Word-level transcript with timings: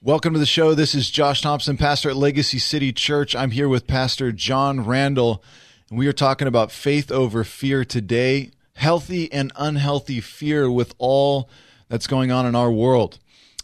Welcome 0.00 0.32
to 0.34 0.38
the 0.38 0.46
show. 0.46 0.74
This 0.74 0.94
is 0.94 1.10
Josh 1.10 1.40
Thompson, 1.40 1.76
pastor 1.76 2.10
at 2.10 2.16
Legacy 2.16 2.60
City 2.60 2.92
Church. 2.92 3.34
I'm 3.34 3.50
here 3.50 3.68
with 3.68 3.88
Pastor 3.88 4.30
John 4.30 4.86
Randall, 4.86 5.42
and 5.90 5.98
we 5.98 6.06
are 6.06 6.12
talking 6.12 6.46
about 6.46 6.70
faith 6.70 7.10
over 7.10 7.42
fear 7.42 7.84
today, 7.84 8.52
healthy 8.74 9.30
and 9.32 9.50
unhealthy 9.56 10.20
fear 10.20 10.70
with 10.70 10.94
all 10.98 11.50
that's 11.88 12.06
going 12.06 12.30
on 12.30 12.46
in 12.46 12.54
our 12.54 12.70
world. 12.70 13.18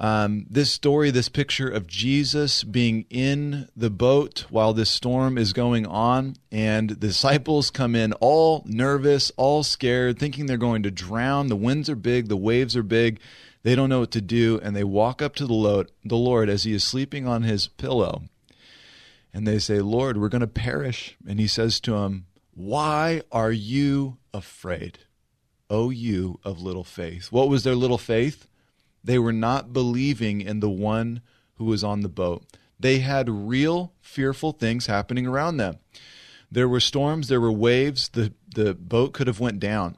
Um, 0.00 0.46
this 0.48 0.70
story, 0.70 1.10
this 1.10 1.28
picture 1.28 1.68
of 1.68 1.88
Jesus 1.88 2.62
being 2.62 3.04
in 3.10 3.68
the 3.76 3.90
boat 3.90 4.44
while 4.48 4.72
this 4.72 4.90
storm 4.90 5.36
is 5.36 5.52
going 5.52 5.86
on, 5.86 6.36
and 6.52 6.90
the 6.90 6.94
disciples 6.94 7.70
come 7.70 7.96
in 7.96 8.12
all 8.14 8.62
nervous, 8.64 9.32
all 9.36 9.64
scared, 9.64 10.18
thinking 10.18 10.46
they're 10.46 10.56
going 10.56 10.84
to 10.84 10.90
drown. 10.92 11.48
The 11.48 11.56
winds 11.56 11.90
are 11.90 11.96
big, 11.96 12.28
the 12.28 12.36
waves 12.36 12.76
are 12.76 12.84
big. 12.84 13.18
They 13.64 13.74
don't 13.74 13.88
know 13.88 14.00
what 14.00 14.12
to 14.12 14.20
do, 14.20 14.60
and 14.62 14.76
they 14.76 14.84
walk 14.84 15.20
up 15.20 15.34
to 15.36 15.46
the 15.46 15.52
Lord, 15.52 15.90
the 16.04 16.16
Lord 16.16 16.48
as 16.48 16.62
he 16.62 16.72
is 16.72 16.84
sleeping 16.84 17.26
on 17.26 17.42
his 17.42 17.66
pillow. 17.66 18.22
And 19.34 19.46
they 19.46 19.58
say, 19.58 19.80
Lord, 19.80 20.16
we're 20.16 20.28
going 20.28 20.42
to 20.42 20.46
perish. 20.46 21.16
And 21.26 21.40
he 21.40 21.48
says 21.48 21.80
to 21.80 21.92
them, 21.92 22.26
Why 22.54 23.22
are 23.32 23.52
you 23.52 24.18
afraid? 24.32 25.00
O 25.68 25.90
you 25.90 26.38
of 26.44 26.62
little 26.62 26.84
faith. 26.84 27.30
What 27.32 27.48
was 27.48 27.64
their 27.64 27.74
little 27.74 27.98
faith? 27.98 28.48
They 29.02 29.18
were 29.18 29.32
not 29.32 29.72
believing 29.72 30.40
in 30.40 30.60
the 30.60 30.70
one 30.70 31.22
who 31.56 31.64
was 31.64 31.82
on 31.82 32.00
the 32.00 32.08
boat. 32.08 32.44
They 32.78 33.00
had 33.00 33.28
real 33.28 33.92
fearful 34.00 34.52
things 34.52 34.86
happening 34.86 35.26
around 35.26 35.56
them. 35.56 35.78
There 36.50 36.68
were 36.68 36.80
storms, 36.80 37.28
there 37.28 37.40
were 37.40 37.52
waves, 37.52 38.08
the, 38.08 38.32
the 38.54 38.74
boat 38.74 39.12
could 39.12 39.26
have 39.26 39.40
went 39.40 39.60
down. 39.60 39.96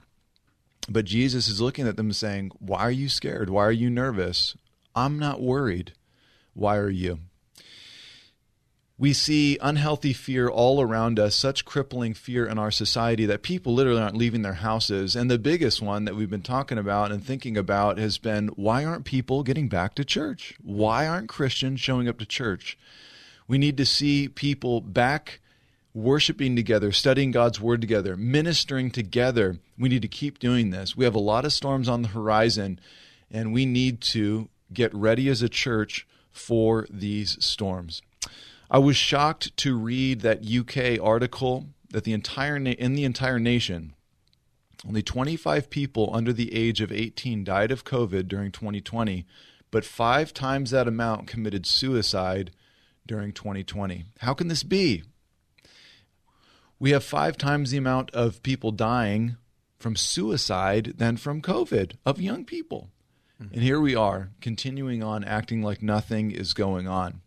But 0.89 1.05
Jesus 1.05 1.47
is 1.47 1.61
looking 1.61 1.87
at 1.87 1.97
them 1.97 2.13
saying, 2.13 2.51
Why 2.59 2.81
are 2.81 2.91
you 2.91 3.09
scared? 3.09 3.51
Why 3.51 3.65
are 3.65 3.73
you 3.73 3.91
nervous? 3.91 4.57
I'm 4.95 5.19
not 5.19 5.41
worried. 5.41 5.93
Why 6.55 6.77
are 6.77 6.91
you? 6.91 7.21
We 9.01 9.15
see 9.15 9.57
unhealthy 9.63 10.13
fear 10.13 10.51
all 10.51 10.83
around 10.83 11.19
us, 11.19 11.35
such 11.35 11.65
crippling 11.65 12.13
fear 12.13 12.45
in 12.45 12.59
our 12.59 12.71
society 12.71 13.25
that 13.25 13.41
people 13.41 13.73
literally 13.73 14.03
aren't 14.03 14.19
leaving 14.19 14.43
their 14.43 14.53
houses. 14.53 15.17
And 15.17 15.31
the 15.31 15.39
biggest 15.39 15.81
one 15.81 16.05
that 16.05 16.15
we've 16.15 16.29
been 16.29 16.43
talking 16.43 16.77
about 16.77 17.11
and 17.11 17.25
thinking 17.25 17.57
about 17.57 17.97
has 17.97 18.19
been 18.19 18.49
why 18.49 18.85
aren't 18.85 19.07
people 19.07 19.43
getting 19.43 19.69
back 19.69 19.95
to 19.95 20.05
church? 20.05 20.53
Why 20.63 21.07
aren't 21.07 21.31
Christians 21.31 21.81
showing 21.81 22.09
up 22.09 22.19
to 22.19 22.27
church? 22.27 22.77
We 23.49 23.57
need 23.57 23.79
to 23.79 23.87
see 23.87 24.29
people 24.29 24.83
back 24.83 25.41
worshiping 25.95 26.55
together, 26.55 26.93
studying 26.93 27.31
God's 27.31 27.59
word 27.59 27.81
together, 27.81 28.19
ministering 28.19 28.91
together. 28.91 29.57
We 29.79 29.89
need 29.89 30.03
to 30.03 30.09
keep 30.09 30.39
doing 30.39 30.73
this. 30.73 30.95
We 30.95 31.07
have 31.07 31.15
a 31.15 31.21
lot 31.21 31.47
of 31.47 31.55
storms 31.55 31.89
on 31.89 32.03
the 32.03 32.09
horizon, 32.09 32.79
and 33.31 33.55
we 33.55 33.65
need 33.65 34.03
to 34.03 34.51
get 34.75 34.95
ready 34.95 35.31
as 35.31 35.41
a 35.41 35.49
church 35.49 36.07
for 36.33 36.87
these 36.91 37.43
storms. 37.43 38.03
I 38.71 38.79
was 38.79 38.97
shocked 38.97 39.57
to 39.59 39.77
read 39.77 40.21
that 40.21 40.47
UK 40.47 41.03
article 41.03 41.67
that 41.91 42.05
the 42.05 42.13
entire 42.13 42.59
na- 42.59 42.71
in 42.71 42.95
the 42.95 43.05
entire 43.05 43.39
nation 43.39 43.95
only 44.87 45.03
25 45.03 45.69
people 45.69 46.09
under 46.15 46.33
the 46.33 46.55
age 46.55 46.81
of 46.81 46.91
18 46.91 47.45
died 47.45 47.71
of 47.71 47.85
COVID 47.85 48.29
during 48.29 48.51
2020, 48.51 49.27
but 49.71 49.85
5 49.85 50.33
times 50.33 50.71
that 50.71 50.89
amount 50.89 51.27
committed 51.27 51.67
suicide 51.67 52.53
during 53.07 53.33
2020. 53.33 54.07
How 54.21 54.33
can 54.33 54.49
this 54.49 54.63
be? 54.63 55.03
we 56.81 56.91
have 56.91 57.05
five 57.05 57.37
times 57.37 57.71
the 57.71 57.77
amount 57.77 58.11
of 58.13 58.43
people 58.43 58.73
dying 58.73 59.37
from 59.79 59.95
suicide 59.95 60.95
than 60.97 61.17
from 61.17 61.43
COVID 61.43 61.93
of 62.05 62.21
young 62.21 62.45
people. 62.45 62.89
Mm-hmm. 63.41 63.55
And 63.55 63.63
here 63.63 63.81
we 63.81 63.95
are 63.95 64.31
continuing 64.41 65.03
on 65.03 65.23
acting 65.23 65.63
like 65.63 65.83
nothing 65.83 66.31
is 66.31 66.55
going 66.55 66.89
on. 66.89 67.21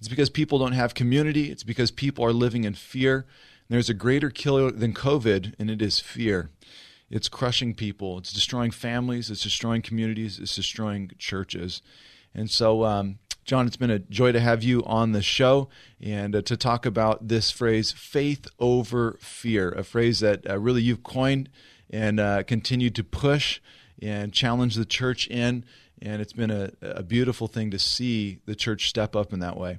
It's 0.00 0.08
because 0.08 0.30
people 0.30 0.58
don't 0.58 0.72
have 0.72 0.94
community, 0.94 1.50
it's 1.52 1.62
because 1.62 1.92
people 1.92 2.24
are 2.24 2.32
living 2.32 2.64
in 2.64 2.74
fear. 2.74 3.26
And 3.68 3.76
there's 3.76 3.90
a 3.90 3.94
greater 3.94 4.30
killer 4.30 4.72
than 4.72 4.92
COVID, 4.92 5.54
and 5.58 5.70
it 5.70 5.80
is 5.80 6.00
fear. 6.00 6.50
It's 7.08 7.28
crushing 7.28 7.74
people, 7.74 8.18
it's 8.18 8.32
destroying 8.32 8.72
families, 8.72 9.30
it's 9.30 9.42
destroying 9.42 9.82
communities, 9.82 10.38
it's 10.38 10.56
destroying 10.56 11.12
churches. 11.18 11.82
And 12.34 12.50
so 12.50 12.84
um, 12.84 13.18
John, 13.44 13.66
it's 13.66 13.76
been 13.76 13.90
a 13.90 13.98
joy 13.98 14.32
to 14.32 14.40
have 14.40 14.62
you 14.62 14.84
on 14.84 15.12
the 15.12 15.22
show 15.22 15.68
and 16.00 16.36
uh, 16.36 16.42
to 16.42 16.56
talk 16.56 16.86
about 16.86 17.28
this 17.28 17.50
phrase, 17.50 17.90
faith 17.90 18.46
over 18.58 19.18
fear, 19.20 19.70
a 19.72 19.82
phrase 19.82 20.20
that 20.20 20.48
uh, 20.48 20.58
really 20.58 20.82
you've 20.82 21.02
coined 21.02 21.48
and 21.90 22.20
uh, 22.20 22.42
continued 22.44 22.94
to 22.94 23.04
push 23.04 23.60
and 24.00 24.32
challenge 24.32 24.76
the 24.76 24.84
church 24.84 25.26
in. 25.26 25.64
And 26.00 26.22
it's 26.22 26.32
been 26.32 26.50
a, 26.50 26.70
a 26.80 27.02
beautiful 27.02 27.48
thing 27.48 27.70
to 27.72 27.78
see 27.78 28.38
the 28.46 28.54
church 28.54 28.88
step 28.88 29.16
up 29.16 29.32
in 29.32 29.40
that 29.40 29.56
way. 29.56 29.78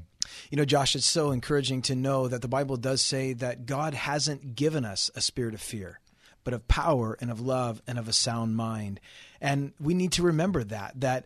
You 0.50 0.58
know, 0.58 0.66
Josh, 0.66 0.96
it's 0.96 1.06
so 1.06 1.32
encouraging 1.32 1.82
to 1.84 1.96
know 1.96 2.28
that 2.28 2.42
the 2.42 2.48
Bible 2.48 2.78
does 2.78 3.02
say 3.02 3.34
that 3.34 3.66
God 3.66 3.94
hasn't 3.94 4.56
given 4.56 4.86
us 4.86 5.10
a 5.16 5.22
spirit 5.22 5.54
of 5.54 5.62
fear, 5.62 6.00
but 6.44 6.54
of 6.54 6.68
power 6.68 7.18
and 7.20 7.32
of 7.32 7.40
love 7.40 7.82
and 7.88 7.98
of 7.98 8.08
a 8.08 8.14
sound 8.14 8.56
mind. 8.56 9.00
And 9.40 9.74
we 9.80 9.94
need 9.94 10.12
to 10.14 10.24
remember 10.24 10.64
that, 10.66 11.00
that 11.02 11.26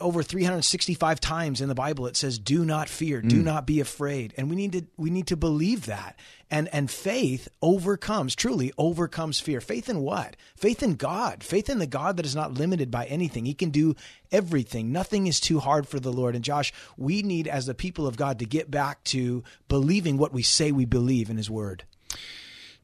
over 0.00 0.22
365 0.22 1.20
times 1.20 1.60
in 1.60 1.68
the 1.68 1.74
Bible 1.74 2.06
it 2.06 2.16
says 2.16 2.38
do 2.38 2.64
not 2.64 2.88
fear. 2.88 3.20
Do 3.20 3.40
mm. 3.40 3.44
not 3.44 3.66
be 3.66 3.80
afraid. 3.80 4.32
And 4.36 4.48
we 4.48 4.56
need 4.56 4.72
to 4.72 4.82
we 4.96 5.10
need 5.10 5.26
to 5.28 5.36
believe 5.36 5.86
that. 5.86 6.18
And 6.50 6.68
and 6.72 6.90
faith 6.90 7.48
overcomes 7.60 8.36
truly 8.36 8.72
overcomes 8.78 9.40
fear. 9.40 9.60
Faith 9.60 9.88
in 9.88 10.00
what? 10.00 10.36
Faith 10.56 10.82
in 10.82 10.94
God. 10.94 11.42
Faith 11.42 11.68
in 11.68 11.78
the 11.78 11.86
God 11.86 12.16
that 12.16 12.26
is 12.26 12.36
not 12.36 12.54
limited 12.54 12.90
by 12.90 13.06
anything. 13.06 13.46
He 13.46 13.54
can 13.54 13.70
do 13.70 13.96
everything. 14.30 14.92
Nothing 14.92 15.26
is 15.26 15.40
too 15.40 15.58
hard 15.58 15.88
for 15.88 15.98
the 15.98 16.12
Lord. 16.12 16.36
And 16.36 16.44
Josh 16.44 16.72
we 16.96 17.22
need 17.22 17.48
as 17.48 17.66
the 17.66 17.74
people 17.74 18.06
of 18.06 18.16
God 18.16 18.38
to 18.38 18.46
get 18.46 18.70
back 18.70 19.02
to 19.04 19.42
believing 19.68 20.18
what 20.18 20.32
we 20.32 20.42
say 20.42 20.70
we 20.70 20.84
believe 20.84 21.30
in 21.30 21.36
his 21.36 21.50
word 21.50 21.84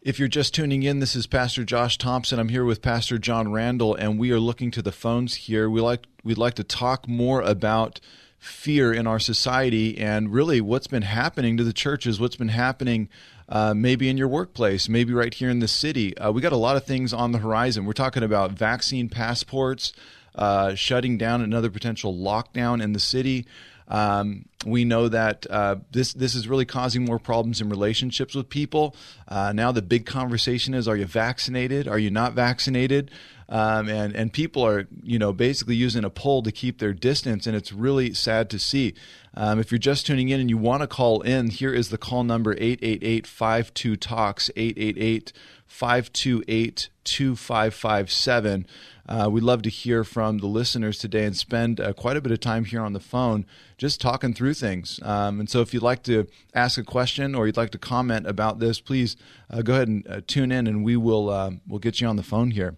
if 0.03 0.19
you're 0.19 0.29
just 0.29 0.55
tuning 0.55 0.83
in, 0.83 1.01
this 1.01 1.15
is 1.15 1.27
Pastor 1.27 1.63
Josh 1.63 1.99
Thompson. 1.99 2.39
I'm 2.39 2.49
here 2.49 2.65
with 2.65 2.81
Pastor 2.81 3.19
John 3.19 3.53
Randall, 3.53 3.95
and 3.95 4.19
we 4.19 4.33
are 4.33 4.41
looking 4.41 4.71
to 4.71 4.83
the 4.83 4.93
phones 4.93 5.35
here. 5.35 5.69
We 5.69 5.83
like 5.83 6.07
we'd 6.25 6.39
like 6.39 6.55
to 6.55 6.65
talk 6.65 7.07
more 7.07 7.43
about 7.43 8.01
fear 8.39 8.95
in 8.95 9.07
our 9.07 9.19
society 9.19 9.99
and 9.99 10.33
really 10.33 10.63
what's 10.63 10.87
been 10.87 11.03
happening 11.03 11.59
to 11.59 11.65
the 11.65 11.75
churches, 11.75 12.19
what's 12.19 12.37
been 12.37 12.49
happening 12.49 13.11
uh, 13.51 13.75
maybe 13.75 14.09
in 14.09 14.17
your 14.17 14.29
workplace, 14.29 14.89
maybe 14.89 15.13
right 15.13 15.35
here 15.35 15.51
in 15.51 15.59
the 15.59 15.69
city. 15.69 16.17
Uh, 16.17 16.33
we 16.33 16.41
got 16.41 16.53
a 16.53 16.57
lot 16.57 16.77
of 16.77 16.85
things 16.85 17.13
on 17.13 17.33
the 17.33 17.39
horizon. 17.39 17.85
We're 17.85 17.93
talking 17.93 18.23
about 18.23 18.53
vaccine 18.53 19.11
passports, 19.11 19.93
uh, 20.35 20.75
shutting 20.75 21.19
down 21.19 21.43
another 21.43 21.69
potential 21.69 22.15
lockdown 22.15 22.83
in 22.83 22.95
the 22.95 23.01
city. 23.01 23.47
Um, 23.91 24.47
we 24.65 24.85
know 24.85 25.09
that 25.09 25.47
uh, 25.51 25.77
this 25.91 26.13
this 26.13 26.35
is 26.35 26.47
really 26.49 26.65
causing 26.65 27.05
more 27.05 27.19
problems 27.19 27.61
in 27.61 27.69
relationships 27.69 28.35
with 28.35 28.49
people. 28.49 28.95
Uh, 29.27 29.53
now 29.53 29.73
the 29.73 29.83
big 29.83 30.07
conversation 30.07 30.75
is: 30.75 30.87
Are 30.87 30.97
you 30.97 31.07
vaccinated? 31.07 31.89
Are 31.89 31.99
you 31.99 32.11
not 32.11 32.33
vaccinated? 32.35 33.11
Um, 33.49 33.89
and 33.89 34.15
and 34.15 34.33
people 34.33 34.65
are 34.65 34.87
you 35.03 35.19
know 35.19 35.33
basically 35.33 35.75
using 35.75 36.05
a 36.05 36.11
pole 36.11 36.43
to 36.45 36.53
keep 36.53 36.79
their 36.79 36.93
distance, 36.93 37.49
and 37.49 37.57
it's 37.57 37.73
really 37.73 38.15
sad 38.15 38.49
to 38.51 38.59
see. 38.61 38.95
Um, 39.35 39.59
if 39.59 39.73
you're 39.73 39.79
just 39.79 40.07
tuning 40.07 40.29
in 40.29 40.41
and 40.41 40.49
you 40.49 40.57
want 40.57 40.83
to 40.83 40.87
call 40.87 41.21
in, 41.23 41.51
here 41.51 41.73
is 41.73 41.89
the 41.89 41.99
call 41.99 42.23
number 42.23 42.53
888 42.53 43.27
52 43.27 43.97
talks 43.97 44.51
888 44.57 45.33
528 45.67 46.89
2557. 47.05 48.67
Uh, 49.11 49.29
we'd 49.29 49.43
love 49.43 49.61
to 49.63 49.69
hear 49.69 50.05
from 50.05 50.39
the 50.39 50.47
listeners 50.47 50.97
today 50.97 51.25
and 51.25 51.37
spend 51.37 51.81
uh, 51.81 51.93
quite 51.93 52.17
a 52.17 52.21
bit 52.21 52.31
of 52.31 52.39
time 52.39 52.65
here 52.65 52.81
on 52.81 52.93
the 52.93 53.01
phone 53.01 53.45
just 53.77 54.01
talking 54.01 54.33
through 54.33 54.55
things. 54.55 55.01
Um, 55.03 55.41
and 55.41 55.51
so, 55.51 55.61
if 55.63 55.75
you'd 55.75 55.83
like 55.83 56.05
to 56.05 56.29
ask 56.55 56.79
a 56.79 56.85
question 56.85 57.35
or 57.35 57.47
you'd 57.47 57.57
like 57.57 57.71
to 57.71 57.79
comment 57.79 58.29
about 58.29 58.61
this, 58.61 58.81
please 58.81 59.17
uh, 59.51 59.63
go 59.63 59.75
ahead 59.75 59.89
and 59.89 60.07
uh, 60.07 60.21
tune 60.29 60.53
in, 60.53 60.69
and 60.69 60.85
we 60.85 60.97
will 60.97 61.29
uh, 61.29 61.51
we'll 61.67 61.81
get 61.81 62.01
you 62.01 62.07
on 62.07 62.15
the 62.15 62.23
phone 62.23 62.53
here. 62.53 62.77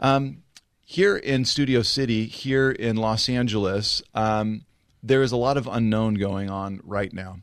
Um, 0.00 0.42
here 0.84 1.16
in 1.16 1.46
Studio 1.46 1.80
City, 1.80 2.26
here 2.26 2.70
in 2.70 2.96
Los 2.96 3.30
Angeles, 3.30 4.02
um, 4.14 4.66
there 5.02 5.22
is 5.22 5.32
a 5.32 5.36
lot 5.38 5.56
of 5.56 5.66
unknown 5.66 6.14
going 6.14 6.50
on 6.50 6.80
right 6.84 7.12
now. 7.12 7.38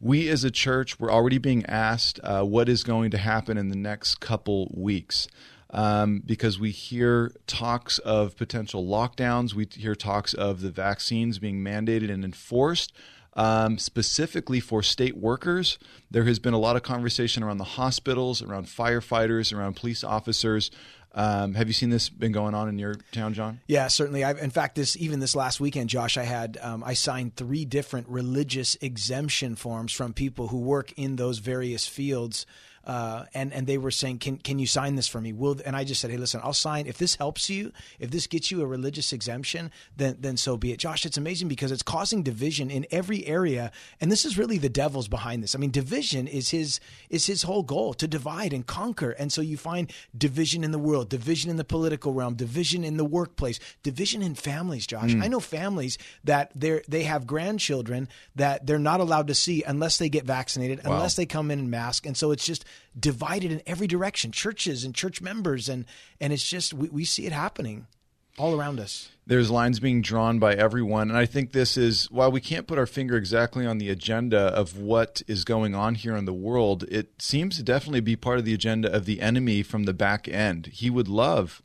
We 0.00 0.30
as 0.30 0.42
a 0.42 0.50
church, 0.50 0.98
we're 0.98 1.12
already 1.12 1.38
being 1.38 1.66
asked 1.66 2.18
uh, 2.22 2.44
what 2.44 2.70
is 2.70 2.82
going 2.82 3.10
to 3.10 3.18
happen 3.18 3.58
in 3.58 3.68
the 3.68 3.76
next 3.76 4.20
couple 4.20 4.72
weeks 4.74 5.28
um, 5.70 6.22
because 6.24 6.58
we 6.58 6.70
hear 6.70 7.32
talks 7.46 7.98
of 7.98 8.36
potential 8.36 8.84
lockdowns. 8.84 9.54
We 9.54 9.68
hear 9.70 9.94
talks 9.94 10.34
of 10.34 10.60
the 10.60 10.70
vaccines 10.70 11.38
being 11.38 11.62
mandated 11.62 12.10
and 12.10 12.24
enforced. 12.24 12.92
Um, 13.34 13.78
specifically 13.78 14.58
for 14.58 14.82
state 14.82 15.16
workers, 15.16 15.78
there 16.10 16.24
has 16.24 16.40
been 16.40 16.54
a 16.54 16.58
lot 16.58 16.74
of 16.74 16.82
conversation 16.82 17.44
around 17.44 17.58
the 17.58 17.64
hospitals, 17.64 18.42
around 18.42 18.66
firefighters, 18.66 19.56
around 19.56 19.76
police 19.76 20.02
officers. 20.02 20.72
Um, 21.12 21.54
have 21.54 21.68
you 21.68 21.72
seen 21.72 21.90
this 21.90 22.08
been 22.08 22.32
going 22.32 22.54
on 22.54 22.68
in 22.68 22.78
your 22.80 22.96
town, 23.12 23.34
John? 23.34 23.60
Yeah, 23.68 23.88
certainly. 23.88 24.24
I've, 24.24 24.38
in 24.38 24.50
fact, 24.50 24.74
this 24.74 24.96
even 24.96 25.20
this 25.20 25.36
last 25.36 25.60
weekend, 25.60 25.88
Josh, 25.88 26.16
I 26.16 26.24
had 26.24 26.58
um, 26.60 26.82
I 26.84 26.94
signed 26.94 27.36
three 27.36 27.64
different 27.64 28.08
religious 28.08 28.76
exemption 28.80 29.54
forms 29.54 29.92
from 29.92 30.12
people 30.12 30.48
who 30.48 30.58
work 30.58 30.92
in 30.96 31.14
those 31.16 31.38
various 31.38 31.86
fields 31.86 32.44
uh, 32.88 33.26
and 33.34 33.52
and 33.52 33.66
they 33.66 33.76
were 33.76 33.90
saying, 33.90 34.18
"Can 34.18 34.38
can 34.38 34.58
you 34.58 34.66
sign 34.66 34.96
this 34.96 35.06
for 35.06 35.20
me?" 35.20 35.34
Will 35.34 35.60
and 35.66 35.76
I 35.76 35.84
just 35.84 36.00
said, 36.00 36.10
"Hey, 36.10 36.16
listen, 36.16 36.40
I'll 36.42 36.54
sign 36.54 36.86
if 36.86 36.96
this 36.96 37.16
helps 37.16 37.50
you. 37.50 37.70
If 37.98 38.10
this 38.10 38.26
gets 38.26 38.50
you 38.50 38.62
a 38.62 38.66
religious 38.66 39.12
exemption, 39.12 39.70
then 39.98 40.16
then 40.18 40.38
so 40.38 40.56
be 40.56 40.72
it." 40.72 40.78
Josh, 40.78 41.04
it's 41.04 41.18
amazing 41.18 41.48
because 41.48 41.70
it's 41.70 41.82
causing 41.82 42.22
division 42.22 42.70
in 42.70 42.86
every 42.90 43.26
area, 43.26 43.72
and 44.00 44.10
this 44.10 44.24
is 44.24 44.38
really 44.38 44.56
the 44.56 44.70
devil's 44.70 45.06
behind 45.06 45.42
this. 45.42 45.54
I 45.54 45.58
mean, 45.58 45.70
division 45.70 46.26
is 46.26 46.48
his 46.48 46.80
is 47.10 47.26
his 47.26 47.42
whole 47.42 47.62
goal 47.62 47.92
to 47.92 48.08
divide 48.08 48.54
and 48.54 48.66
conquer, 48.66 49.10
and 49.10 49.30
so 49.30 49.42
you 49.42 49.58
find 49.58 49.92
division 50.16 50.64
in 50.64 50.70
the 50.70 50.78
world, 50.78 51.10
division 51.10 51.50
in 51.50 51.58
the 51.58 51.64
political 51.64 52.14
realm, 52.14 52.36
division 52.36 52.84
in 52.84 52.96
the 52.96 53.04
workplace, 53.04 53.60
division 53.82 54.22
in 54.22 54.34
families. 54.34 54.86
Josh, 54.86 55.10
mm. 55.10 55.22
I 55.22 55.28
know 55.28 55.40
families 55.40 55.98
that 56.24 56.52
they 56.54 56.80
they 56.88 57.02
have 57.02 57.26
grandchildren 57.26 58.08
that 58.36 58.66
they're 58.66 58.78
not 58.78 59.00
allowed 59.00 59.26
to 59.26 59.34
see 59.34 59.62
unless 59.62 59.98
they 59.98 60.08
get 60.08 60.24
vaccinated, 60.24 60.82
wow. 60.86 60.94
unless 60.94 61.16
they 61.16 61.26
come 61.26 61.50
in 61.50 61.58
and 61.58 61.70
mask, 61.70 62.06
and 62.06 62.16
so 62.16 62.30
it's 62.30 62.46
just 62.46 62.64
divided 62.98 63.52
in 63.52 63.62
every 63.66 63.86
direction, 63.86 64.32
churches 64.32 64.84
and 64.84 64.94
church 64.94 65.20
members, 65.20 65.68
and 65.68 65.84
and 66.20 66.32
it's 66.32 66.48
just 66.48 66.74
we, 66.74 66.88
we 66.88 67.04
see 67.04 67.26
it 67.26 67.32
happening 67.32 67.86
all 68.38 68.58
around 68.58 68.78
us. 68.80 69.10
There's 69.26 69.50
lines 69.50 69.78
being 69.80 70.00
drawn 70.00 70.38
by 70.38 70.54
everyone, 70.54 71.10
and 71.10 71.18
I 71.18 71.26
think 71.26 71.52
this 71.52 71.76
is 71.76 72.10
while 72.10 72.32
we 72.32 72.40
can't 72.40 72.66
put 72.66 72.78
our 72.78 72.86
finger 72.86 73.16
exactly 73.16 73.66
on 73.66 73.78
the 73.78 73.90
agenda 73.90 74.38
of 74.38 74.78
what 74.78 75.22
is 75.26 75.44
going 75.44 75.74
on 75.74 75.96
here 75.96 76.16
in 76.16 76.24
the 76.24 76.32
world. 76.32 76.84
It 76.84 77.20
seems 77.20 77.56
to 77.56 77.62
definitely 77.62 78.00
be 78.00 78.16
part 78.16 78.38
of 78.38 78.44
the 78.44 78.54
agenda 78.54 78.90
of 78.90 79.04
the 79.04 79.20
enemy 79.20 79.62
from 79.62 79.84
the 79.84 79.92
back 79.92 80.28
end. 80.28 80.66
He 80.66 80.88
would 80.88 81.08
love 81.08 81.60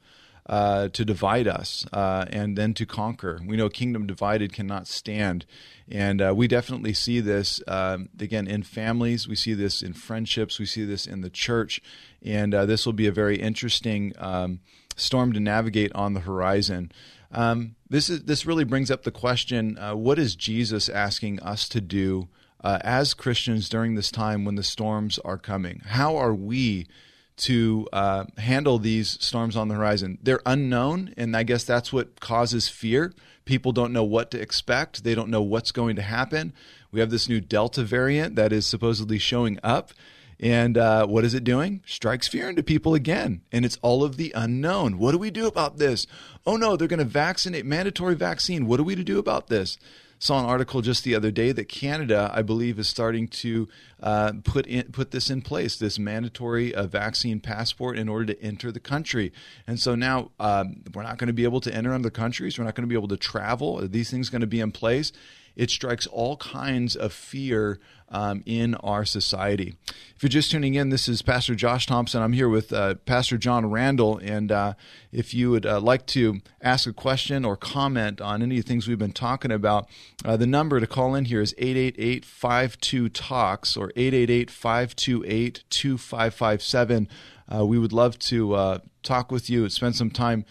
uh, 0.45 0.89
to 0.89 1.05
divide 1.05 1.47
us 1.47 1.85
uh, 1.93 2.25
and 2.29 2.57
then 2.57 2.73
to 2.73 2.85
conquer. 2.85 3.39
We 3.45 3.55
know 3.55 3.69
kingdom 3.69 4.05
divided 4.05 4.53
cannot 4.53 4.87
stand. 4.87 5.45
And 5.89 6.21
uh, 6.21 6.33
we 6.35 6.47
definitely 6.47 6.93
see 6.93 7.19
this, 7.19 7.61
um, 7.67 8.09
again, 8.19 8.47
in 8.47 8.63
families. 8.63 9.27
We 9.27 9.35
see 9.35 9.53
this 9.53 9.81
in 9.81 9.93
friendships. 9.93 10.59
We 10.59 10.65
see 10.65 10.85
this 10.85 11.05
in 11.05 11.21
the 11.21 11.29
church. 11.29 11.81
And 12.21 12.53
uh, 12.53 12.65
this 12.65 12.85
will 12.85 12.93
be 12.93 13.07
a 13.07 13.11
very 13.11 13.37
interesting 13.37 14.13
um, 14.17 14.59
storm 14.95 15.33
to 15.33 15.39
navigate 15.39 15.93
on 15.93 16.13
the 16.13 16.21
horizon. 16.21 16.91
Um, 17.31 17.75
this, 17.89 18.09
is, 18.09 18.23
this 18.23 18.45
really 18.45 18.63
brings 18.63 18.91
up 18.91 19.03
the 19.03 19.11
question 19.11 19.77
uh, 19.77 19.95
what 19.95 20.19
is 20.19 20.35
Jesus 20.35 20.87
asking 20.89 21.39
us 21.39 21.67
to 21.69 21.81
do 21.81 22.27
uh, 22.63 22.79
as 22.81 23.13
Christians 23.13 23.69
during 23.69 23.95
this 23.95 24.11
time 24.11 24.45
when 24.45 24.55
the 24.55 24.63
storms 24.63 25.19
are 25.19 25.37
coming? 25.37 25.81
How 25.85 26.15
are 26.15 26.33
we? 26.33 26.87
To 27.35 27.87
uh, 27.91 28.25
handle 28.37 28.77
these 28.77 29.17
storms 29.23 29.55
on 29.55 29.67
the 29.67 29.75
horizon. 29.75 30.17
They're 30.21 30.41
unknown, 30.45 31.13
and 31.17 31.35
I 31.35 31.43
guess 31.43 31.63
that's 31.63 31.91
what 31.91 32.19
causes 32.19 32.69
fear. 32.69 33.13
People 33.45 33.71
don't 33.71 33.91
know 33.91 34.03
what 34.03 34.31
to 34.31 34.39
expect, 34.39 35.03
they 35.03 35.15
don't 35.15 35.29
know 35.29 35.41
what's 35.41 35.71
going 35.71 35.95
to 35.97 36.01
happen. 36.01 36.53
We 36.91 36.99
have 36.99 37.09
this 37.09 37.27
new 37.27 37.41
Delta 37.41 37.83
variant 37.83 38.35
that 38.35 38.53
is 38.53 38.67
supposedly 38.67 39.17
showing 39.17 39.59
up. 39.63 39.91
And 40.39 40.77
uh, 40.77 41.07
what 41.07 41.23
is 41.23 41.33
it 41.33 41.43
doing? 41.43 41.81
Strikes 41.85 42.27
fear 42.27 42.49
into 42.49 42.63
people 42.63 42.93
again. 42.93 43.41
And 43.51 43.63
it's 43.65 43.79
all 43.81 44.03
of 44.03 44.17
the 44.17 44.31
unknown. 44.35 44.97
What 44.97 45.11
do 45.11 45.17
we 45.17 45.31
do 45.31 45.47
about 45.47 45.77
this? 45.77 46.05
Oh 46.45 46.57
no, 46.57 46.75
they're 46.75 46.87
going 46.87 46.99
to 46.99 47.05
vaccinate, 47.05 47.65
mandatory 47.65 48.15
vaccine. 48.15 48.67
What 48.67 48.79
are 48.79 48.83
we 48.83 48.95
to 48.95 49.03
do 49.03 49.19
about 49.19 49.47
this? 49.47 49.77
Saw 50.23 50.39
an 50.39 50.45
article 50.45 50.81
just 50.81 51.03
the 51.03 51.15
other 51.15 51.31
day 51.31 51.51
that 51.51 51.67
Canada, 51.67 52.31
I 52.33 52.43
believe, 52.43 52.79
is 52.79 52.87
starting 52.87 53.27
to 53.27 53.67
uh, 54.01 54.31
put 54.45 54.65
in, 54.65 54.83
put 54.93 55.11
this 55.11 55.29
in 55.29 55.41
place, 55.41 55.75
this 55.75 55.99
mandatory 55.99 56.73
uh, 56.73 56.87
vaccine 56.87 57.41
passport 57.41 57.97
in 57.97 58.07
order 58.07 58.33
to 58.33 58.41
enter 58.41 58.71
the 58.71 58.79
country. 58.79 59.33
And 59.67 59.77
so 59.77 59.95
now 59.95 60.31
um, 60.39 60.83
we're 60.93 61.03
not 61.03 61.17
going 61.17 61.27
to 61.27 61.33
be 61.33 61.43
able 61.43 61.59
to 61.59 61.75
enter 61.75 61.93
other 61.93 62.09
countries. 62.09 62.57
We're 62.57 62.63
not 62.63 62.73
going 62.73 62.87
to 62.87 62.89
be 62.89 62.95
able 62.95 63.09
to 63.09 63.17
travel. 63.17 63.81
Are 63.81 63.87
these 63.87 64.09
things 64.09 64.29
going 64.29 64.39
to 64.39 64.47
be 64.47 64.61
in 64.61 64.71
place? 64.71 65.11
it 65.55 65.69
strikes 65.69 66.07
all 66.07 66.37
kinds 66.37 66.95
of 66.95 67.13
fear 67.13 67.79
um, 68.13 68.43
in 68.45 68.75
our 68.75 69.03
society. 69.03 69.75
If 70.15 70.21
you're 70.21 70.29
just 70.29 70.51
tuning 70.51 70.75
in, 70.75 70.89
this 70.89 71.09
is 71.09 71.21
Pastor 71.21 71.55
Josh 71.55 71.87
Thompson. 71.87 72.21
I'm 72.21 72.31
here 72.31 72.47
with 72.47 72.71
uh, 72.71 72.95
Pastor 73.05 73.37
John 73.37 73.69
Randall. 73.69 74.19
And 74.19 74.51
uh, 74.51 74.73
if 75.11 75.33
you 75.33 75.51
would 75.51 75.65
uh, 75.65 75.81
like 75.81 76.05
to 76.07 76.39
ask 76.61 76.87
a 76.87 76.93
question 76.93 77.43
or 77.43 77.57
comment 77.57 78.21
on 78.21 78.41
any 78.41 78.59
of 78.59 78.63
the 78.63 78.69
things 78.69 78.87
we've 78.87 78.99
been 78.99 79.11
talking 79.11 79.51
about, 79.51 79.89
uh, 80.23 80.37
the 80.37 80.47
number 80.47 80.79
to 80.79 80.87
call 80.87 81.15
in 81.15 81.25
here 81.25 81.41
is 81.41 81.53
888 81.57 82.23
52 82.23 83.09
Talks 83.09 83.75
or 83.75 83.91
888 83.95 84.51
528 84.51 85.63
2557. 85.69 87.09
Uh, 87.53 87.65
we 87.65 87.77
would 87.77 87.91
love 87.91 88.17
to 88.19 88.53
uh, 88.53 88.77
talk 89.01 89.31
with 89.31 89.49
you, 89.49 89.67
spend 89.69 89.95
some 89.95 90.09
time 90.09 90.45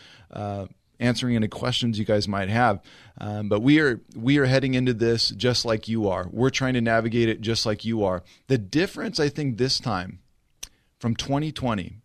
answering 1.02 1.36
any 1.36 1.48
questions 1.48 1.98
you 1.98 2.04
guys 2.04 2.28
might 2.28 2.48
have. 2.48 2.80
Um, 3.18 3.48
but 3.48 3.60
we 3.60 3.80
are 3.80 4.00
we 4.16 4.38
are 4.38 4.46
heading 4.46 4.74
into 4.74 4.94
this 4.94 5.30
just 5.30 5.64
like 5.64 5.88
you 5.88 6.08
are. 6.08 6.28
We're 6.30 6.50
trying 6.50 6.74
to 6.74 6.80
navigate 6.80 7.28
it 7.28 7.40
just 7.40 7.66
like 7.66 7.84
you 7.84 8.04
are. 8.04 8.22
The 8.46 8.58
difference, 8.58 9.20
I 9.20 9.28
think, 9.28 9.58
this 9.58 9.78
time 9.78 10.20
from 10.98 11.16
2020 11.16 11.96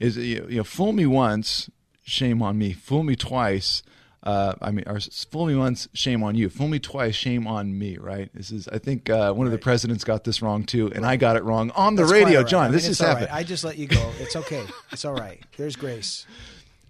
is 0.00 0.16
you 0.16 0.46
know, 0.48 0.64
fool 0.64 0.92
me 0.92 1.06
once, 1.06 1.70
shame 2.02 2.42
on 2.42 2.58
me. 2.58 2.72
Fool 2.72 3.02
me 3.02 3.16
twice. 3.16 3.82
Uh, 4.22 4.54
I 4.60 4.72
mean, 4.72 4.82
or 4.88 4.98
fool 4.98 5.46
me 5.46 5.54
once, 5.54 5.86
shame 5.92 6.24
on 6.24 6.34
you. 6.34 6.48
Fool 6.48 6.66
me 6.66 6.80
twice, 6.80 7.14
shame 7.14 7.46
on 7.46 7.78
me. 7.78 7.96
Right? 7.96 8.28
This 8.34 8.50
is, 8.50 8.66
I 8.66 8.78
think, 8.78 9.08
uh, 9.08 9.32
one 9.32 9.46
right. 9.46 9.46
of 9.46 9.52
the 9.52 9.62
presidents 9.62 10.02
got 10.02 10.24
this 10.24 10.42
wrong 10.42 10.64
too, 10.64 10.86
and 10.92 11.04
right. 11.04 11.12
I 11.12 11.16
got 11.16 11.36
it 11.36 11.44
wrong 11.44 11.70
on 11.76 11.94
the 11.94 12.02
That's 12.02 12.12
radio. 12.12 12.40
Right. 12.40 12.48
John, 12.48 12.62
I 12.62 12.66
mean, 12.66 12.72
this 12.72 12.88
is 12.88 12.98
happening. 12.98 13.28
I 13.30 13.44
just 13.44 13.62
let 13.62 13.78
you 13.78 13.86
go. 13.86 14.12
It's 14.18 14.34
okay. 14.34 14.64
It's 14.90 15.04
all 15.04 15.14
right. 15.14 15.40
There's 15.56 15.76
grace. 15.76 16.26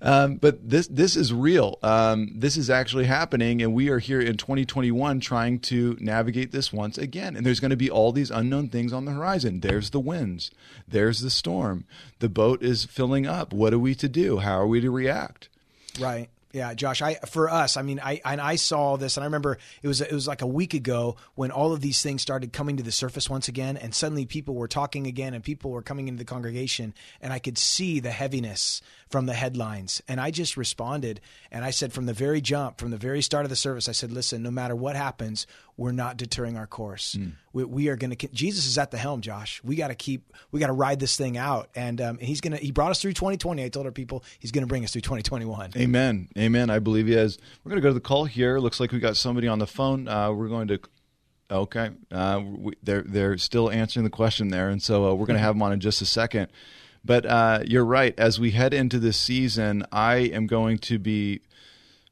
Um, 0.02 0.36
but 0.36 0.68
this 0.68 0.86
this 0.88 1.16
is 1.16 1.32
real. 1.32 1.78
Um, 1.82 2.32
this 2.34 2.56
is 2.56 2.68
actually 2.68 3.06
happening, 3.06 3.62
and 3.62 3.72
we 3.72 3.88
are 3.88 3.98
here 3.98 4.20
in 4.20 4.36
2021 4.36 5.20
trying 5.20 5.58
to 5.60 5.96
navigate 6.00 6.52
this 6.52 6.72
once 6.72 6.98
again. 6.98 7.34
And 7.34 7.46
there's 7.46 7.60
going 7.60 7.70
to 7.70 7.76
be 7.76 7.90
all 7.90 8.12
these 8.12 8.30
unknown 8.30 8.68
things 8.68 8.92
on 8.92 9.06
the 9.06 9.12
horizon. 9.12 9.60
There's 9.60 9.90
the 9.90 10.00
winds. 10.00 10.50
There's 10.86 11.20
the 11.20 11.30
storm. 11.30 11.86
The 12.18 12.28
boat 12.28 12.62
is 12.62 12.84
filling 12.84 13.26
up. 13.26 13.52
What 13.52 13.72
are 13.72 13.78
we 13.78 13.94
to 13.94 14.08
do? 14.08 14.38
How 14.38 14.60
are 14.60 14.66
we 14.66 14.80
to 14.80 14.90
react? 14.90 15.48
Right. 15.98 16.28
Yeah, 16.56 16.72
Josh. 16.72 17.02
I 17.02 17.16
for 17.26 17.50
us, 17.50 17.76
I 17.76 17.82
mean, 17.82 18.00
I 18.02 18.22
and 18.24 18.40
I 18.40 18.56
saw 18.56 18.96
this, 18.96 19.18
and 19.18 19.24
I 19.24 19.26
remember 19.26 19.58
it 19.82 19.88
was 19.88 20.00
it 20.00 20.12
was 20.12 20.26
like 20.26 20.40
a 20.40 20.46
week 20.46 20.72
ago 20.72 21.16
when 21.34 21.50
all 21.50 21.74
of 21.74 21.82
these 21.82 22.00
things 22.00 22.22
started 22.22 22.54
coming 22.54 22.78
to 22.78 22.82
the 22.82 22.92
surface 22.92 23.28
once 23.28 23.48
again, 23.48 23.76
and 23.76 23.94
suddenly 23.94 24.24
people 24.24 24.54
were 24.54 24.66
talking 24.66 25.06
again, 25.06 25.34
and 25.34 25.44
people 25.44 25.70
were 25.70 25.82
coming 25.82 26.08
into 26.08 26.18
the 26.18 26.24
congregation, 26.24 26.94
and 27.20 27.30
I 27.30 27.40
could 27.40 27.58
see 27.58 28.00
the 28.00 28.10
heaviness 28.10 28.80
from 29.08 29.26
the 29.26 29.34
headlines, 29.34 30.02
and 30.08 30.20
I 30.20 30.30
just 30.30 30.56
responded, 30.56 31.20
and 31.52 31.64
I 31.64 31.70
said 31.70 31.92
from 31.92 32.06
the 32.06 32.12
very 32.12 32.40
jump, 32.40 32.78
from 32.78 32.90
the 32.90 32.96
very 32.96 33.22
start 33.22 33.44
of 33.44 33.50
the 33.50 33.56
service, 33.56 33.88
I 33.88 33.92
said, 33.92 34.10
listen, 34.10 34.42
no 34.42 34.50
matter 34.50 34.74
what 34.74 34.96
happens, 34.96 35.46
we're 35.76 35.92
not 35.92 36.16
deterring 36.16 36.56
our 36.56 36.66
course. 36.66 37.14
Mm. 37.14 37.32
We, 37.52 37.64
we, 37.64 37.88
are 37.88 37.96
going 37.96 38.14
to. 38.14 38.28
Jesus 38.28 38.66
is 38.66 38.78
at 38.78 38.90
the 38.90 38.98
helm, 38.98 39.20
Josh. 39.20 39.62
We 39.62 39.76
got 39.76 39.88
to 39.88 39.94
keep. 39.94 40.32
We 40.50 40.58
got 40.58 40.66
to 40.68 40.72
ride 40.72 40.98
this 40.98 41.16
thing 41.16 41.36
out, 41.36 41.70
and 41.74 42.00
um, 42.00 42.18
he's 42.18 42.40
going 42.40 42.52
to. 42.52 42.58
He 42.58 42.72
brought 42.72 42.90
us 42.90 43.00
through 43.00 43.12
2020. 43.12 43.64
I 43.64 43.68
told 43.68 43.86
our 43.86 43.92
people 43.92 44.24
he's 44.38 44.50
going 44.50 44.62
to 44.62 44.68
bring 44.68 44.84
us 44.84 44.92
through 44.92 45.02
2021. 45.02 45.72
Amen. 45.76 46.28
Amen. 46.36 46.70
I 46.70 46.78
believe 46.78 47.06
he 47.06 47.14
is. 47.14 47.38
We're 47.62 47.70
going 47.70 47.80
to 47.80 47.82
go 47.82 47.90
to 47.90 47.94
the 47.94 48.00
call 48.00 48.24
here. 48.24 48.58
Looks 48.58 48.80
like 48.80 48.90
we 48.90 48.98
got 48.98 49.16
somebody 49.16 49.48
on 49.48 49.58
the 49.58 49.66
phone. 49.66 50.08
Uh, 50.08 50.32
we're 50.32 50.48
going 50.48 50.68
to. 50.68 50.80
Okay, 51.48 51.90
uh, 52.10 52.42
we, 52.44 52.72
they're 52.82 53.02
they're 53.02 53.38
still 53.38 53.70
answering 53.70 54.02
the 54.02 54.10
question 54.10 54.48
there, 54.48 54.68
and 54.68 54.82
so 54.82 55.10
uh, 55.10 55.14
we're 55.14 55.26
going 55.26 55.36
to 55.38 55.42
have 55.42 55.54
them 55.54 55.62
on 55.62 55.72
in 55.72 55.78
just 55.78 56.02
a 56.02 56.06
second. 56.06 56.48
But 57.06 57.24
uh, 57.24 57.60
you're 57.64 57.84
right. 57.84 58.14
As 58.18 58.40
we 58.40 58.50
head 58.50 58.74
into 58.74 58.98
this 58.98 59.16
season, 59.16 59.84
I 59.92 60.16
am 60.16 60.46
going 60.48 60.78
to 60.78 60.98
be 60.98 61.40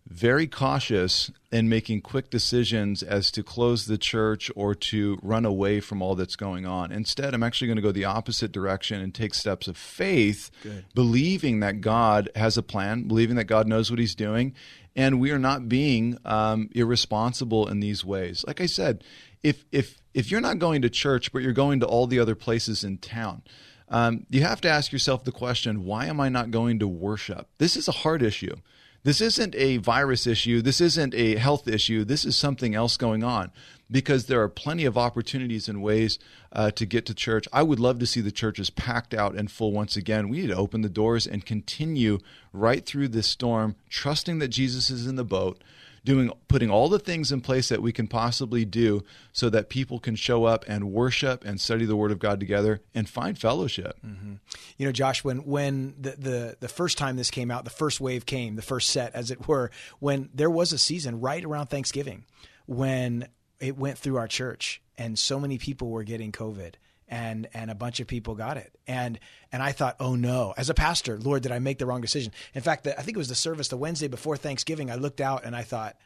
very 0.06 0.46
cautious 0.46 1.32
in 1.50 1.68
making 1.68 2.02
quick 2.02 2.30
decisions 2.30 3.02
as 3.02 3.32
to 3.32 3.42
close 3.42 3.86
the 3.86 3.98
church 3.98 4.50
or 4.54 4.74
to 4.74 5.18
run 5.22 5.44
away 5.44 5.80
from 5.80 6.02
all 6.02 6.14
that's 6.14 6.36
going 6.36 6.66
on. 6.66 6.92
Instead, 6.92 7.34
I'm 7.34 7.42
actually 7.42 7.68
going 7.68 7.76
to 7.76 7.82
go 7.82 7.90
the 7.90 8.04
opposite 8.04 8.52
direction 8.52 9.00
and 9.00 9.14
take 9.14 9.34
steps 9.34 9.66
of 9.66 9.76
faith, 9.76 10.50
Good. 10.62 10.84
believing 10.94 11.60
that 11.60 11.80
God 11.80 12.30
has 12.36 12.56
a 12.56 12.62
plan, 12.62 13.08
believing 13.08 13.36
that 13.36 13.44
God 13.44 13.66
knows 13.66 13.90
what 13.90 13.98
He's 13.98 14.14
doing, 14.14 14.54
and 14.94 15.20
we 15.20 15.30
are 15.32 15.38
not 15.38 15.68
being 15.68 16.18
um, 16.24 16.68
irresponsible 16.72 17.66
in 17.66 17.80
these 17.80 18.04
ways. 18.04 18.44
Like 18.46 18.60
I 18.60 18.66
said, 18.66 19.02
if 19.42 19.64
if 19.72 20.00
if 20.12 20.30
you're 20.30 20.40
not 20.40 20.58
going 20.58 20.82
to 20.82 20.90
church, 20.90 21.32
but 21.32 21.42
you're 21.42 21.52
going 21.52 21.80
to 21.80 21.86
all 21.86 22.06
the 22.06 22.18
other 22.20 22.34
places 22.34 22.84
in 22.84 22.98
town, 22.98 23.42
um, 23.88 24.26
you 24.30 24.42
have 24.42 24.60
to 24.62 24.68
ask 24.68 24.92
yourself 24.92 25.24
the 25.24 25.32
question: 25.32 25.84
Why 25.84 26.06
am 26.06 26.20
I 26.20 26.28
not 26.28 26.50
going 26.50 26.78
to 26.78 26.88
worship? 26.88 27.48
This 27.58 27.76
is 27.76 27.88
a 27.88 27.92
hard 27.92 28.22
issue. 28.22 28.56
This 29.04 29.20
isn't 29.20 29.54
a 29.54 29.76
virus 29.76 30.26
issue. 30.26 30.62
This 30.62 30.80
isn't 30.80 31.14
a 31.14 31.36
health 31.36 31.68
issue. 31.68 32.04
This 32.04 32.24
is 32.24 32.36
something 32.36 32.74
else 32.74 32.96
going 32.96 33.22
on 33.22 33.52
because 33.90 34.26
there 34.26 34.40
are 34.40 34.48
plenty 34.48 34.86
of 34.86 34.96
opportunities 34.96 35.68
and 35.68 35.82
ways 35.82 36.18
uh, 36.52 36.70
to 36.70 36.86
get 36.86 37.04
to 37.06 37.14
church. 37.14 37.46
I 37.52 37.62
would 37.62 37.78
love 37.78 37.98
to 37.98 38.06
see 38.06 38.22
the 38.22 38.32
churches 38.32 38.70
packed 38.70 39.12
out 39.12 39.34
and 39.34 39.50
full 39.50 39.72
once 39.72 39.94
again. 39.94 40.30
We 40.30 40.40
need 40.40 40.48
to 40.48 40.56
open 40.56 40.80
the 40.80 40.88
doors 40.88 41.26
and 41.26 41.44
continue 41.44 42.18
right 42.54 42.84
through 42.84 43.08
this 43.08 43.26
storm, 43.26 43.76
trusting 43.90 44.38
that 44.38 44.48
Jesus 44.48 44.88
is 44.88 45.06
in 45.06 45.16
the 45.16 45.24
boat 45.24 45.62
doing 46.04 46.30
putting 46.49 46.70
all 46.70 46.88
the 46.88 46.99
things 46.99 47.32
in 47.32 47.40
place 47.40 47.68
that 47.68 47.82
we 47.82 47.92
can 47.92 48.06
possibly 48.06 48.64
do 48.64 49.02
so 49.32 49.49
that 49.50 49.68
people 49.68 49.99
can 49.99 50.14
show 50.14 50.44
up 50.44 50.64
and 50.68 50.92
worship 50.92 51.44
and 51.44 51.61
study 51.61 51.87
the 51.87 51.96
word 51.96 52.12
of 52.12 52.18
God 52.18 52.38
together 52.40 52.82
and 52.94 53.08
find 53.08 53.38
fellowship. 53.38 53.99
Mm-hmm. 54.04 54.34
You 54.76 54.87
know, 54.87 54.92
Josh, 54.92 55.25
when 55.25 55.38
when 55.38 55.94
the, 55.99 56.11
the 56.11 56.56
the 56.61 56.68
first 56.68 56.99
time 56.99 57.16
this 57.16 57.30
came 57.30 57.50
out, 57.50 57.64
the 57.64 57.70
first 57.70 58.00
wave 58.00 58.26
came, 58.26 58.56
the 58.56 58.62
first 58.62 58.90
set 58.90 59.14
as 59.14 59.30
it 59.30 59.49
were, 59.49 59.70
when 59.99 60.28
there 60.34 60.50
was 60.50 60.73
a 60.73 60.78
season 60.78 61.20
right 61.20 61.44
around 61.44 61.66
Thanksgiving 61.66 62.25
when 62.66 63.28
it 63.61 63.76
went 63.76 63.99
through 63.99 64.16
our 64.16 64.28
church 64.28 64.82
and 64.96 65.18
so 65.18 65.38
many 65.38 65.58
people 65.58 65.90
were 65.90 66.04
getting 66.04 66.32
COVID 66.32 66.75
and 67.14 67.47
and 67.54 67.71
a 67.71 67.76
bunch 67.76 68.00
of 68.00 68.09
people 68.09 68.35
got 68.35 68.56
it. 68.56 68.75
And 68.88 69.21
and 69.52 69.62
I 69.62 69.71
thought 69.71 69.97
oh 70.00 70.16
no. 70.16 70.52
As 70.56 70.68
a 70.68 70.75
pastor 70.75 71.16
Lord 71.16 71.44
did 71.44 71.52
I 71.52 71.61
make 71.61 71.78
the 71.78 71.87
wrong 71.87 72.00
decision? 72.00 72.33
In 72.54 72.61
fact 72.61 72.85
the, 72.85 72.99
I 72.99 73.02
think 73.02 73.16
it 73.16 73.18
was 73.18 73.28
the 73.28 73.37
service 73.37 73.68
the 73.68 73.76
Wednesday 73.76 74.09
before 74.09 74.37
Thanksgiving 74.37 74.90
I 74.90 74.97
looked 74.97 75.21
out 75.21 75.44
and 75.44 75.54
I 75.54 75.62
thought 75.62 75.97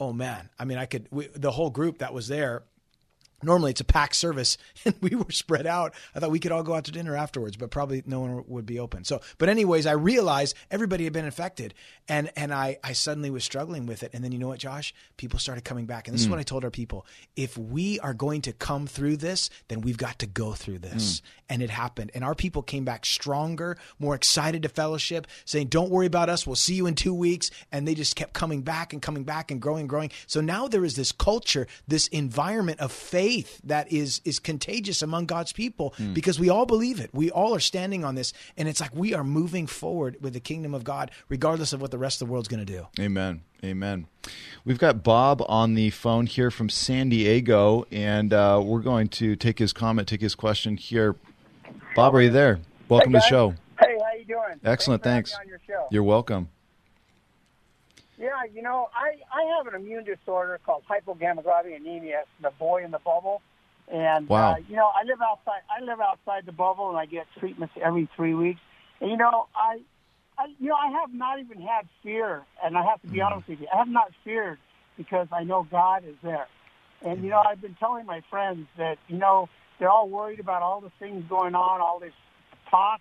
oh 0.00 0.12
man. 0.12 0.50
I 0.58 0.64
mean 0.64 0.76
I 0.76 0.86
could 0.86 1.06
we, 1.12 1.28
the 1.28 1.52
whole 1.52 1.70
group 1.70 1.98
that 1.98 2.12
was 2.12 2.26
there 2.26 2.64
normally 3.42 3.70
it's 3.70 3.80
a 3.80 3.84
packed 3.84 4.16
service 4.16 4.56
and 4.84 4.94
we 5.00 5.14
were 5.14 5.30
spread 5.30 5.66
out. 5.66 5.94
I 6.14 6.20
thought 6.20 6.30
we 6.30 6.38
could 6.38 6.52
all 6.52 6.62
go 6.62 6.74
out 6.74 6.84
to 6.84 6.92
dinner 6.92 7.16
afterwards 7.16 7.56
but 7.56 7.70
probably 7.70 8.02
no 8.06 8.20
one 8.20 8.44
would 8.48 8.66
be 8.66 8.78
open. 8.78 9.04
So 9.04 9.20
but 9.38 9.48
anyways 9.48 9.86
i 9.86 9.92
realized 9.92 10.56
everybody 10.70 11.04
had 11.04 11.12
been 11.12 11.24
infected 11.24 11.74
and 12.08 12.30
and 12.36 12.52
i 12.52 12.78
i 12.82 12.92
suddenly 12.92 13.30
was 13.30 13.44
struggling 13.44 13.86
with 13.86 14.02
it. 14.02 14.10
And 14.14 14.22
then 14.24 14.32
you 14.32 14.38
know 14.38 14.48
what 14.48 14.58
josh? 14.58 14.94
People 15.16 15.38
started 15.38 15.64
coming 15.64 15.86
back. 15.86 16.08
And 16.08 16.14
this 16.14 16.22
mm. 16.22 16.26
is 16.26 16.30
what 16.30 16.38
i 16.38 16.42
told 16.42 16.64
our 16.64 16.70
people. 16.70 17.06
If 17.36 17.56
we 17.58 18.00
are 18.00 18.14
going 18.14 18.42
to 18.42 18.52
come 18.52 18.86
through 18.86 19.18
this 19.18 19.50
then 19.68 19.80
we've 19.80 19.98
got 19.98 20.18
to 20.20 20.26
go 20.26 20.52
through 20.52 20.78
this. 20.78 21.20
Mm. 21.20 21.22
and 21.48 21.62
it 21.62 21.70
happened. 21.70 22.10
And 22.14 22.24
our 22.24 22.34
people 22.34 22.62
came 22.62 22.84
back 22.84 23.06
stronger 23.06 23.76
more 23.98 24.14
excited 24.14 24.62
to 24.62 24.68
fellowship 24.68 25.26
saying 25.44 25.68
don't 25.68 25.90
worry 25.90 26.06
about 26.06 26.28
us. 26.28 26.46
We'll 26.46 26.56
see 26.56 26.74
you 26.74 26.86
in 26.86 26.94
two 26.94 27.14
weeks. 27.14 27.50
And 27.72 27.86
they 27.86 27.94
just 27.94 28.16
kept 28.16 28.32
coming 28.32 28.62
back 28.62 28.92
and 28.92 29.02
coming 29.02 29.24
back 29.24 29.50
and 29.50 29.60
growing 29.60 29.80
and 29.80 29.88
growing. 29.88 30.10
So 30.26 30.40
now 30.40 30.68
there 30.68 30.84
is 30.84 30.96
this 30.96 31.12
culture 31.12 31.66
this 31.86 32.08
environment 32.08 32.80
of 32.80 32.92
faith 32.92 33.25
faith 33.26 33.60
that 33.64 33.90
is 33.92 34.20
is 34.24 34.38
contagious 34.38 35.02
among 35.02 35.26
God's 35.26 35.52
people 35.52 35.94
mm. 35.98 36.14
because 36.14 36.38
we 36.38 36.48
all 36.48 36.64
believe 36.64 37.00
it. 37.00 37.10
We 37.12 37.28
all 37.30 37.56
are 37.56 37.60
standing 37.60 38.04
on 38.04 38.14
this, 38.14 38.32
and 38.56 38.68
it's 38.68 38.80
like 38.80 38.94
we 38.94 39.14
are 39.14 39.24
moving 39.24 39.66
forward 39.66 40.18
with 40.20 40.32
the 40.32 40.40
kingdom 40.40 40.74
of 40.74 40.84
God, 40.84 41.10
regardless 41.28 41.72
of 41.72 41.80
what 41.80 41.90
the 41.90 41.98
rest 41.98 42.22
of 42.22 42.28
the 42.28 42.32
world's 42.32 42.46
going 42.46 42.64
to 42.64 42.72
do. 42.72 42.86
Amen. 43.00 43.42
Amen. 43.64 44.06
We've 44.64 44.78
got 44.78 45.02
Bob 45.02 45.42
on 45.48 45.74
the 45.74 45.90
phone 45.90 46.26
here 46.26 46.52
from 46.52 46.68
San 46.68 47.08
Diego, 47.08 47.84
and 47.90 48.32
uh, 48.32 48.62
we're 48.64 48.80
going 48.80 49.08
to 49.08 49.34
take 49.34 49.58
his 49.58 49.72
comment, 49.72 50.06
take 50.06 50.20
his 50.20 50.36
question 50.36 50.76
here. 50.76 51.16
Bob, 51.96 52.14
are 52.14 52.22
you 52.22 52.30
there? 52.30 52.60
Welcome 52.88 53.12
hey 53.12 53.18
to 53.18 53.24
the 53.24 53.28
show. 53.28 53.54
Hey, 53.80 53.98
how 53.98 54.16
you 54.16 54.24
doing? 54.24 54.60
Excellent, 54.64 55.02
thanks. 55.02 55.32
thanks. 55.32 55.58
You're 55.90 56.04
welcome. 56.04 56.48
Yeah, 58.18 58.30
you 58.52 58.62
know, 58.62 58.88
I, 58.94 59.18
I 59.32 59.56
have 59.56 59.66
an 59.66 59.74
immune 59.74 60.04
disorder 60.04 60.58
called 60.64 60.84
hypogammaglobulinemia, 60.90 62.20
the 62.40 62.50
boy 62.58 62.84
in 62.84 62.90
the 62.90 62.98
bubble. 62.98 63.42
And 63.88 64.28
wow. 64.28 64.52
uh, 64.52 64.56
you 64.68 64.76
know, 64.76 64.86
I 64.88 65.04
live 65.04 65.20
outside 65.22 65.60
I 65.70 65.84
live 65.84 66.00
outside 66.00 66.44
the 66.44 66.52
bubble 66.52 66.88
and 66.88 66.98
I 66.98 67.06
get 67.06 67.26
treatments 67.38 67.74
every 67.80 68.08
3 68.16 68.34
weeks. 68.34 68.60
And 69.00 69.10
you 69.10 69.16
know, 69.16 69.46
I 69.54 69.80
I 70.38 70.46
you 70.58 70.68
know, 70.68 70.74
I 70.74 70.90
have 71.00 71.12
not 71.12 71.38
even 71.38 71.60
had 71.60 71.86
fear, 72.02 72.42
and 72.64 72.76
I 72.76 72.84
have 72.84 73.00
to 73.02 73.08
be 73.08 73.18
mm. 73.18 73.26
honest 73.26 73.48
with 73.48 73.60
you. 73.60 73.68
I 73.72 73.78
have 73.78 73.88
not 73.88 74.10
feared 74.24 74.58
because 74.96 75.28
I 75.30 75.44
know 75.44 75.66
God 75.70 76.04
is 76.04 76.16
there. 76.22 76.48
And 77.02 77.22
you 77.22 77.30
know, 77.30 77.42
I've 77.46 77.60
been 77.60 77.76
telling 77.78 78.06
my 78.06 78.22
friends 78.30 78.66
that, 78.78 78.98
you 79.08 79.18
know, 79.18 79.48
they're 79.78 79.90
all 79.90 80.08
worried 80.08 80.40
about 80.40 80.62
all 80.62 80.80
the 80.80 80.90
things 80.98 81.24
going 81.28 81.54
on, 81.54 81.80
all 81.80 82.00
this 82.00 82.14
talk, 82.70 83.00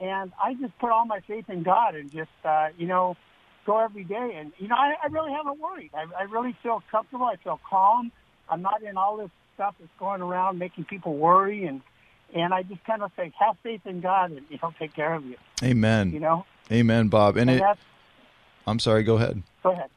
and 0.00 0.32
I 0.42 0.54
just 0.54 0.76
put 0.78 0.90
all 0.90 1.04
my 1.04 1.20
faith 1.20 1.48
in 1.48 1.62
God 1.62 1.94
and 1.94 2.10
just 2.10 2.30
uh, 2.44 2.68
you 2.76 2.86
know, 2.86 3.16
go 3.66 3.78
every 3.78 4.04
day. 4.04 4.36
And, 4.36 4.52
you 4.58 4.68
know, 4.68 4.76
I, 4.76 4.94
I 5.02 5.06
really 5.08 5.32
haven't 5.32 5.60
worried. 5.60 5.90
I, 5.94 6.04
I 6.18 6.22
really 6.24 6.56
feel 6.62 6.82
comfortable. 6.90 7.26
I 7.26 7.36
feel 7.36 7.60
calm. 7.68 8.12
I'm 8.48 8.62
not 8.62 8.82
in 8.82 8.96
all 8.96 9.16
this 9.16 9.30
stuff 9.54 9.74
that's 9.78 9.90
going 9.98 10.22
around 10.22 10.58
making 10.58 10.84
people 10.84 11.16
worry. 11.16 11.66
And, 11.66 11.82
and 12.34 12.54
I 12.54 12.62
just 12.62 12.84
kind 12.84 13.02
of 13.02 13.10
say, 13.16 13.32
have 13.38 13.56
faith 13.62 13.82
in 13.84 14.00
God 14.00 14.30
and 14.30 14.46
He'll 14.48 14.74
take 14.78 14.94
care 14.94 15.14
of 15.14 15.24
you. 15.24 15.36
Amen. 15.62 16.12
You 16.12 16.20
know? 16.20 16.46
Amen, 16.70 17.08
Bob. 17.08 17.36
And, 17.36 17.50
and 17.50 17.60
it, 17.60 17.78
I'm 18.66 18.78
sorry, 18.78 19.02
go 19.02 19.16
ahead. 19.16 19.42
Go 19.62 19.72
ahead. 19.72 19.90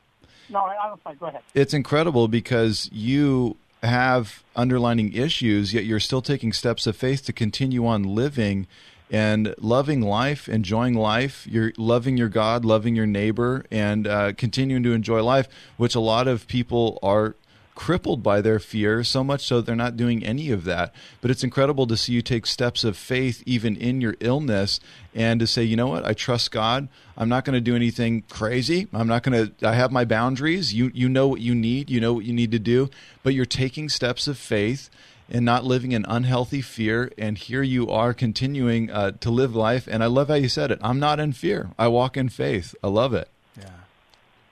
No, 0.49 0.59
I, 0.59 0.75
I'm 0.91 0.97
fine. 0.97 1.17
Go 1.17 1.27
ahead. 1.27 1.41
It's 1.53 1.73
incredible 1.73 2.27
because 2.27 2.89
you 2.91 3.57
have 3.83 4.43
underlining 4.55 5.13
issues, 5.13 5.73
yet 5.73 5.85
you're 5.85 5.99
still 5.99 6.21
taking 6.21 6.51
steps 6.51 6.85
of 6.87 6.95
faith 6.97 7.23
to 7.25 7.33
continue 7.33 7.85
on 7.85 8.03
living 8.03 8.67
and 9.11 9.55
loving 9.57 10.01
life, 10.01 10.47
enjoying 10.47 10.93
life. 10.93 11.47
You're 11.47 11.73
loving 11.77 12.17
your 12.17 12.29
God, 12.29 12.63
loving 12.65 12.95
your 12.95 13.07
neighbor, 13.07 13.65
and 13.71 14.07
uh, 14.07 14.33
continuing 14.33 14.83
to 14.83 14.93
enjoy 14.93 15.23
life, 15.23 15.47
which 15.77 15.95
a 15.95 15.99
lot 15.99 16.27
of 16.27 16.47
people 16.47 16.99
are 17.01 17.35
crippled 17.79 18.21
by 18.21 18.41
their 18.41 18.59
fear, 18.59 19.05
so 19.05 19.23
much 19.23 19.45
so 19.47 19.61
they're 19.61 19.73
not 19.73 19.95
doing 19.95 20.21
any 20.21 20.51
of 20.51 20.65
that. 20.65 20.93
But 21.21 21.31
it's 21.31 21.45
incredible 21.45 21.87
to 21.87 21.95
see 21.95 22.11
you 22.11 22.21
take 22.21 22.45
steps 22.45 22.83
of 22.83 22.97
faith 22.97 23.41
even 23.45 23.77
in 23.77 24.01
your 24.01 24.15
illness 24.19 24.81
and 25.15 25.39
to 25.39 25.47
say, 25.47 25.63
you 25.63 25.77
know 25.77 25.87
what, 25.87 26.03
I 26.03 26.11
trust 26.11 26.51
God. 26.51 26.89
I'm 27.15 27.29
not 27.29 27.45
going 27.45 27.53
to 27.53 27.61
do 27.61 27.77
anything 27.77 28.23
crazy. 28.29 28.89
I'm 28.91 29.07
not 29.07 29.23
going 29.23 29.47
to, 29.47 29.65
I 29.65 29.75
have 29.75 29.93
my 29.93 30.03
boundaries. 30.03 30.73
You, 30.73 30.91
you 30.93 31.07
know 31.07 31.29
what 31.29 31.39
you 31.39 31.55
need, 31.55 31.89
you 31.89 32.01
know 32.01 32.11
what 32.11 32.25
you 32.25 32.33
need 32.33 32.51
to 32.51 32.59
do, 32.59 32.89
but 33.23 33.33
you're 33.33 33.45
taking 33.45 33.87
steps 33.87 34.27
of 34.27 34.37
faith 34.37 34.89
and 35.29 35.45
not 35.45 35.63
living 35.63 35.91
in 35.91 36.05
unhealthy 36.07 36.61
fear. 36.61 37.11
And 37.17 37.37
here 37.37 37.61
you 37.61 37.89
are 37.89 38.13
continuing 38.13 38.89
uh, 38.89 39.11
to 39.19 39.29
live 39.29 39.55
life. 39.55 39.87
And 39.89 40.03
I 40.03 40.07
love 40.07 40.27
how 40.29 40.35
you 40.35 40.49
said 40.49 40.71
it. 40.71 40.79
I'm 40.81 40.99
not 40.99 41.19
in 41.19 41.33
fear. 41.33 41.69
I 41.77 41.87
walk 41.87 42.17
in 42.17 42.29
faith. 42.29 42.75
I 42.83 42.87
love 42.87 43.13
it. 43.13 43.29
Yeah. 43.57 43.69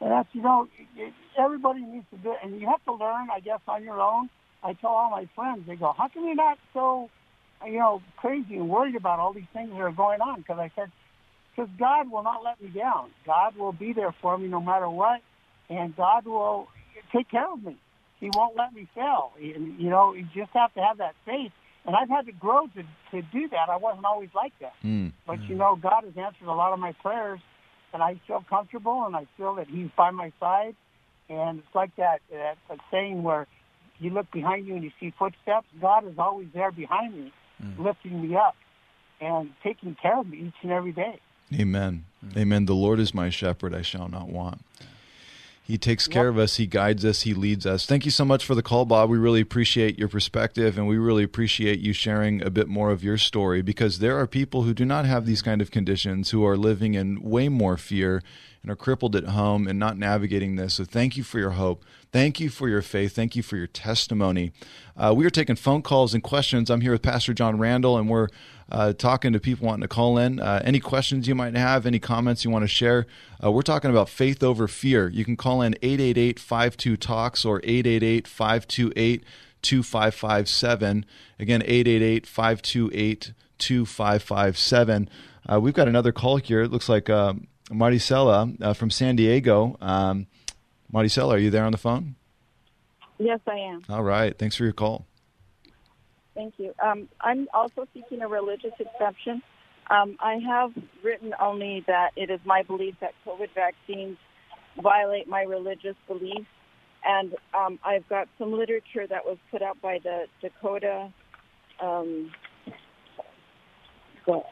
And 0.01 0.11
that's, 0.11 0.29
you 0.33 0.41
know, 0.41 0.67
everybody 1.37 1.81
needs 1.81 2.05
to 2.11 2.17
do 2.17 2.31
it. 2.31 2.37
And 2.43 2.59
you 2.59 2.67
have 2.67 2.83
to 2.85 2.93
learn, 2.93 3.27
I 3.33 3.39
guess, 3.39 3.59
on 3.67 3.83
your 3.83 3.99
own. 3.99 4.29
I 4.63 4.73
tell 4.73 4.91
all 4.91 5.09
my 5.09 5.27
friends, 5.35 5.65
they 5.67 5.75
go, 5.75 5.93
how 5.97 6.07
come 6.09 6.25
you're 6.25 6.35
not 6.35 6.57
so, 6.73 7.09
you 7.65 7.79
know, 7.79 8.01
crazy 8.17 8.55
and 8.55 8.69
worried 8.69 8.95
about 8.95 9.19
all 9.19 9.33
these 9.33 9.47
things 9.53 9.69
that 9.71 9.79
are 9.79 9.91
going 9.91 10.21
on? 10.21 10.41
Because 10.41 10.59
I 10.59 10.71
said, 10.75 10.91
because 11.55 11.69
God 11.79 12.11
will 12.11 12.23
not 12.23 12.43
let 12.43 12.61
me 12.61 12.69
down. 12.69 13.09
God 13.25 13.55
will 13.55 13.71
be 13.71 13.93
there 13.93 14.13
for 14.21 14.37
me 14.37 14.47
no 14.47 14.61
matter 14.61 14.89
what. 14.89 15.21
And 15.69 15.95
God 15.95 16.25
will 16.25 16.67
take 17.11 17.29
care 17.29 17.51
of 17.51 17.63
me. 17.63 17.77
He 18.19 18.29
won't 18.33 18.55
let 18.55 18.73
me 18.73 18.87
fail. 18.95 19.33
You 19.39 19.89
know, 19.89 20.13
you 20.13 20.27
just 20.35 20.51
have 20.53 20.73
to 20.73 20.81
have 20.81 20.97
that 20.97 21.15
faith. 21.25 21.51
And 21.85 21.95
I've 21.95 22.09
had 22.09 22.25
to 22.25 22.31
grow 22.33 22.67
to 22.67 22.83
to 23.11 23.21
do 23.31 23.47
that. 23.49 23.69
I 23.69 23.77
wasn't 23.77 24.05
always 24.05 24.29
like 24.35 24.53
that. 24.59 24.73
Mm. 24.83 25.13
But 25.25 25.41
you 25.43 25.55
know, 25.55 25.77
God 25.81 26.03
has 26.03 26.13
answered 26.17 26.47
a 26.47 26.53
lot 26.53 26.73
of 26.73 26.79
my 26.79 26.91
prayers, 26.91 27.39
and 27.93 28.03
I 28.03 28.19
feel 28.27 28.43
comfortable, 28.49 29.05
and 29.05 29.15
I 29.15 29.25
feel 29.37 29.55
that 29.55 29.67
He's 29.67 29.89
by 29.95 30.11
my 30.11 30.33
side. 30.39 30.75
And 31.29 31.59
it's 31.59 31.75
like 31.75 31.95
that 31.95 32.19
that, 32.29 32.57
that 32.67 32.79
saying 32.91 33.23
where 33.23 33.47
you 33.99 34.09
look 34.09 34.29
behind 34.31 34.67
you 34.67 34.75
and 34.75 34.83
you 34.83 34.91
see 34.99 35.13
footsteps. 35.17 35.67
God 35.79 36.05
is 36.05 36.17
always 36.17 36.47
there 36.53 36.71
behind 36.71 37.15
me, 37.15 37.33
mm. 37.63 37.79
lifting 37.79 38.21
me 38.21 38.35
up 38.35 38.55
and 39.21 39.51
taking 39.63 39.95
care 39.95 40.19
of 40.19 40.27
me 40.27 40.47
each 40.47 40.63
and 40.63 40.71
every 40.71 40.91
day. 40.91 41.19
Amen. 41.53 42.05
Mm. 42.25 42.37
Amen. 42.37 42.65
The 42.65 42.75
Lord 42.75 42.99
is 42.99 43.13
my 43.13 43.29
shepherd; 43.29 43.73
I 43.73 43.81
shall 43.81 44.09
not 44.09 44.27
want. 44.27 44.61
He 45.67 45.77
takes 45.77 46.07
care 46.07 46.27
yep. 46.27 46.31
of 46.31 46.37
us. 46.37 46.55
He 46.55 46.65
guides 46.65 47.03
us. 47.03 47.23
He 47.23 47.33
leads 47.33 47.65
us. 47.65 47.85
Thank 47.85 48.05
you 48.05 48.11
so 48.11 48.23
much 48.23 48.45
for 48.45 48.55
the 48.55 48.63
call, 48.63 48.85
Bob. 48.85 49.09
We 49.09 49.17
really 49.17 49.41
appreciate 49.41 49.99
your 49.99 50.07
perspective, 50.07 50.77
and 50.77 50.87
we 50.87 50.97
really 50.97 51.25
appreciate 51.25 51.79
you 51.79 51.91
sharing 51.91 52.41
a 52.41 52.49
bit 52.49 52.69
more 52.69 52.89
of 52.89 53.03
your 53.03 53.17
story 53.17 53.61
because 53.61 53.99
there 53.99 54.17
are 54.17 54.27
people 54.27 54.63
who 54.63 54.73
do 54.73 54.85
not 54.85 55.03
have 55.03 55.25
these 55.25 55.41
kind 55.41 55.61
of 55.61 55.69
conditions 55.69 56.29
who 56.29 56.45
are 56.45 56.55
living 56.55 56.93
in 56.93 57.21
way 57.21 57.49
more 57.49 57.75
fear 57.75 58.23
and 58.61 58.71
are 58.71 58.77
crippled 58.77 59.13
at 59.13 59.25
home 59.25 59.67
and 59.67 59.77
not 59.77 59.97
navigating 59.97 60.55
this. 60.55 60.75
So 60.75 60.85
thank 60.85 61.17
you 61.17 61.23
for 61.23 61.37
your 61.37 61.51
hope. 61.51 61.83
Thank 62.13 62.39
you 62.39 62.49
for 62.49 62.69
your 62.69 62.81
faith. 62.81 63.13
Thank 63.13 63.35
you 63.35 63.43
for 63.43 63.57
your 63.57 63.67
testimony. 63.67 64.53
Uh, 64.95 65.13
we 65.17 65.25
are 65.25 65.29
taking 65.29 65.57
phone 65.57 65.81
calls 65.81 66.13
and 66.13 66.23
questions. 66.23 66.69
I'm 66.69 66.79
here 66.79 66.93
with 66.93 67.01
Pastor 67.01 67.33
John 67.33 67.57
Randall, 67.57 67.97
and 67.97 68.07
we're 68.09 68.29
uh, 68.71 68.93
talking 68.93 69.33
to 69.33 69.39
people 69.39 69.67
wanting 69.67 69.81
to 69.81 69.87
call 69.87 70.17
in. 70.17 70.39
Uh, 70.39 70.61
any 70.63 70.79
questions 70.79 71.27
you 71.27 71.35
might 71.35 71.55
have, 71.55 71.85
any 71.85 71.99
comments 71.99 72.43
you 72.43 72.51
want 72.51 72.63
to 72.63 72.67
share, 72.67 73.07
uh, 73.43 73.51
we're 73.51 73.61
talking 73.61 73.89
about 73.89 74.09
faith 74.09 74.43
over 74.43 74.67
fear. 74.67 75.07
You 75.09 75.23
can 75.23 75.37
call 75.37 75.61
in 75.61 75.75
888 75.81 76.39
52 76.39 76.97
Talks 76.97 77.45
or 77.45 77.59
888 77.63 78.27
528 78.27 79.23
2557. 79.61 81.05
Again, 81.39 81.61
888 81.63 82.25
528 82.25 83.33
2557. 83.57 85.09
Uh, 85.49 85.59
we've 85.59 85.73
got 85.73 85.87
another 85.87 86.11
call 86.11 86.37
here. 86.37 86.61
It 86.61 86.71
looks 86.71 86.89
like 86.89 87.09
um, 87.09 87.47
Maricela 87.69 88.61
uh, 88.61 88.73
from 88.73 88.89
San 88.89 89.15
Diego. 89.15 89.77
Um, 89.81 90.27
Maricela, 90.93 91.35
are 91.35 91.37
you 91.37 91.49
there 91.49 91.65
on 91.65 91.71
the 91.71 91.77
phone? 91.77 92.15
Yes, 93.17 93.39
I 93.47 93.57
am. 93.57 93.83
All 93.89 94.03
right. 94.03 94.37
Thanks 94.37 94.55
for 94.55 94.63
your 94.63 94.73
call. 94.73 95.05
Thank 96.37 96.53
you. 96.59 96.71
Um, 96.79 97.09
I'm 97.19 97.47
also 97.51 97.87
seeking 97.95 98.21
a 98.21 98.27
religious 98.27 98.73
exception. 98.79 99.41
Um, 99.89 100.17
I 100.19 100.37
have 100.47 100.71
written 101.03 101.33
only 101.41 101.83
that 101.87 102.11
it 102.15 102.29
is 102.29 102.39
my 102.45 102.61
belief 102.61 102.93
that 103.01 103.13
COVID 103.25 103.47
vaccines 103.55 104.17
violate 104.79 105.27
my 105.27 105.41
religious 105.41 105.95
beliefs, 106.07 106.45
and 107.03 107.33
um, 107.55 107.79
I've 107.83 108.07
got 108.07 108.27
some 108.37 108.53
literature 108.53 109.07
that 109.07 109.25
was 109.25 109.39
put 109.49 109.63
out 109.63 109.81
by 109.81 109.97
the 110.03 110.25
Dakota, 110.39 111.11
um, 111.81 112.31
the, 114.27 114.43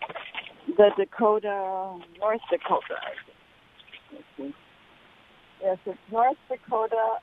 the 0.76 0.90
Dakota, 0.98 2.00
North 2.20 2.42
Dakota. 2.50 2.96
Yes, 5.62 5.78
it's 5.86 6.00
North 6.12 6.38
Dakota 6.50 7.18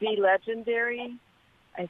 Be 0.00 0.18
Legendary. 0.20 1.16
I 1.78 1.88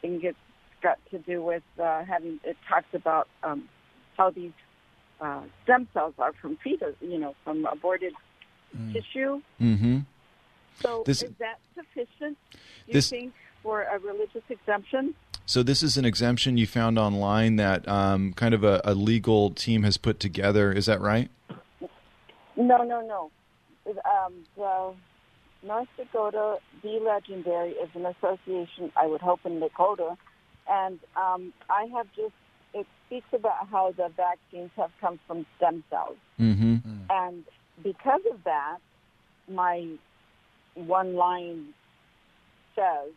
think 0.00 0.22
it's 0.22 0.38
got 0.86 0.98
to 1.12 1.18
do 1.30 1.36
with 1.50 1.66
uh, 1.88 2.04
having. 2.12 2.34
It 2.50 2.56
talks 2.70 2.92
about 3.00 3.26
um, 3.42 3.60
how 4.16 4.30
these 4.40 4.56
uh, 5.20 5.42
stem 5.62 5.82
cells 5.94 6.14
are 6.24 6.32
from 6.40 6.52
fetus, 6.62 6.94
you 7.00 7.18
know, 7.22 7.32
from 7.44 7.56
aborted 7.66 8.14
tissue. 8.92 9.40
Mm-hmm. 9.60 9.98
So 10.82 11.02
This- 11.06 11.22
is 11.22 11.32
that 11.46 11.58
sufficient? 11.78 12.36
Do 12.52 12.92
you 12.98 13.00
think 13.00 13.32
for 13.62 13.82
a 13.82 13.98
religious 13.98 14.46
exemption? 14.56 15.14
So 15.48 15.62
this 15.62 15.82
is 15.82 15.96
an 15.96 16.04
exemption 16.04 16.56
you 16.58 16.66
found 16.66 16.98
online 16.98 17.56
that 17.56 17.80
um, 17.88 18.32
kind 18.42 18.52
of 18.58 18.62
a, 18.64 18.80
a 18.84 18.94
legal 18.94 19.50
team 19.50 19.84
has 19.84 19.96
put 19.96 20.18
together. 20.18 20.72
Is 20.72 20.86
that 20.86 21.00
right? 21.00 21.28
No, 22.56 22.78
no, 22.92 22.98
no. 23.14 23.30
Um, 23.86 24.32
the 24.56 24.94
North 25.66 25.88
Dakota 25.96 26.56
Be 26.82 26.98
Legendary 27.00 27.70
is 27.84 27.90
an 27.94 28.06
association, 28.06 28.90
I 28.96 29.06
would 29.06 29.20
hope, 29.20 29.40
in 29.44 29.60
Dakota. 29.60 30.16
And 30.68 30.98
um, 31.16 31.52
I 31.70 31.84
have 31.94 32.06
just, 32.16 32.34
it 32.74 32.86
speaks 33.06 33.28
about 33.32 33.68
how 33.68 33.92
the 33.96 34.10
vaccines 34.16 34.70
have 34.76 34.90
come 35.00 35.18
from 35.26 35.46
stem 35.56 35.84
cells. 35.90 36.16
Mm-hmm. 36.40 36.76
And 37.10 37.44
because 37.82 38.22
of 38.30 38.42
that, 38.44 38.78
my 39.48 39.86
one 40.74 41.14
line 41.14 41.68
says, 42.74 43.12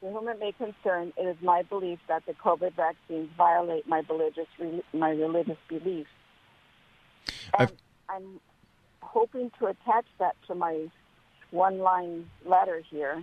to 0.00 0.10
whom 0.10 0.28
it 0.28 0.40
may 0.40 0.52
concern, 0.52 1.12
it 1.16 1.22
is 1.22 1.36
my 1.42 1.62
belief 1.62 1.98
that 2.08 2.24
the 2.26 2.32
COVID 2.32 2.74
vaccines 2.74 3.28
violate 3.36 3.86
my 3.86 4.02
religious 4.08 4.46
my 4.92 5.10
religious 5.10 5.58
beliefs. 5.68 6.08
And 7.58 7.70
I'm 8.08 8.40
hoping 9.02 9.50
to 9.58 9.66
attach 9.66 10.06
that 10.18 10.36
to 10.46 10.54
my 10.54 10.88
one 11.50 11.78
line 11.78 12.30
letter 12.46 12.82
here. 12.90 13.22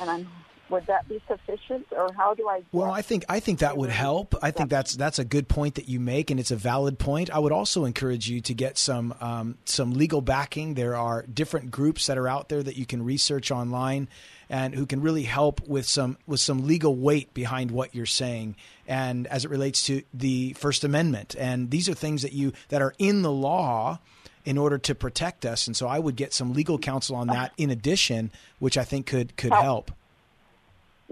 And 0.00 0.10
I'm 0.10 0.28
would 0.68 0.86
that 0.86 1.08
be 1.08 1.20
sufficient, 1.28 1.86
or 1.92 2.12
how 2.14 2.34
do 2.34 2.48
I? 2.48 2.62
Well, 2.72 2.90
I 2.90 3.02
think 3.02 3.24
I 3.28 3.40
think 3.40 3.58
that 3.60 3.76
would 3.76 3.90
help. 3.90 4.34
I 4.42 4.50
think 4.50 4.70
that's 4.70 4.96
that's 4.96 5.18
a 5.18 5.24
good 5.24 5.48
point 5.48 5.74
that 5.74 5.88
you 5.88 6.00
make, 6.00 6.30
and 6.30 6.40
it's 6.40 6.50
a 6.50 6.56
valid 6.56 6.98
point. 6.98 7.30
I 7.30 7.38
would 7.38 7.52
also 7.52 7.84
encourage 7.84 8.28
you 8.28 8.40
to 8.40 8.54
get 8.54 8.78
some 8.78 9.14
um, 9.20 9.58
some 9.64 9.92
legal 9.92 10.20
backing. 10.20 10.74
There 10.74 10.96
are 10.96 11.22
different 11.22 11.70
groups 11.70 12.06
that 12.06 12.16
are 12.18 12.28
out 12.28 12.48
there 12.48 12.62
that 12.62 12.76
you 12.76 12.86
can 12.86 13.04
research 13.04 13.50
online, 13.50 14.08
and 14.48 14.74
who 14.74 14.86
can 14.86 15.00
really 15.02 15.24
help 15.24 15.66
with 15.68 15.86
some 15.86 16.16
with 16.26 16.40
some 16.40 16.66
legal 16.66 16.96
weight 16.96 17.34
behind 17.34 17.70
what 17.70 17.94
you're 17.94 18.06
saying, 18.06 18.56
and 18.86 19.26
as 19.26 19.44
it 19.44 19.50
relates 19.50 19.82
to 19.86 20.02
the 20.14 20.54
First 20.54 20.84
Amendment. 20.84 21.36
And 21.38 21.70
these 21.70 21.88
are 21.88 21.94
things 21.94 22.22
that 22.22 22.32
you 22.32 22.52
that 22.68 22.82
are 22.82 22.94
in 22.98 23.22
the 23.22 23.32
law 23.32 23.98
in 24.44 24.58
order 24.58 24.78
to 24.78 24.94
protect 24.94 25.46
us. 25.46 25.66
And 25.66 25.76
so 25.76 25.86
I 25.86 25.98
would 25.98 26.16
get 26.16 26.32
some 26.32 26.52
legal 26.52 26.78
counsel 26.78 27.16
on 27.16 27.28
that 27.28 27.52
in 27.56 27.70
addition, 27.70 28.30
which 28.58 28.76
I 28.76 28.84
think 28.84 29.06
could 29.06 29.36
could 29.36 29.52
help. 29.52 29.92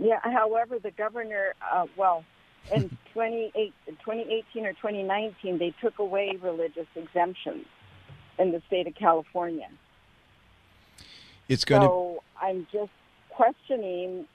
Yeah. 0.00 0.18
However, 0.22 0.78
the 0.78 0.90
governor, 0.90 1.54
uh, 1.70 1.86
well, 1.96 2.24
in 2.74 2.96
28 3.12 3.72
2018 3.86 4.66
or 4.66 4.72
2019, 4.72 5.58
they 5.58 5.74
took 5.80 5.98
away 5.98 6.38
religious 6.40 6.86
exemptions 6.96 7.66
in 8.38 8.52
the 8.52 8.62
state 8.66 8.86
of 8.86 8.94
California. 8.94 9.68
It's 11.48 11.64
going 11.64 11.82
to. 11.82 11.86
So 11.86 12.22
I'm 12.40 12.66
just 12.72 12.90
questioning 13.28 14.26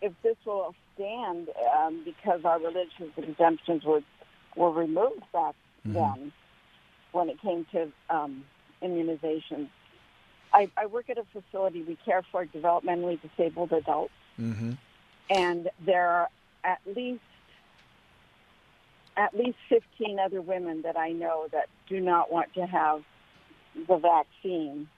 if 0.00 0.12
this 0.22 0.36
will 0.46 0.74
stand 0.94 1.48
um, 1.76 2.02
because 2.04 2.44
our 2.44 2.60
religious 2.60 3.10
exemptions 3.16 3.84
were 3.84 4.02
were 4.56 4.70
removed 4.70 5.24
back 5.32 5.56
then 5.84 6.32
when 7.10 7.28
it 7.28 7.40
came 7.40 7.66
to 7.72 7.90
um, 8.08 8.44
immunizations. 8.80 9.68
I, 10.52 10.70
I 10.76 10.86
work 10.86 11.10
at 11.10 11.18
a 11.18 11.24
facility. 11.32 11.82
We 11.82 11.98
care 12.04 12.22
for 12.30 12.46
developmentally 12.46 13.18
disabled 13.20 13.72
adults, 13.72 14.12
Mm-hmm. 14.40 14.72
And 15.30 15.68
there 15.84 16.08
are 16.08 16.28
at 16.62 16.80
least 16.86 17.20
at 19.16 19.36
least 19.36 19.58
15 19.68 20.18
other 20.18 20.40
women 20.40 20.82
that 20.82 20.96
I 20.96 21.12
know 21.12 21.46
that 21.52 21.68
do 21.88 22.00
not 22.00 22.32
want 22.32 22.52
to 22.54 22.66
have 22.66 23.02
the 23.86 23.96
vaccine. 23.96 24.88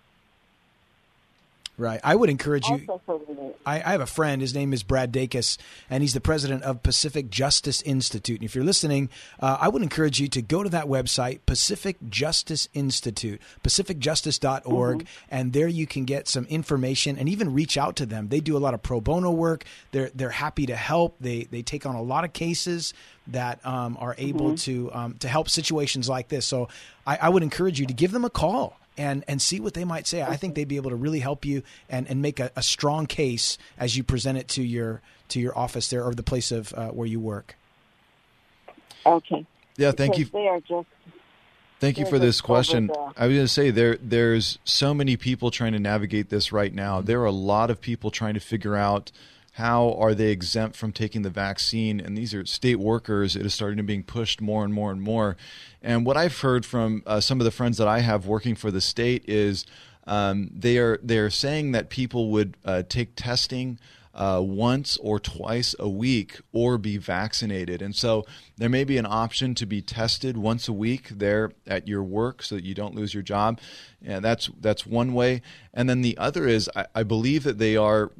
Right. 1.78 2.00
I 2.02 2.16
would 2.16 2.30
encourage 2.30 2.66
you. 2.68 2.86
Also 2.88 3.02
for 3.04 3.18
women. 3.18 3.52
I, 3.66 3.76
I 3.76 3.92
have 3.92 4.00
a 4.00 4.06
friend. 4.06 4.40
His 4.40 4.54
name 4.54 4.72
is 4.72 4.82
Brad 4.82 5.12
Dacus, 5.12 5.58
and 5.90 6.02
he's 6.02 6.14
the 6.14 6.22
president 6.22 6.62
of 6.62 6.82
Pacific 6.82 7.28
Justice 7.28 7.82
Institute. 7.82 8.40
And 8.40 8.44
if 8.44 8.54
you're 8.54 8.64
listening, 8.64 9.10
uh, 9.40 9.58
I 9.60 9.68
would 9.68 9.82
encourage 9.82 10.18
you 10.18 10.28
to 10.28 10.40
go 10.40 10.62
to 10.62 10.70
that 10.70 10.86
website, 10.86 11.40
Pacific 11.44 11.96
Justice 12.08 12.68
Institute, 12.72 13.42
pacificjustice.org, 13.62 15.06
and 15.30 15.52
there 15.52 15.68
you 15.68 15.86
can 15.86 16.04
get 16.04 16.28
some 16.28 16.46
information 16.46 17.18
and 17.18 17.28
even 17.28 17.52
reach 17.52 17.76
out 17.76 17.96
to 17.96 18.06
them. 18.06 18.28
They 18.28 18.40
do 18.40 18.56
a 18.56 18.58
lot 18.58 18.72
of 18.72 18.82
pro 18.82 19.00
bono 19.00 19.30
work. 19.30 19.64
They're 19.92 20.10
they're 20.14 20.30
happy 20.30 20.64
to 20.66 20.76
help. 20.76 21.16
They 21.20 21.44
they 21.44 21.60
take 21.60 21.84
on 21.84 21.94
a 21.94 22.02
lot 22.02 22.24
of 22.24 22.32
cases 22.32 22.94
that 23.26 23.64
um, 23.66 23.98
are 24.00 24.14
able 24.16 24.56
to 24.56 24.90
um, 24.94 25.14
to 25.18 25.28
help 25.28 25.50
situations 25.50 26.08
like 26.08 26.28
this. 26.28 26.46
So 26.46 26.68
I, 27.06 27.18
I 27.22 27.28
would 27.28 27.42
encourage 27.42 27.78
you 27.80 27.86
to 27.86 27.94
give 27.94 28.12
them 28.12 28.24
a 28.24 28.30
call 28.30 28.78
and 28.96 29.24
and 29.28 29.40
see 29.40 29.60
what 29.60 29.74
they 29.74 29.84
might 29.84 30.06
say. 30.06 30.22
I 30.22 30.36
think 30.36 30.54
they'd 30.54 30.68
be 30.68 30.76
able 30.76 30.90
to 30.90 30.96
really 30.96 31.20
help 31.20 31.44
you 31.44 31.62
and, 31.88 32.08
and 32.08 32.22
make 32.22 32.40
a, 32.40 32.50
a 32.56 32.62
strong 32.62 33.06
case 33.06 33.58
as 33.78 33.96
you 33.96 34.02
present 34.02 34.38
it 34.38 34.48
to 34.48 34.62
your 34.62 35.00
to 35.28 35.40
your 35.40 35.56
office 35.56 35.88
there 35.88 36.04
or 36.04 36.14
the 36.14 36.22
place 36.22 36.52
of 36.52 36.72
uh, 36.74 36.88
where 36.88 37.06
you 37.06 37.20
work. 37.20 37.56
Okay. 39.04 39.46
Yeah, 39.76 39.92
thank 39.92 40.18
you. 40.18 40.24
They 40.26 40.48
are 40.48 40.60
just 40.60 40.88
Thank 41.78 41.98
you 41.98 42.06
for 42.06 42.18
this 42.18 42.40
question. 42.40 42.90
I 43.16 43.26
was 43.26 43.36
going 43.36 43.44
to 43.44 43.48
say 43.48 43.70
there 43.70 43.98
there's 44.00 44.58
so 44.64 44.94
many 44.94 45.16
people 45.16 45.50
trying 45.50 45.72
to 45.72 45.78
navigate 45.78 46.30
this 46.30 46.50
right 46.50 46.72
now. 46.72 47.02
There 47.02 47.20
are 47.20 47.26
a 47.26 47.32
lot 47.32 47.70
of 47.70 47.80
people 47.80 48.10
trying 48.10 48.34
to 48.34 48.40
figure 48.40 48.76
out 48.76 49.12
how 49.56 49.92
are 49.94 50.14
they 50.14 50.28
exempt 50.28 50.76
from 50.76 50.92
taking 50.92 51.22
the 51.22 51.30
vaccine 51.30 51.98
and 51.98 52.16
these 52.16 52.34
are 52.34 52.44
state 52.44 52.76
workers 52.76 53.34
it 53.34 53.46
is 53.46 53.54
starting 53.54 53.78
to 53.78 53.82
being 53.82 54.02
pushed 54.02 54.40
more 54.40 54.64
and 54.64 54.74
more 54.74 54.90
and 54.90 55.00
more 55.00 55.36
and 55.82 56.04
what 56.04 56.16
i've 56.16 56.40
heard 56.40 56.66
from 56.66 57.02
uh, 57.06 57.20
some 57.20 57.40
of 57.40 57.44
the 57.44 57.50
friends 57.50 57.78
that 57.78 57.88
i 57.88 58.00
have 58.00 58.26
working 58.26 58.54
for 58.54 58.70
the 58.70 58.80
state 58.80 59.24
is 59.26 59.64
um, 60.06 60.50
they 60.54 60.78
are 60.78 60.98
they 61.02 61.18
are 61.18 61.30
saying 61.30 61.72
that 61.72 61.88
people 61.88 62.30
would 62.30 62.56
uh, 62.64 62.82
take 62.88 63.16
testing 63.16 63.78
uh, 64.16 64.40
once 64.42 64.96
or 64.96 65.20
twice 65.20 65.74
a 65.78 65.88
week 65.88 66.40
or 66.52 66.78
be 66.78 66.96
vaccinated. 66.96 67.82
And 67.82 67.94
so 67.94 68.24
there 68.56 68.70
may 68.70 68.82
be 68.82 68.96
an 68.96 69.04
option 69.06 69.54
to 69.56 69.66
be 69.66 69.82
tested 69.82 70.38
once 70.38 70.68
a 70.68 70.72
week 70.72 71.10
there 71.10 71.52
at 71.66 71.86
your 71.86 72.02
work 72.02 72.42
so 72.42 72.54
that 72.54 72.64
you 72.64 72.74
don't 72.74 72.94
lose 72.94 73.12
your 73.12 73.22
job. 73.22 73.60
And 74.02 74.24
that's 74.24 74.48
that's 74.58 74.86
one 74.86 75.12
way. 75.12 75.42
And 75.74 75.88
then 75.88 76.00
the 76.00 76.16
other 76.16 76.48
is 76.48 76.70
I, 76.74 76.86
I 76.94 77.02
believe 77.02 77.44
that 77.44 77.58
they 77.58 77.76
are 77.76 78.10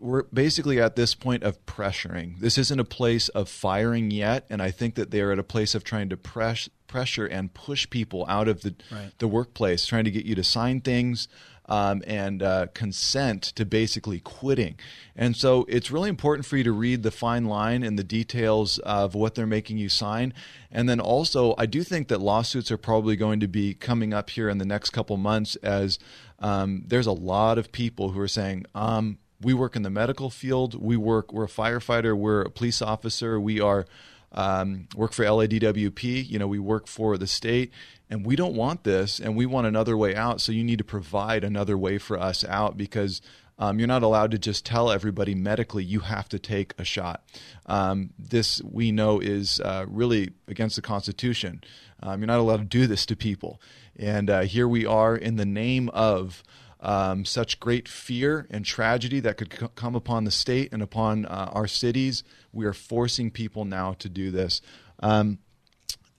we're 0.00 0.22
basically 0.24 0.80
at 0.80 0.96
this 0.96 1.14
point 1.14 1.42
of 1.42 1.64
pressuring. 1.66 2.40
This 2.40 2.58
isn't 2.58 2.80
a 2.80 2.84
place 2.84 3.28
of 3.30 3.48
firing 3.48 4.10
yet, 4.10 4.46
and 4.48 4.62
I 4.62 4.70
think 4.70 4.94
that 4.94 5.10
they're 5.10 5.32
at 5.32 5.38
a 5.38 5.44
place 5.44 5.74
of 5.74 5.84
trying 5.84 6.08
to 6.08 6.16
press, 6.16 6.68
pressure 6.86 7.26
and 7.26 7.52
push 7.52 7.88
people 7.90 8.24
out 8.28 8.48
of 8.48 8.62
the 8.62 8.74
Right. 8.90 9.12
the 9.18 9.28
workplace, 9.28 9.86
trying 9.86 10.04
to 10.04 10.10
get 10.10 10.24
you 10.24 10.34
to 10.36 10.44
sign 10.44 10.80
things 10.80 11.28
um, 11.66 12.02
and 12.06 12.42
uh, 12.42 12.66
consent 12.74 13.42
to 13.42 13.64
basically 13.64 14.20
quitting. 14.20 14.76
And 15.16 15.36
so 15.36 15.64
it's 15.68 15.90
really 15.90 16.10
important 16.10 16.44
for 16.46 16.56
you 16.56 16.64
to 16.64 16.72
read 16.72 17.02
the 17.02 17.10
fine 17.10 17.46
line 17.46 17.82
and 17.82 17.98
the 17.98 18.04
details 18.04 18.78
of 18.80 19.14
what 19.14 19.34
they're 19.34 19.46
making 19.46 19.78
you 19.78 19.88
sign. 19.88 20.34
And 20.70 20.88
then 20.88 21.00
also, 21.00 21.54
I 21.56 21.66
do 21.66 21.82
think 21.82 22.08
that 22.08 22.20
lawsuits 22.20 22.70
are 22.70 22.76
probably 22.76 23.16
going 23.16 23.40
to 23.40 23.48
be 23.48 23.74
coming 23.74 24.12
up 24.12 24.30
here 24.30 24.48
in 24.48 24.58
the 24.58 24.66
next 24.66 24.90
couple 24.90 25.16
months 25.16 25.56
as 25.56 25.98
um, 26.38 26.84
there's 26.86 27.06
a 27.06 27.12
lot 27.12 27.58
of 27.58 27.72
people 27.72 28.10
who 28.10 28.20
are 28.20 28.28
saying, 28.28 28.66
um, 28.74 29.18
we 29.44 29.54
work 29.54 29.76
in 29.76 29.82
the 29.82 29.90
medical 29.90 30.30
field. 30.30 30.74
We 30.74 30.96
work. 30.96 31.32
We're 31.32 31.44
a 31.44 31.48
firefighter. 31.48 32.16
We're 32.16 32.42
a 32.42 32.50
police 32.50 32.82
officer. 32.82 33.38
We 33.38 33.60
are 33.60 33.86
um, 34.32 34.88
work 34.96 35.12
for 35.12 35.24
LADWP. 35.24 36.28
You 36.28 36.38
know, 36.38 36.48
we 36.48 36.58
work 36.58 36.86
for 36.88 37.16
the 37.16 37.26
state, 37.26 37.70
and 38.10 38.26
we 38.26 38.34
don't 38.36 38.56
want 38.56 38.82
this, 38.84 39.20
and 39.20 39.36
we 39.36 39.46
want 39.46 39.66
another 39.66 39.96
way 39.96 40.16
out. 40.16 40.40
So 40.40 40.50
you 40.52 40.64
need 40.64 40.78
to 40.78 40.84
provide 40.84 41.44
another 41.44 41.76
way 41.78 41.98
for 41.98 42.18
us 42.18 42.44
out 42.44 42.76
because 42.76 43.20
Um, 43.56 43.78
you're 43.78 43.94
not 43.96 44.02
allowed 44.02 44.32
to 44.32 44.38
just 44.50 44.66
tell 44.66 44.90
everybody 44.90 45.34
medically 45.34 45.84
you 45.84 46.00
have 46.00 46.28
to 46.30 46.38
take 46.38 46.74
a 46.76 46.84
shot. 46.84 47.22
Um, 47.66 48.10
this 48.18 48.60
we 48.64 48.90
know 48.90 49.20
is 49.20 49.60
uh, 49.60 49.84
really 49.86 50.32
against 50.48 50.74
the 50.74 50.82
Constitution. 50.82 51.62
Um, 52.02 52.18
you're 52.18 52.26
not 52.34 52.40
allowed 52.40 52.68
to 52.68 52.78
do 52.80 52.88
this 52.88 53.06
to 53.06 53.14
people. 53.14 53.60
And 53.96 54.28
uh, 54.28 54.40
here 54.40 54.66
we 54.66 54.84
are 54.84 55.14
in 55.16 55.36
the 55.36 55.46
name 55.46 55.88
of 55.90 56.42
um, 56.84 57.24
such 57.24 57.58
great 57.58 57.88
fear 57.88 58.46
and 58.50 58.64
tragedy 58.64 59.18
that 59.20 59.36
could 59.36 59.52
c- 59.52 59.66
come 59.74 59.94
upon 59.94 60.24
the 60.24 60.30
state 60.30 60.72
and 60.72 60.82
upon 60.82 61.24
uh, 61.26 61.50
our 61.52 61.66
cities. 61.66 62.22
We 62.52 62.66
are 62.66 62.72
forcing 62.72 63.30
people 63.30 63.64
now 63.64 63.94
to 63.94 64.08
do 64.08 64.30
this. 64.30 64.60
Um, 65.00 65.38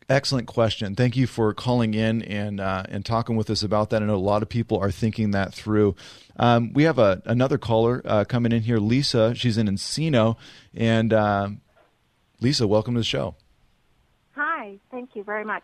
excellent 0.10 0.47
question. 0.47 0.95
Thank 0.95 1.15
you 1.15 1.28
for 1.28 1.54
calling 1.54 1.93
in 1.93 2.21
and 2.23 2.60
uh, 2.60 2.84
and 2.89 3.06
talking 3.06 3.36
with 3.36 3.49
us 3.49 3.63
about 3.63 3.91
that. 3.91 4.01
I 4.01 4.06
know 4.06 4.15
a 4.15 4.17
lot 4.17 4.41
of 4.41 4.49
people 4.49 4.80
are 4.80 4.91
thinking 4.91 5.32
that 5.32 5.54
through. 5.54 5.95
Um, 6.38 6.73
we 6.73 6.84
have 6.84 6.99
a, 6.99 7.21
another 7.25 7.58
caller 7.58 8.01
uh, 8.04 8.25
coming 8.25 8.51
in 8.51 8.63
here, 8.63 8.78
Lisa. 8.78 9.36
She's 9.36 9.58
in 9.58 9.67
Encino, 9.67 10.36
and 10.73 11.13
uh, 11.13 11.49
Lisa, 12.41 12.67
welcome 12.67 12.95
to 12.95 12.99
the 12.99 13.06
show. 13.06 13.36
Hi, 14.36 14.78
thank 14.91 15.15
you 15.15 15.23
very 15.23 15.45
much. 15.45 15.63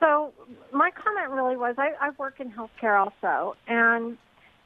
So 0.00 0.32
my 0.72 0.90
comment 0.90 1.30
really 1.30 1.56
was 1.56 1.76
I, 1.78 1.92
I 2.00 2.10
work 2.18 2.38
in 2.38 2.50
healthcare 2.50 3.00
also, 3.00 3.56
and 3.66 4.18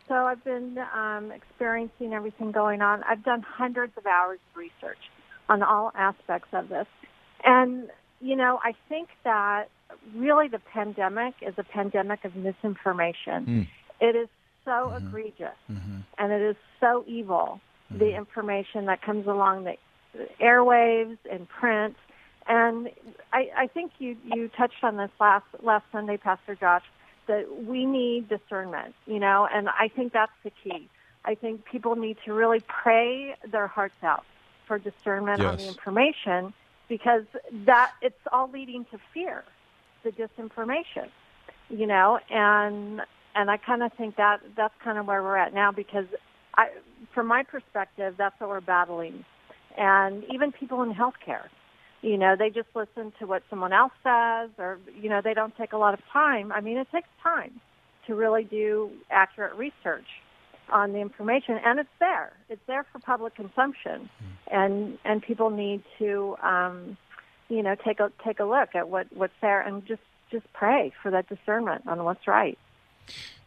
so 0.09 0.15
I've 0.15 0.43
been 0.45 0.79
um, 0.95 1.31
experiencing 1.31 2.13
everything 2.13 2.53
going 2.53 2.83
on. 2.83 3.03
I've 3.05 3.23
done 3.25 3.43
hundreds 3.43 3.93
of 3.97 4.07
hours 4.07 4.39
of 4.51 4.59
research 4.59 4.99
on 5.49 5.63
all 5.63 5.93
aspects 5.95 6.49
of 6.53 6.69
this, 6.69 6.87
and 7.45 7.89
you 8.21 8.37
know 8.37 8.59
I 8.63 8.73
think 8.89 9.09
that 9.25 9.67
really 10.15 10.49
the 10.49 10.61
pandemic 10.73 11.35
is 11.43 11.55
a 11.59 11.65
pandemic 11.65 12.25
of 12.25 12.35
misinformation. 12.37 13.47
Mm. 13.47 13.69
It 14.01 14.17
is 14.17 14.29
so 14.65 14.93
egregious, 14.95 15.57
and 16.19 16.33
it 16.33 16.43
is 16.43 16.57
so 16.81 17.05
evil. 17.07 17.61
The 17.91 18.15
information 18.15 18.85
that 18.87 19.01
comes 19.01 19.27
along 19.27 19.65
the 19.65 19.77
airwaves 20.43 21.17
and 21.31 21.49
print 21.49 21.97
and 22.49 22.89
I, 23.33 23.49
I 23.57 23.67
think 23.67 23.93
you, 23.99 24.17
you 24.25 24.49
touched 24.49 24.83
on 24.83 24.97
this 24.97 25.11
last 25.21 25.45
last 25.63 25.85
Sunday, 25.93 26.17
Pastor 26.17 26.55
Josh, 26.55 26.83
that 27.29 27.65
we 27.65 27.87
need 27.87 28.29
discernment, 28.29 28.95
you 29.07 29.19
know, 29.19 29.49
and 29.53 29.69
I 29.69 29.89
think 29.89 30.13
that's 30.13 30.33
the 30.43 30.51
key. 30.65 30.89
I 31.25 31.35
think 31.35 31.65
people 31.65 31.95
need 31.95 32.17
to 32.25 32.33
really 32.33 32.61
pray 32.61 33.37
their 33.51 33.67
hearts 33.67 34.03
out 34.03 34.25
for 34.67 34.79
discernment 34.79 35.43
on 35.43 35.57
the 35.57 35.69
information 35.69 36.53
because 36.89 37.25
that 37.67 37.93
it's 38.03 38.19
all 38.33 38.51
leading 38.51 38.85
to 38.87 38.99
fear, 39.13 39.45
the 40.05 40.11
disinformation, 40.11 41.09
you 41.69 41.87
know, 41.87 42.19
and 42.31 43.03
and 43.35 43.51
I 43.51 43.57
kind 43.57 43.83
of 43.83 43.93
think 43.93 44.17
that 44.17 44.41
that's 44.57 44.75
kind 44.83 44.99
of 44.99 45.07
where 45.07 45.23
we're 45.23 45.37
at 45.37 45.55
now 45.55 45.71
because 45.71 46.07
I, 46.57 46.71
from 47.15 47.27
my 47.29 47.45
perspective, 47.45 48.15
that's 48.17 48.39
what 48.41 48.49
we're 48.51 48.61
battling, 48.61 49.25
and 49.77 50.25
even 50.33 50.51
people 50.51 50.83
in 50.83 50.93
healthcare 50.95 51.49
you 52.03 52.17
know 52.17 52.37
they 52.37 52.51
just 52.51 52.69
listen 52.75 53.13
to 53.19 53.27
what 53.27 53.43
someone 53.51 53.73
else 53.73 53.93
says 54.03 54.51
or 54.59 54.79
you 55.01 55.09
know 55.09 55.21
they 55.23 55.35
don't 55.35 55.57
take 55.57 55.73
a 55.73 55.79
lot 55.79 55.95
of 55.95 56.01
time. 56.13 56.53
I 56.53 56.61
mean 56.61 56.79
it 56.79 56.89
takes 56.93 57.09
time 57.23 57.61
to 58.07 58.15
really 58.15 58.45
do 58.45 58.91
accurate 59.11 59.55
research 59.57 60.07
on 60.71 60.93
the 60.93 60.99
information 60.99 61.59
and 61.65 61.79
it's 61.81 61.89
there. 61.99 62.33
It's 62.49 62.63
there 62.67 62.85
for 62.93 62.99
public 62.99 63.35
consumption. 63.35 64.09
And 64.51 64.99
and 65.05 65.23
people 65.23 65.51
need 65.51 65.83
to 65.99 66.37
um 66.43 66.97
you 67.49 67.63
know 67.63 67.75
take 67.85 68.01
a 68.01 68.13
take 68.25 68.41
a 68.41 68.45
look 68.45 68.75
at 68.75 68.89
what 68.89 69.07
what's 69.13 69.35
there 69.41 69.61
and 69.61 69.85
just 69.87 70.03
just 70.31 70.51
pray 70.53 70.93
for 71.03 71.11
that 71.11 71.29
discernment 71.29 71.87
on 71.87 72.05
what's 72.05 72.27
right 72.27 72.59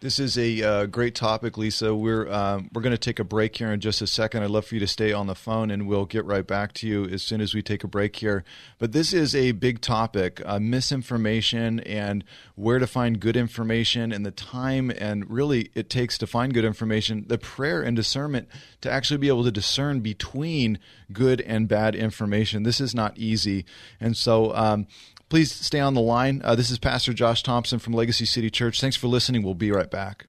This 0.02 0.18
is 0.18 0.36
a 0.36 0.64
uh, 0.64 0.86
great 0.88 1.14
topic, 1.14 1.60
Lisa. 1.60 1.94
We're 1.94 2.28
um, 2.28 2.72
we're 2.74 2.82
going 2.82 2.90
to 2.90 2.98
take 2.98 3.20
a 3.20 3.24
break 3.24 3.56
here 3.56 3.72
in 3.72 3.80
just 3.80 4.02
a 4.02 4.08
second. 4.08 4.42
I'd 4.42 4.50
love 4.50 4.66
for 4.66 4.74
you 4.74 4.80
to 4.80 4.88
stay 4.88 5.14
on 5.14 5.28
the 5.28 5.36
phone, 5.36 5.70
and 5.70 5.88
we'll 5.88 6.06
get 6.06 6.26
right 6.26 6.46
back 6.46 6.74
to 6.74 6.88
you 6.88 7.06
as 7.06 7.22
soon 7.22 7.40
as 7.40 7.54
we 7.54 7.62
take 7.62 7.84
a 7.84 7.88
break 7.88 8.16
here. 8.16 8.44
But 8.80 8.94
this 8.94 9.14
is 9.14 9.36
a 9.36 9.52
big 9.52 9.80
topic: 9.80 10.42
uh, 10.44 10.58
misinformation 10.58 11.82
and 11.82 12.24
where 12.56 12.80
to 12.80 12.88
find 12.88 13.20
good 13.20 13.38
information, 13.38 14.12
and 14.12 14.26
the 14.26 14.32
time 14.32 14.92
and 14.98 15.30
really 15.30 15.70
it 15.76 15.88
takes 15.88 16.18
to 16.18 16.26
find 16.26 16.52
good 16.52 16.66
information. 16.66 17.26
The 17.28 17.38
prayer 17.38 17.84
and 17.84 17.96
discernment 17.96 18.48
to 18.82 18.92
actually 18.92 19.18
be 19.18 19.28
able 19.28 19.44
to 19.44 19.52
discern 19.52 20.00
between 20.00 20.80
good 21.14 21.42
and 21.42 21.68
bad 21.68 21.94
information. 21.94 22.64
This 22.64 22.82
is 22.82 22.96
not 22.96 23.20
easy, 23.20 23.66
and 24.00 24.18
so. 24.18 24.56
Um, 24.56 24.88
Please 25.32 25.50
stay 25.50 25.80
on 25.80 25.94
the 25.94 26.02
line. 26.02 26.42
Uh, 26.44 26.56
this 26.56 26.70
is 26.70 26.78
Pastor 26.78 27.14
Josh 27.14 27.42
Thompson 27.42 27.80
from 27.80 27.94
Legacy 27.94 28.26
City 28.26 28.50
Church. 28.50 28.82
Thanks 28.82 28.98
for 28.98 29.08
listening. 29.08 29.44
We'll 29.44 29.54
be 29.54 29.72
right 29.72 29.90
back. 29.90 30.28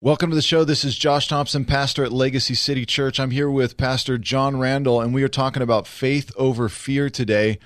Welcome 0.00 0.30
to 0.30 0.36
the 0.36 0.40
show. 0.40 0.64
This 0.64 0.86
is 0.86 0.96
Josh 0.96 1.28
Thompson, 1.28 1.66
pastor 1.66 2.04
at 2.04 2.10
Legacy 2.10 2.54
City 2.54 2.86
Church. 2.86 3.20
I'm 3.20 3.30
here 3.30 3.50
with 3.50 3.76
Pastor 3.76 4.16
John 4.16 4.58
Randall, 4.58 5.02
and 5.02 5.12
we 5.12 5.22
are 5.22 5.28
talking 5.28 5.62
about 5.62 5.86
faith 5.86 6.32
over 6.38 6.70
fear 6.70 7.10
today. 7.10 7.58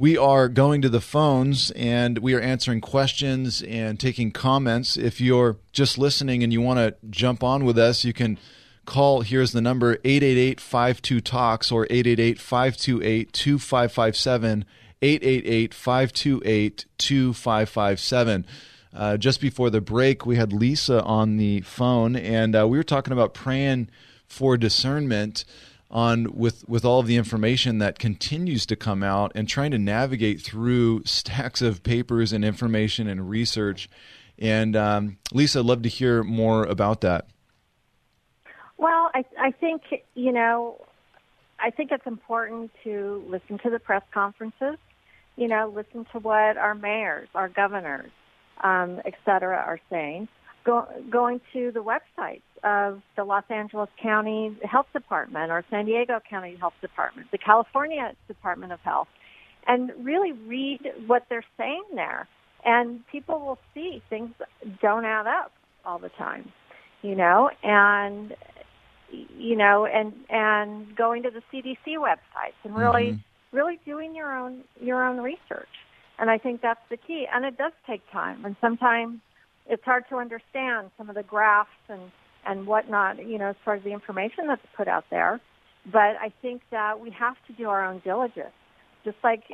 We 0.00 0.16
are 0.16 0.48
going 0.48 0.80
to 0.80 0.88
the 0.88 1.02
phones 1.02 1.72
and 1.72 2.20
we 2.20 2.32
are 2.32 2.40
answering 2.40 2.80
questions 2.80 3.60
and 3.60 4.00
taking 4.00 4.30
comments. 4.30 4.96
If 4.96 5.20
you're 5.20 5.58
just 5.72 5.98
listening 5.98 6.42
and 6.42 6.50
you 6.50 6.62
want 6.62 6.78
to 6.78 6.96
jump 7.10 7.44
on 7.44 7.66
with 7.66 7.76
us, 7.76 8.02
you 8.02 8.14
can 8.14 8.38
call. 8.86 9.20
Here's 9.20 9.52
the 9.52 9.60
number 9.60 9.98
888 10.02 10.58
52 10.58 11.20
Talks 11.20 11.70
or 11.70 11.84
888 11.90 12.40
528 12.40 13.30
2557. 13.34 14.64
888 15.02 15.74
528 15.74 16.86
2557. 16.96 18.46
Uh, 18.94 19.16
just 19.18 19.38
before 19.42 19.68
the 19.68 19.82
break, 19.82 20.24
we 20.24 20.36
had 20.36 20.54
Lisa 20.54 21.02
on 21.02 21.36
the 21.36 21.60
phone, 21.60 22.16
and 22.16 22.56
uh, 22.56 22.66
we 22.66 22.78
were 22.78 22.82
talking 22.82 23.12
about 23.12 23.34
praying 23.34 23.90
for 24.26 24.56
discernment 24.56 25.44
on 25.90 26.32
with 26.32 26.68
with 26.68 26.84
all 26.84 27.00
of 27.00 27.06
the 27.06 27.16
information 27.16 27.78
that 27.78 27.98
continues 27.98 28.64
to 28.66 28.76
come 28.76 29.02
out, 29.02 29.32
and 29.34 29.48
trying 29.48 29.72
to 29.72 29.78
navigate 29.78 30.40
through 30.40 31.02
stacks 31.04 31.60
of 31.62 31.82
papers 31.82 32.32
and 32.32 32.44
information 32.44 33.08
and 33.08 33.28
research. 33.28 33.88
And 34.38 34.76
um, 34.76 35.18
Lisa, 35.32 35.58
I'd 35.58 35.66
love 35.66 35.82
to 35.82 35.88
hear 35.88 36.22
more 36.22 36.64
about 36.64 37.00
that. 37.02 37.26
Well, 38.78 39.10
I, 39.14 39.24
I 39.38 39.50
think, 39.50 39.82
you 40.14 40.32
know, 40.32 40.80
I 41.58 41.68
think 41.70 41.92
it's 41.92 42.06
important 42.06 42.70
to 42.84 43.22
listen 43.28 43.58
to 43.58 43.68
the 43.68 43.78
press 43.78 44.02
conferences, 44.14 44.78
you 45.36 45.48
know, 45.48 45.70
listen 45.74 46.06
to 46.12 46.18
what 46.20 46.56
our 46.56 46.74
mayors, 46.74 47.28
our 47.34 47.50
governors, 47.50 48.10
um, 48.64 49.02
et 49.04 49.14
cetera 49.26 49.56
are 49.58 49.80
saying. 49.90 50.28
Go, 50.64 50.88
going 51.10 51.42
to 51.52 51.70
the 51.72 51.82
websites 51.82 52.40
of 52.64 53.02
the 53.16 53.24
Los 53.24 53.44
Angeles 53.50 53.88
County 54.02 54.56
Health 54.62 54.86
Department 54.92 55.50
or 55.50 55.64
San 55.70 55.86
Diego 55.86 56.20
County 56.28 56.56
Health 56.56 56.74
Department, 56.80 57.30
the 57.30 57.38
California 57.38 58.12
Department 58.28 58.72
of 58.72 58.80
Health, 58.80 59.08
and 59.66 59.92
really 60.00 60.32
read 60.32 60.80
what 61.06 61.24
they're 61.28 61.44
saying 61.56 61.84
there. 61.94 62.28
And 62.64 63.06
people 63.08 63.40
will 63.40 63.58
see 63.72 64.02
things 64.10 64.30
don't 64.82 65.04
add 65.04 65.26
up 65.26 65.52
all 65.84 65.98
the 65.98 66.10
time, 66.10 66.52
you 67.02 67.14
know, 67.14 67.50
and 67.62 68.34
you 69.10 69.56
know, 69.56 69.86
and 69.86 70.12
and 70.28 70.94
going 70.94 71.22
to 71.22 71.30
the 71.30 71.42
CDC 71.52 71.96
websites 71.96 72.58
and 72.64 72.76
really 72.76 73.12
mm-hmm. 73.12 73.56
really 73.56 73.78
doing 73.84 74.14
your 74.14 74.36
own 74.36 74.62
your 74.80 75.04
own 75.04 75.18
research. 75.18 75.68
And 76.18 76.30
I 76.30 76.36
think 76.36 76.60
that's 76.60 76.80
the 76.90 76.98
key. 76.98 77.26
And 77.32 77.46
it 77.46 77.56
does 77.56 77.72
take 77.86 78.02
time. 78.12 78.44
And 78.44 78.54
sometimes 78.60 79.20
it's 79.66 79.84
hard 79.84 80.04
to 80.10 80.16
understand 80.16 80.90
some 80.98 81.08
of 81.08 81.14
the 81.14 81.22
graphs 81.22 81.70
and 81.88 82.12
and 82.46 82.66
whatnot, 82.66 83.24
you 83.26 83.38
know, 83.38 83.48
as 83.50 83.56
far 83.64 83.74
as 83.74 83.82
the 83.82 83.92
information 83.92 84.46
that's 84.46 84.64
put 84.76 84.88
out 84.88 85.04
there. 85.10 85.40
But 85.86 86.16
I 86.20 86.32
think 86.42 86.62
that 86.70 87.00
we 87.00 87.10
have 87.10 87.36
to 87.46 87.52
do 87.52 87.68
our 87.68 87.84
own 87.84 88.00
diligence, 88.04 88.52
just 89.04 89.16
like 89.24 89.44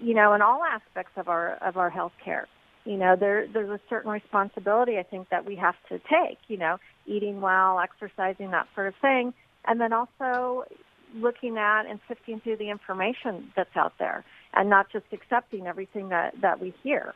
you 0.00 0.14
know, 0.14 0.34
in 0.34 0.42
all 0.42 0.62
aspects 0.64 1.12
of 1.16 1.28
our 1.28 1.54
of 1.56 1.76
our 1.76 1.90
health 1.90 2.12
care. 2.24 2.48
You 2.84 2.96
know, 2.96 3.16
there 3.18 3.46
there's 3.52 3.70
a 3.70 3.80
certain 3.88 4.10
responsibility 4.10 4.98
I 4.98 5.02
think 5.02 5.28
that 5.30 5.46
we 5.46 5.56
have 5.56 5.74
to 5.88 5.98
take. 5.98 6.38
You 6.48 6.58
know, 6.58 6.78
eating 7.06 7.40
well, 7.40 7.80
exercising, 7.80 8.50
that 8.50 8.68
sort 8.74 8.88
of 8.88 8.94
thing, 9.00 9.34
and 9.66 9.80
then 9.80 9.92
also 9.92 10.64
looking 11.14 11.56
at 11.58 11.86
and 11.86 12.00
sifting 12.08 12.40
through 12.40 12.56
the 12.56 12.70
information 12.70 13.52
that's 13.56 13.76
out 13.76 13.92
there, 13.98 14.24
and 14.54 14.68
not 14.68 14.90
just 14.90 15.06
accepting 15.12 15.66
everything 15.66 16.08
that 16.10 16.34
that 16.40 16.60
we 16.60 16.74
hear 16.82 17.14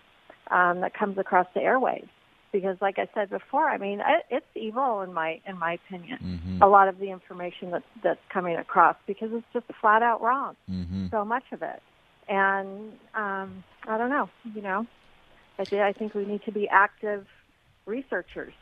um, 0.50 0.80
that 0.80 0.94
comes 0.94 1.18
across 1.18 1.46
the 1.54 1.60
airwaves. 1.60 2.08
Because, 2.50 2.76
like 2.80 2.98
I 2.98 3.08
said 3.14 3.28
before, 3.30 3.68
I 3.68 3.76
mean, 3.78 4.00
it, 4.00 4.24
it's 4.30 4.46
evil 4.54 5.02
in 5.02 5.12
my 5.12 5.40
in 5.46 5.58
my 5.58 5.74
opinion. 5.74 6.58
A 6.62 6.66
lot 6.66 6.88
of 6.88 6.98
the 6.98 7.10
information 7.10 7.70
that's 7.70 7.84
that's 8.02 8.20
coming 8.30 8.56
across 8.56 8.96
because 9.06 9.30
it's 9.32 9.46
just 9.52 9.66
flat 9.80 10.02
out 10.02 10.22
wrong. 10.22 10.56
So 11.10 11.24
much 11.24 11.44
of 11.52 11.62
it, 11.62 11.82
and 12.28 12.92
um, 13.14 13.64
I 13.86 13.98
don't 13.98 14.10
know. 14.10 14.30
You 14.54 14.62
know, 14.62 14.86
I, 15.58 15.62
I 15.80 15.92
think 15.92 16.14
we 16.14 16.24
need 16.24 16.42
to 16.44 16.52
be 16.52 16.68
active 16.68 17.26
researchers, 17.86 18.52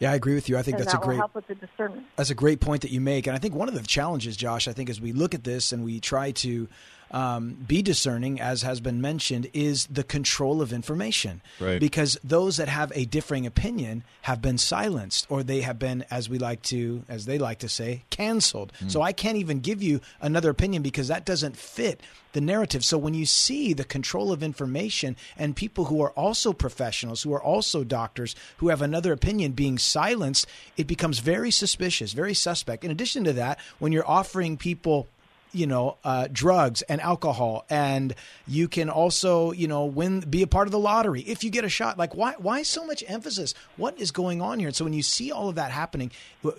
Yeah, 0.00 0.12
I 0.12 0.14
agree 0.16 0.34
with 0.34 0.48
you. 0.48 0.58
I 0.58 0.62
think 0.62 0.76
and 0.76 0.84
that's 0.84 0.94
a 0.94 0.98
great 0.98 1.16
help 1.16 1.34
with 1.34 1.46
the 1.46 1.54
discernment. 1.54 2.06
That's 2.16 2.30
a 2.30 2.34
great 2.34 2.60
point 2.60 2.82
that 2.82 2.90
you 2.90 3.00
make, 3.00 3.26
and 3.26 3.36
I 3.36 3.38
think 3.38 3.54
one 3.54 3.68
of 3.68 3.74
the 3.74 3.82
challenges, 3.82 4.36
Josh, 4.36 4.68
I 4.68 4.72
think 4.72 4.90
as 4.90 5.00
we 5.00 5.12
look 5.12 5.34
at 5.34 5.44
this 5.44 5.72
and 5.72 5.84
we 5.84 6.00
try 6.00 6.32
to 6.32 6.68
um, 7.12 7.58
be 7.66 7.82
discerning, 7.82 8.40
as 8.40 8.62
has 8.62 8.80
been 8.80 9.00
mentioned, 9.00 9.48
is 9.52 9.86
the 9.86 10.02
control 10.02 10.62
of 10.62 10.72
information. 10.72 11.42
Right. 11.60 11.78
Because 11.78 12.18
those 12.24 12.56
that 12.56 12.68
have 12.68 12.90
a 12.94 13.04
differing 13.04 13.46
opinion 13.46 14.04
have 14.22 14.40
been 14.40 14.58
silenced, 14.58 15.26
or 15.28 15.42
they 15.42 15.60
have 15.60 15.78
been, 15.78 16.04
as 16.10 16.28
we 16.28 16.38
like 16.38 16.62
to, 16.62 17.04
as 17.08 17.26
they 17.26 17.38
like 17.38 17.58
to 17.60 17.68
say, 17.68 18.04
canceled. 18.10 18.72
So 18.88 19.02
I 19.02 19.12
can't 19.12 19.36
even 19.36 19.60
give 19.60 19.82
you 19.82 20.00
another 20.20 20.50
opinion 20.50 20.82
because 20.82 21.08
that 21.08 21.24
doesn't 21.24 21.56
fit 21.56 22.00
the 22.32 22.40
narrative. 22.40 22.84
So 22.84 22.96
when 22.98 23.14
you 23.14 23.26
see 23.26 23.72
the 23.72 23.84
control 23.84 24.32
of 24.32 24.42
information 24.42 25.16
and 25.36 25.54
people 25.54 25.86
who 25.86 26.02
are 26.02 26.12
also 26.12 26.52
professionals, 26.52 27.22
who 27.22 27.32
are 27.32 27.42
also 27.42 27.84
doctors, 27.84 28.34
who 28.56 28.68
have 28.68 28.82
another 28.82 29.12
opinion 29.12 29.52
being 29.52 29.78
silenced, 29.78 30.46
it 30.76 30.86
becomes 30.86 31.18
very 31.18 31.50
suspicious, 31.50 32.12
very 32.12 32.34
suspect. 32.34 32.84
In 32.84 32.90
addition 32.90 33.24
to 33.24 33.32
that, 33.34 33.58
when 33.78 33.92
you're 33.92 34.08
offering 34.08 34.56
people 34.56 35.08
you 35.52 35.66
know 35.66 35.96
uh, 36.04 36.28
drugs 36.32 36.82
and 36.82 37.00
alcohol. 37.00 37.64
And 37.70 38.14
you 38.46 38.68
can 38.68 38.90
also 38.90 39.52
you 39.52 39.68
know 39.68 39.84
win 39.84 40.20
be 40.20 40.42
a 40.42 40.46
part 40.46 40.68
of 40.68 40.72
the 40.72 40.78
lottery 40.78 41.22
if 41.22 41.44
you 41.44 41.50
get 41.50 41.64
a 41.64 41.68
shot. 41.68 41.98
Like 41.98 42.14
why 42.14 42.34
why 42.38 42.62
so 42.62 42.84
much 42.84 43.04
emphasis? 43.06 43.54
What 43.76 44.00
is 44.00 44.10
going 44.10 44.40
on 44.42 44.58
here? 44.58 44.68
And 44.68 44.76
so 44.76 44.84
when 44.84 44.94
you 44.94 45.02
see 45.02 45.30
all 45.30 45.48
of 45.48 45.54
that 45.56 45.70
happening 45.70 46.10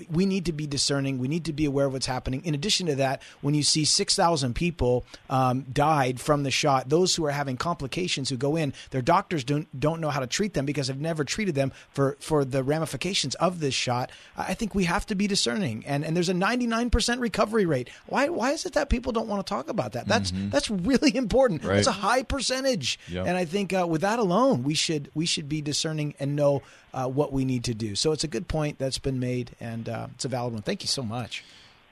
we 0.09 0.25
need 0.25 0.45
to 0.45 0.53
be 0.53 0.67
discerning. 0.67 1.19
We 1.19 1.27
need 1.27 1.45
to 1.45 1.53
be 1.53 1.65
aware 1.65 1.87
of 1.87 1.93
what's 1.93 2.05
happening. 2.05 2.43
In 2.45 2.55
addition 2.55 2.87
to 2.87 2.95
that 2.95 3.21
when 3.41 3.53
you 3.53 3.63
see 3.63 3.85
6000 3.85 4.53
people 4.53 5.05
um, 5.29 5.65
died 5.71 6.19
from 6.19 6.43
the 6.43 6.51
shot 6.51 6.89
those 6.89 7.15
who 7.15 7.25
are 7.25 7.31
having 7.31 7.57
complications 7.57 8.29
who 8.29 8.37
go 8.37 8.55
in 8.55 8.73
their 8.91 9.01
doctors 9.01 9.43
don't 9.43 9.67
don't 9.79 9.99
know 9.99 10.09
how 10.09 10.19
to 10.19 10.27
treat 10.27 10.53
them 10.53 10.65
because 10.65 10.87
they've 10.87 10.99
never 10.99 11.23
treated 11.23 11.55
them 11.55 11.71
for 11.89 12.17
for 12.19 12.45
the 12.45 12.63
ramifications 12.63 13.35
of 13.35 13.59
this 13.59 13.73
shot. 13.73 14.11
I 14.37 14.53
think 14.53 14.75
we 14.75 14.85
have 14.85 15.05
to 15.07 15.15
be 15.15 15.27
discerning. 15.27 15.83
And 15.85 16.05
and 16.05 16.15
there's 16.15 16.29
a 16.29 16.33
99% 16.33 17.19
recovery 17.19 17.65
rate. 17.65 17.89
Why 18.07 18.29
why 18.29 18.51
is 18.51 18.65
it 18.65 18.73
that 18.73 18.82
people 18.89 19.11
don't 19.11 19.27
want 19.27 19.45
to 19.45 19.49
talk 19.49 19.69
about 19.69 19.93
that 19.93 20.07
that's 20.07 20.31
that's 20.49 20.69
really 20.69 21.15
important 21.15 21.63
Right. 21.63 21.75
that's 21.75 21.87
a 21.87 21.91
high 21.91 22.23
percentage 22.23 22.99
Yep. 23.09 23.27
and 23.27 23.37
i 23.37 23.45
think 23.45 23.73
uh, 23.73 23.85
with 23.87 24.01
that 24.01 24.19
alone 24.19 24.63
we 24.63 24.73
should 24.73 25.09
we 25.13 25.25
should 25.25 25.47
be 25.49 25.61
discerning 25.61 26.13
and 26.19 26.35
know 26.35 26.61
uh, 26.93 27.07
what 27.07 27.31
we 27.33 27.45
need 27.45 27.63
to 27.65 27.73
do 27.73 27.95
so 27.95 28.11
it's 28.11 28.23
a 28.23 28.27
good 28.27 28.47
point 28.47 28.77
that's 28.79 28.99
been 28.99 29.19
made 29.19 29.51
and 29.59 29.87
uh, 29.89 30.07
it's 30.15 30.25
a 30.25 30.27
valid 30.27 30.53
one 30.53 30.61
thank 30.61 30.81
you 30.83 30.87
so 30.87 31.03
much 31.03 31.43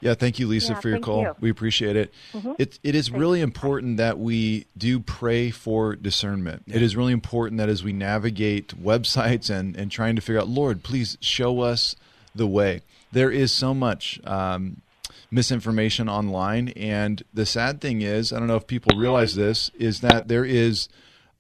Yeah, 0.04 0.16
thank 0.16 0.40
you, 0.40 0.48
Lisa, 0.48 0.74
Yeah, 0.74 0.80
for 0.80 0.90
your 0.90 1.00
call. 1.00 1.22
you. 1.22 1.36
We 1.40 1.52
appreciate 1.52 1.96
it. 1.96 2.12
It 2.58 2.80
it 2.82 2.96
is 2.96 3.12
really 3.12 3.40
important 3.40 3.98
that 3.98 4.18
we 4.18 4.66
do 4.76 5.00
pray 5.00 5.52
for 5.52 5.96
discernment. 5.96 6.64
It 6.66 6.82
is 6.82 6.96
really 6.96 7.14
important 7.14 7.60
that 7.60 7.70
as 7.70 7.84
we 7.84 7.94
navigate 7.94 8.74
websites 8.84 9.52
and 9.52 9.78
and 9.78 9.92
trying 9.92 10.16
to 10.16 10.22
figure 10.24 10.42
out, 10.42 10.50
Lord, 10.50 10.82
please 10.82 11.20
show 11.22 11.62
us 11.62 11.96
the 12.34 12.48
way. 12.48 12.82
There 13.12 13.30
is 13.30 13.52
so 13.52 13.76
much. 13.76 14.20
Um, 14.26 14.82
misinformation 15.32 16.10
online 16.10 16.70
and 16.70 17.24
the 17.34 17.46
sad 17.46 17.80
thing 17.80 18.02
is 18.02 18.34
i 18.34 18.40
don't 18.40 18.48
know 18.48 18.58
if 18.58 18.68
people 18.68 18.98
realize 18.98 19.36
this 19.36 19.70
is 19.76 20.02
that 20.02 20.28
there 20.28 20.46
is 20.46 20.90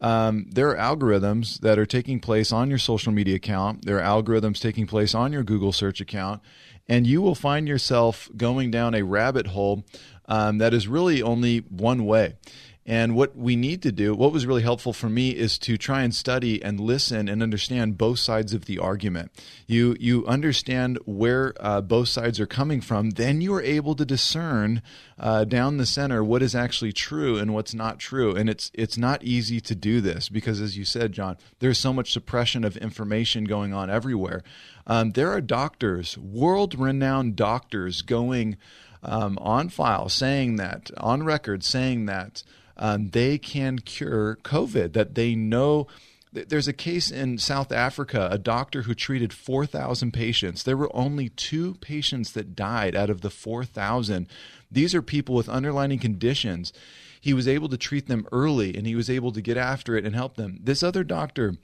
um, 0.01 0.47
there 0.49 0.75
are 0.75 0.95
algorithms 0.95 1.59
that 1.59 1.77
are 1.77 1.85
taking 1.85 2.19
place 2.19 2.51
on 2.51 2.69
your 2.69 2.79
social 2.79 3.11
media 3.11 3.35
account. 3.35 3.85
There 3.85 4.01
are 4.01 4.23
algorithms 4.23 4.59
taking 4.59 4.87
place 4.87 5.13
on 5.13 5.31
your 5.31 5.43
Google 5.43 5.71
search 5.71 6.01
account, 6.01 6.41
and 6.89 7.05
you 7.05 7.21
will 7.21 7.35
find 7.35 7.67
yourself 7.67 8.27
going 8.35 8.71
down 8.71 8.95
a 8.95 9.03
rabbit 9.03 9.47
hole 9.47 9.85
um, 10.25 10.57
that 10.57 10.73
is 10.73 10.87
really 10.87 11.21
only 11.21 11.59
one 11.59 12.05
way. 12.05 12.35
And 12.83 13.15
what 13.15 13.37
we 13.37 13.55
need 13.55 13.83
to 13.83 13.91
do, 13.91 14.15
what 14.15 14.31
was 14.31 14.47
really 14.47 14.63
helpful 14.63 14.91
for 14.91 15.07
me, 15.07 15.29
is 15.29 15.59
to 15.59 15.77
try 15.77 16.01
and 16.01 16.15
study 16.15 16.63
and 16.63 16.79
listen 16.79 17.29
and 17.29 17.43
understand 17.43 17.97
both 17.97 18.17
sides 18.17 18.55
of 18.55 18.65
the 18.65 18.79
argument. 18.79 19.31
You 19.67 19.95
you 19.99 20.25
understand 20.25 20.97
where 21.05 21.53
uh, 21.59 21.81
both 21.81 22.09
sides 22.09 22.39
are 22.39 22.47
coming 22.47 22.81
from, 22.81 23.11
then 23.11 23.39
you 23.39 23.53
are 23.53 23.61
able 23.61 23.93
to 23.95 24.05
discern 24.05 24.81
uh, 25.19 25.43
down 25.43 25.77
the 25.77 25.85
center 25.85 26.23
what 26.23 26.41
is 26.41 26.55
actually 26.55 26.91
true 26.91 27.37
and 27.37 27.53
what's 27.53 27.75
not 27.75 27.99
true. 27.99 28.35
And 28.35 28.49
it's 28.49 28.71
it's 28.73 28.97
not 28.97 29.23
easy 29.23 29.61
to 29.61 29.75
do 29.75 30.01
this 30.01 30.27
because, 30.27 30.59
as 30.59 30.75
you 30.75 30.83
said, 30.83 31.11
John, 31.11 31.37
there's 31.59 31.77
so 31.77 31.93
much 31.93 32.11
suppression 32.11 32.63
of 32.63 32.77
information 32.77 33.43
going 33.43 33.73
on 33.73 33.91
everywhere. 33.91 34.41
Um, 34.87 35.11
there 35.11 35.31
are 35.31 35.41
doctors, 35.41 36.17
world-renowned 36.17 37.35
doctors, 37.35 38.01
going 38.01 38.57
um, 39.03 39.37
on 39.39 39.69
file 39.69 40.09
saying 40.09 40.55
that 40.55 40.89
on 40.97 41.23
record 41.23 41.63
saying 41.63 42.07
that 42.07 42.43
um, 42.81 43.11
they 43.11 43.37
can 43.37 43.79
cure 43.79 44.37
COVID. 44.43 44.91
That 44.91 45.15
they 45.15 45.35
know. 45.35 45.87
There's 46.33 46.69
a 46.69 46.73
case 46.73 47.11
in 47.11 47.39
South 47.39 47.73
Africa, 47.73 48.29
a 48.31 48.37
doctor 48.37 48.83
who 48.83 48.93
treated 48.93 49.33
4,000 49.33 50.13
patients. 50.13 50.63
There 50.63 50.77
were 50.77 50.93
only 50.95 51.27
two 51.27 51.73
patients 51.75 52.31
that 52.31 52.55
died 52.55 52.95
out 52.95 53.09
of 53.09 53.19
the 53.19 53.29
4,000. 53.29 54.27
These 54.71 54.95
are 54.95 55.01
people 55.01 55.35
with 55.35 55.49
underlying 55.49 55.99
conditions. 55.99 56.71
He 57.19 57.33
was 57.33 57.49
able 57.49 57.67
to 57.67 57.77
treat 57.77 58.07
them 58.07 58.29
early 58.31 58.77
and 58.77 58.87
he 58.87 58.95
was 58.95 59.09
able 59.09 59.33
to 59.33 59.41
get 59.41 59.57
after 59.57 59.97
it 59.97 60.05
and 60.05 60.15
help 60.15 60.37
them. 60.37 60.59
This 60.63 60.81
other 60.81 61.03
doctor, 61.03 61.55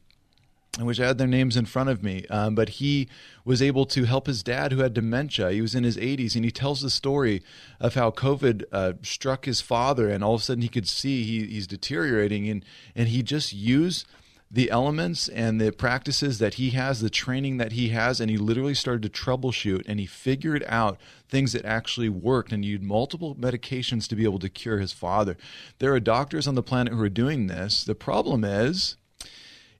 I 0.79 0.83
wish 0.83 0.99
I 0.99 1.07
had 1.07 1.17
their 1.17 1.27
names 1.27 1.57
in 1.57 1.65
front 1.65 1.89
of 1.89 2.03
me. 2.03 2.25
Um, 2.29 2.53
but 2.53 2.69
he 2.69 3.09
was 3.43 3.61
able 3.61 3.85
to 3.87 4.03
help 4.03 4.27
his 4.27 4.43
dad 4.43 4.71
who 4.71 4.79
had 4.79 4.93
dementia. 4.93 5.51
He 5.51 5.61
was 5.61 5.73
in 5.73 5.83
his 5.83 5.97
80s, 5.97 6.35
and 6.35 6.45
he 6.45 6.51
tells 6.51 6.81
the 6.81 6.89
story 6.89 7.41
of 7.79 7.95
how 7.95 8.11
COVID 8.11 8.65
uh, 8.71 8.93
struck 9.01 9.45
his 9.45 9.61
father, 9.61 10.09
and 10.09 10.23
all 10.23 10.35
of 10.35 10.41
a 10.41 10.43
sudden 10.43 10.61
he 10.61 10.69
could 10.69 10.87
see 10.87 11.23
he, 11.23 11.47
he's 11.47 11.67
deteriorating, 11.67 12.47
and 12.47 12.63
and 12.95 13.07
he 13.09 13.23
just 13.23 13.53
used 13.53 14.05
the 14.49 14.71
elements 14.71 15.27
and 15.27 15.59
the 15.59 15.71
practices 15.71 16.39
that 16.39 16.53
he 16.53 16.69
has, 16.69 17.01
the 17.01 17.09
training 17.09 17.57
that 17.57 17.73
he 17.73 17.89
has, 17.89 18.21
and 18.21 18.29
he 18.31 18.37
literally 18.37 18.73
started 18.73 19.03
to 19.03 19.09
troubleshoot, 19.09 19.83
and 19.87 19.99
he 19.99 20.05
figured 20.05 20.63
out 20.67 20.97
things 21.27 21.51
that 21.53 21.65
actually 21.65 22.07
worked, 22.07 22.53
and 22.53 22.63
used 22.63 22.83
multiple 22.83 23.35
medications 23.35 24.07
to 24.07 24.15
be 24.15 24.23
able 24.23 24.39
to 24.39 24.49
cure 24.49 24.77
his 24.77 24.93
father. 24.93 25.37
There 25.79 25.93
are 25.93 25.99
doctors 25.99 26.47
on 26.47 26.55
the 26.55 26.63
planet 26.63 26.93
who 26.93 27.01
are 27.01 27.09
doing 27.09 27.47
this. 27.47 27.83
The 27.83 27.95
problem 27.95 28.43
is 28.43 28.95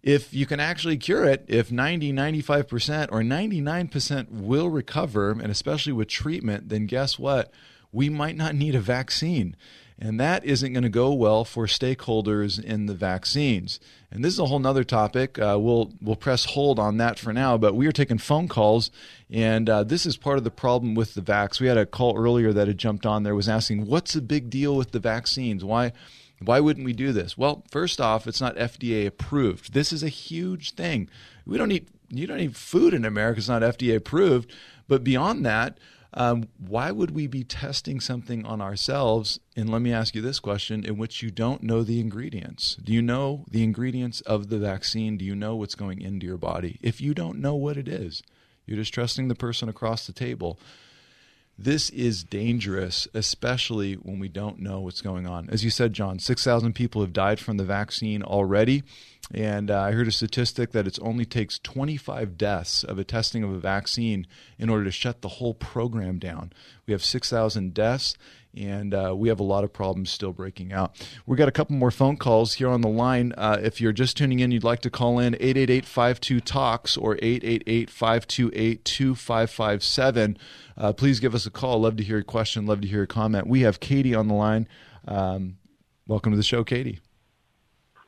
if 0.08 0.34
you 0.34 0.46
can 0.46 0.62
actually 0.62 0.96
cure 0.96 1.26
it, 1.26 1.44
if 1.50 1.70
90, 1.70 2.14
95% 2.14 3.10
or 3.12 3.22
99% 3.22 4.30
will 4.30 4.70
recover, 4.70 5.32
and 5.32 5.52
especially 5.52 5.92
with 5.92 6.08
treatment, 6.08 6.70
then 6.70 6.86
guess 6.86 7.20
what? 7.20 7.52
We 7.92 8.08
might 8.08 8.38
not 8.38 8.56
need 8.56 8.74
a 8.74 8.80
vaccine. 8.80 9.58
And 10.00 10.18
that 10.18 10.46
isn't 10.46 10.72
going 10.72 10.84
to 10.84 10.90
go 10.90 11.12
well 11.12 11.44
for 11.44 11.66
stakeholders 11.66 12.64
in 12.64 12.86
the 12.86 12.94
vaccines. 12.94 13.82
And 14.10 14.24
this 14.24 14.32
is 14.32 14.40
a 14.40 14.46
whole 14.46 14.60
nother 14.60 14.86
topic. 14.86 15.38
Uh, 15.40 15.58
we'll 15.60 15.92
we'll 16.00 16.16
press 16.16 16.46
hold 16.46 16.80
on 16.80 16.98
that 16.98 17.20
for 17.20 17.34
now. 17.34 17.58
But 17.58 17.76
we 17.76 17.86
are 17.88 17.92
taking 17.92 18.20
phone 18.20 18.48
calls, 18.48 18.92
and 19.30 19.70
uh, 19.70 19.84
this 19.84 20.06
is 20.06 20.16
part 20.16 20.38
of 20.38 20.46
the 20.46 20.52
problem 20.52 20.96
with 20.96 21.16
the 21.16 21.22
vax. 21.22 21.60
We 21.60 21.68
had 21.68 21.78
a 21.78 21.86
call 21.86 22.16
earlier 22.16 22.54
that 22.54 22.68
had 22.68 22.78
jumped 22.78 23.08
on 23.08 23.24
there 23.24 23.36
was 23.36 23.50
asking, 23.50 23.88
"What's 23.88 24.14
the 24.14 24.22
big 24.22 24.52
deal 24.52 24.76
with 24.78 24.92
the 24.92 25.00
vaccines? 25.00 25.66
Why 25.66 25.92
why 26.40 26.60
wouldn't 26.60 26.86
we 26.86 26.94
do 26.94 27.12
this? 27.12 27.38
Well, 27.38 27.64
first 27.72 28.00
off, 28.00 28.28
it's 28.28 28.42
not 28.42 28.56
FDA 28.56 29.08
approved. 29.08 29.74
This 29.74 29.92
is 29.92 30.04
a 30.04 30.10
huge 30.10 30.74
thing. 30.74 31.10
We 31.46 31.58
don't 31.58 31.70
need 31.70 31.88
you 32.10 32.28
don't 32.28 32.40
eat 32.40 32.56
food 32.56 32.94
in 32.94 33.06
America. 33.06 33.40
It's 33.40 33.50
not 33.50 33.62
FDA 33.62 33.96
approved. 33.96 34.52
But 34.88 35.04
beyond 35.04 35.46
that, 35.46 35.78
um, 36.14 36.48
why 36.58 36.92
would 36.92 37.12
we 37.12 37.28
be 37.28 37.44
testing 37.44 38.00
something 38.00 38.46
on 38.46 38.62
ourselves? 38.62 39.40
And 39.58 39.70
let 39.70 39.82
me 39.82 39.92
ask 39.92 40.16
you 40.16 40.22
this 40.22 40.40
question: 40.40 40.86
in 40.86 40.98
which 40.98 41.22
you 41.22 41.32
don't 41.32 41.64
know 41.64 41.84
the 41.84 42.00
ingredients. 42.00 42.78
Do 42.84 42.94
you 42.94 43.02
know 43.02 43.46
the 43.50 43.64
ingredients 43.64 44.22
of 44.22 44.50
the 44.50 44.60
vaccine? 44.60 45.18
Do 45.18 45.26
you 45.26 45.36
know 45.36 45.56
what's 45.56 45.76
going 45.76 46.02
into 46.02 46.26
your 46.26 46.38
body? 46.38 46.80
If 46.82 47.02
you 47.02 47.14
don't 47.14 47.40
know 47.40 47.56
what 47.56 47.78
it 47.78 47.88
is, 47.88 48.22
you're 48.66 48.78
just 48.78 48.94
trusting 48.94 49.28
the 49.28 49.36
person 49.36 49.70
across 49.70 50.06
the 50.06 50.14
table 50.14 50.60
this 51.58 51.90
is 51.90 52.24
dangerous, 52.24 53.08
especially 53.14 53.96
when 53.96 54.20
we 54.20 54.28
don't 54.28 54.60
know 54.60 54.80
what's 54.80 55.02
going 55.02 55.26
on. 55.26 55.50
As 55.50 55.64
you 55.64 55.70
said, 55.70 55.94
John, 55.94 56.20
6,000 56.20 56.74
people 56.74 57.02
have 57.02 57.14
died 57.14 57.40
from 57.40 57.58
the 57.58 57.64
vaccine 57.64 58.22
already. 58.22 58.84
And 59.34 59.70
uh, 59.70 59.82
I 59.82 59.92
heard 59.92 60.08
a 60.08 60.12
statistic 60.12 60.72
that 60.72 60.88
it 60.88 60.98
only 61.02 61.26
takes 61.26 61.60
25 61.60 62.38
deaths 62.38 62.84
of 62.84 62.98
a 62.98 63.04
testing 63.04 63.44
of 63.44 63.52
a 63.52 63.60
vaccine 63.60 64.26
in 64.58 64.70
order 64.70 64.86
to 64.86 64.92
shut 64.92 65.22
the 65.22 65.28
whole 65.28 65.54
program 65.54 66.18
down. 66.18 66.54
We 66.86 66.94
have 66.94 67.04
6,000 67.04 67.74
deaths, 67.74 68.16
and 68.56 68.94
uh, 68.94 69.14
we 69.18 69.28
have 69.28 69.42
a 69.42 69.44
lot 69.44 69.66
of 69.66 69.74
problems 69.74 70.12
still 70.12 70.32
breaking 70.32 70.72
out. 70.72 70.96
We've 71.26 71.38
got 71.38 71.50
a 71.50 71.52
couple 71.52 71.76
more 71.76 71.92
phone 71.92 72.16
calls 72.16 72.54
here 72.54 72.70
on 72.70 72.80
the 72.80 72.88
line. 72.88 73.34
Uh, 73.38 73.60
if 73.62 73.82
you're 73.82 73.92
just 73.92 74.16
tuning 74.16 74.40
in, 74.40 74.52
you'd 74.52 74.64
like 74.64 74.80
to 74.82 74.90
call 74.90 75.20
in 75.20 75.36
888 75.36 75.86
52 75.86 76.40
Talks 76.40 76.96
or 76.96 77.16
888 77.16 77.90
528 77.90 78.86
2557. 78.86 80.38
Uh, 80.78 80.94
Please 80.94 81.20
give 81.20 81.36
us 81.36 81.46
a 81.46 81.52
call. 81.52 81.82
Love 81.82 81.98
to 81.98 82.04
hear 82.04 82.18
your 82.18 82.24
question. 82.24 82.66
Love 82.66 82.80
to 82.80 82.88
hear 82.88 83.00
your 83.00 83.08
comment. 83.08 83.48
We 83.48 83.62
have 83.62 83.82
Katie 83.82 84.16
on 84.16 84.30
the 84.30 84.36
line. 84.36 84.70
Um, 85.06 85.58
welcome 86.08 86.32
to 86.32 86.38
the 86.38 86.44
show, 86.44 86.64
Katie. 86.64 87.00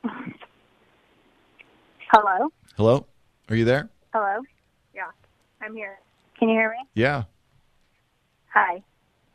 Hello? 2.12 2.48
Hello? 2.76 3.06
Are 3.48 3.54
you 3.54 3.64
there? 3.64 3.88
Hello? 4.12 4.40
Yeah, 4.92 5.02
I'm 5.62 5.76
here. 5.76 6.00
Can 6.36 6.48
you 6.48 6.56
hear 6.56 6.70
me? 6.70 6.88
Yeah. 6.94 7.22
Hi. 8.52 8.82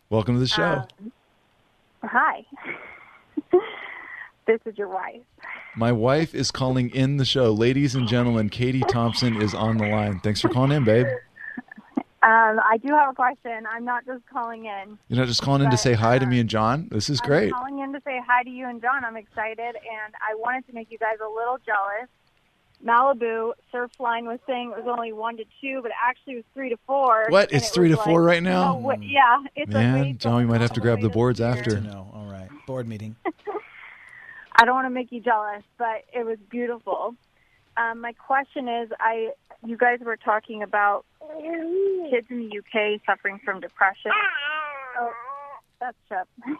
Welcome 0.09 0.35
to 0.35 0.39
the 0.41 0.47
show. 0.47 0.83
Um, 1.01 1.11
hi. 2.03 2.45
this 4.45 4.59
is 4.65 4.77
your 4.77 4.89
wife. 4.89 5.21
My 5.77 5.93
wife 5.93 6.35
is 6.35 6.51
calling 6.51 6.89
in 6.89 7.15
the 7.15 7.23
show. 7.23 7.53
Ladies 7.53 7.95
and 7.95 8.09
gentlemen, 8.09 8.49
Katie 8.49 8.83
Thompson 8.89 9.41
is 9.41 9.53
on 9.53 9.77
the 9.77 9.87
line. 9.87 10.19
Thanks 10.19 10.41
for 10.41 10.49
calling 10.49 10.73
in, 10.73 10.83
babe. 10.83 11.07
Um, 12.23 12.59
I 12.59 12.77
do 12.83 12.93
have 12.93 13.11
a 13.11 13.13
question. 13.13 13.65
I'm 13.71 13.85
not 13.85 14.05
just 14.05 14.25
calling 14.27 14.65
in. 14.65 14.99
You're 15.07 15.19
not 15.19 15.27
just 15.27 15.43
calling 15.43 15.63
in 15.63 15.71
to 15.71 15.77
say 15.77 15.93
hi 15.93 16.19
to 16.19 16.25
me 16.25 16.41
and 16.41 16.49
John. 16.49 16.89
This 16.91 17.09
is 17.09 17.21
I'm 17.23 17.29
great. 17.29 17.53
calling 17.53 17.79
in 17.79 17.93
to 17.93 18.01
say 18.03 18.19
hi 18.27 18.43
to 18.43 18.49
you 18.49 18.67
and 18.67 18.81
John. 18.81 19.05
I'm 19.05 19.15
excited, 19.15 19.59
and 19.59 20.13
I 20.21 20.35
wanted 20.35 20.67
to 20.67 20.73
make 20.73 20.91
you 20.91 20.97
guys 20.97 21.17
a 21.25 21.29
little 21.29 21.57
jealous. 21.65 22.09
Malibu 22.85 23.53
Surfline 23.73 24.25
was 24.25 24.39
saying 24.45 24.71
it 24.71 24.83
was 24.83 24.87
only 24.87 25.11
one 25.11 25.37
to 25.37 25.45
two, 25.59 25.81
but 25.81 25.91
actually 26.03 26.33
it 26.33 26.37
was 26.37 26.45
three 26.53 26.69
to 26.69 26.77
four. 26.85 27.25
What? 27.29 27.51
It's 27.51 27.69
it 27.69 27.73
three 27.73 27.89
was 27.89 27.97
to 27.97 28.03
four 28.03 28.21
right 28.21 28.43
now? 28.43 28.73
no 28.73 28.77
way- 28.79 28.97
yeah, 29.01 29.43
it's 29.55 29.73
a 29.73 29.77
way 29.77 29.83
Man, 29.83 30.17
John, 30.17 30.35
we 30.37 30.45
might 30.45 30.61
have 30.61 30.73
to 30.73 30.81
grab 30.81 31.01
the 31.01 31.09
boards 31.09 31.41
after. 31.41 31.79
No, 31.81 32.09
all 32.13 32.27
right. 32.31 32.49
Board 32.67 32.87
meeting. 32.87 33.15
I 34.57 34.65
don't 34.65 34.75
want 34.75 34.85
to 34.85 34.91
make 34.91 35.11
you 35.11 35.19
jealous, 35.19 35.63
but 35.77 36.05
it 36.13 36.25
was 36.25 36.37
beautiful. 36.49 37.15
Um, 37.75 37.99
my 38.01 38.13
question 38.13 38.69
is, 38.69 38.89
I 38.99 39.31
you 39.65 39.75
guys 39.77 39.99
were 39.99 40.15
talking 40.15 40.63
about 40.63 41.05
kids 42.09 42.27
in 42.29 42.49
the 42.49 42.59
UK 42.59 43.01
suffering 43.05 43.39
from 43.43 43.59
depression. 43.59 44.11
Oh, 44.99 45.11
that's 45.79 45.97
Shep. 46.07 46.27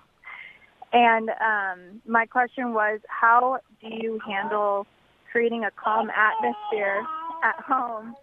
And 0.94 1.30
um, 1.30 2.02
my 2.08 2.26
question 2.26 2.74
was, 2.74 3.02
how 3.10 3.60
do 3.82 3.88
you 3.90 4.20
handle 4.26 4.88
creating 5.36 5.66
a 5.66 5.72
calm 5.72 6.10
atmosphere 6.10 7.06
at 7.44 7.60
home 7.60 8.16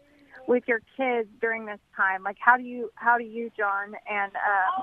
with 0.49 0.65
your 0.67 0.81
kids 0.97 1.29
during 1.43 1.67
this 1.67 1.79
time? 1.95 2.23
Like, 2.23 2.39
how 2.41 2.57
do 2.57 2.63
you, 2.63 2.91
how 2.95 3.19
do 3.19 3.25
you, 3.25 3.51
John, 3.55 3.93
and 4.11 4.33
uh, 4.35 4.83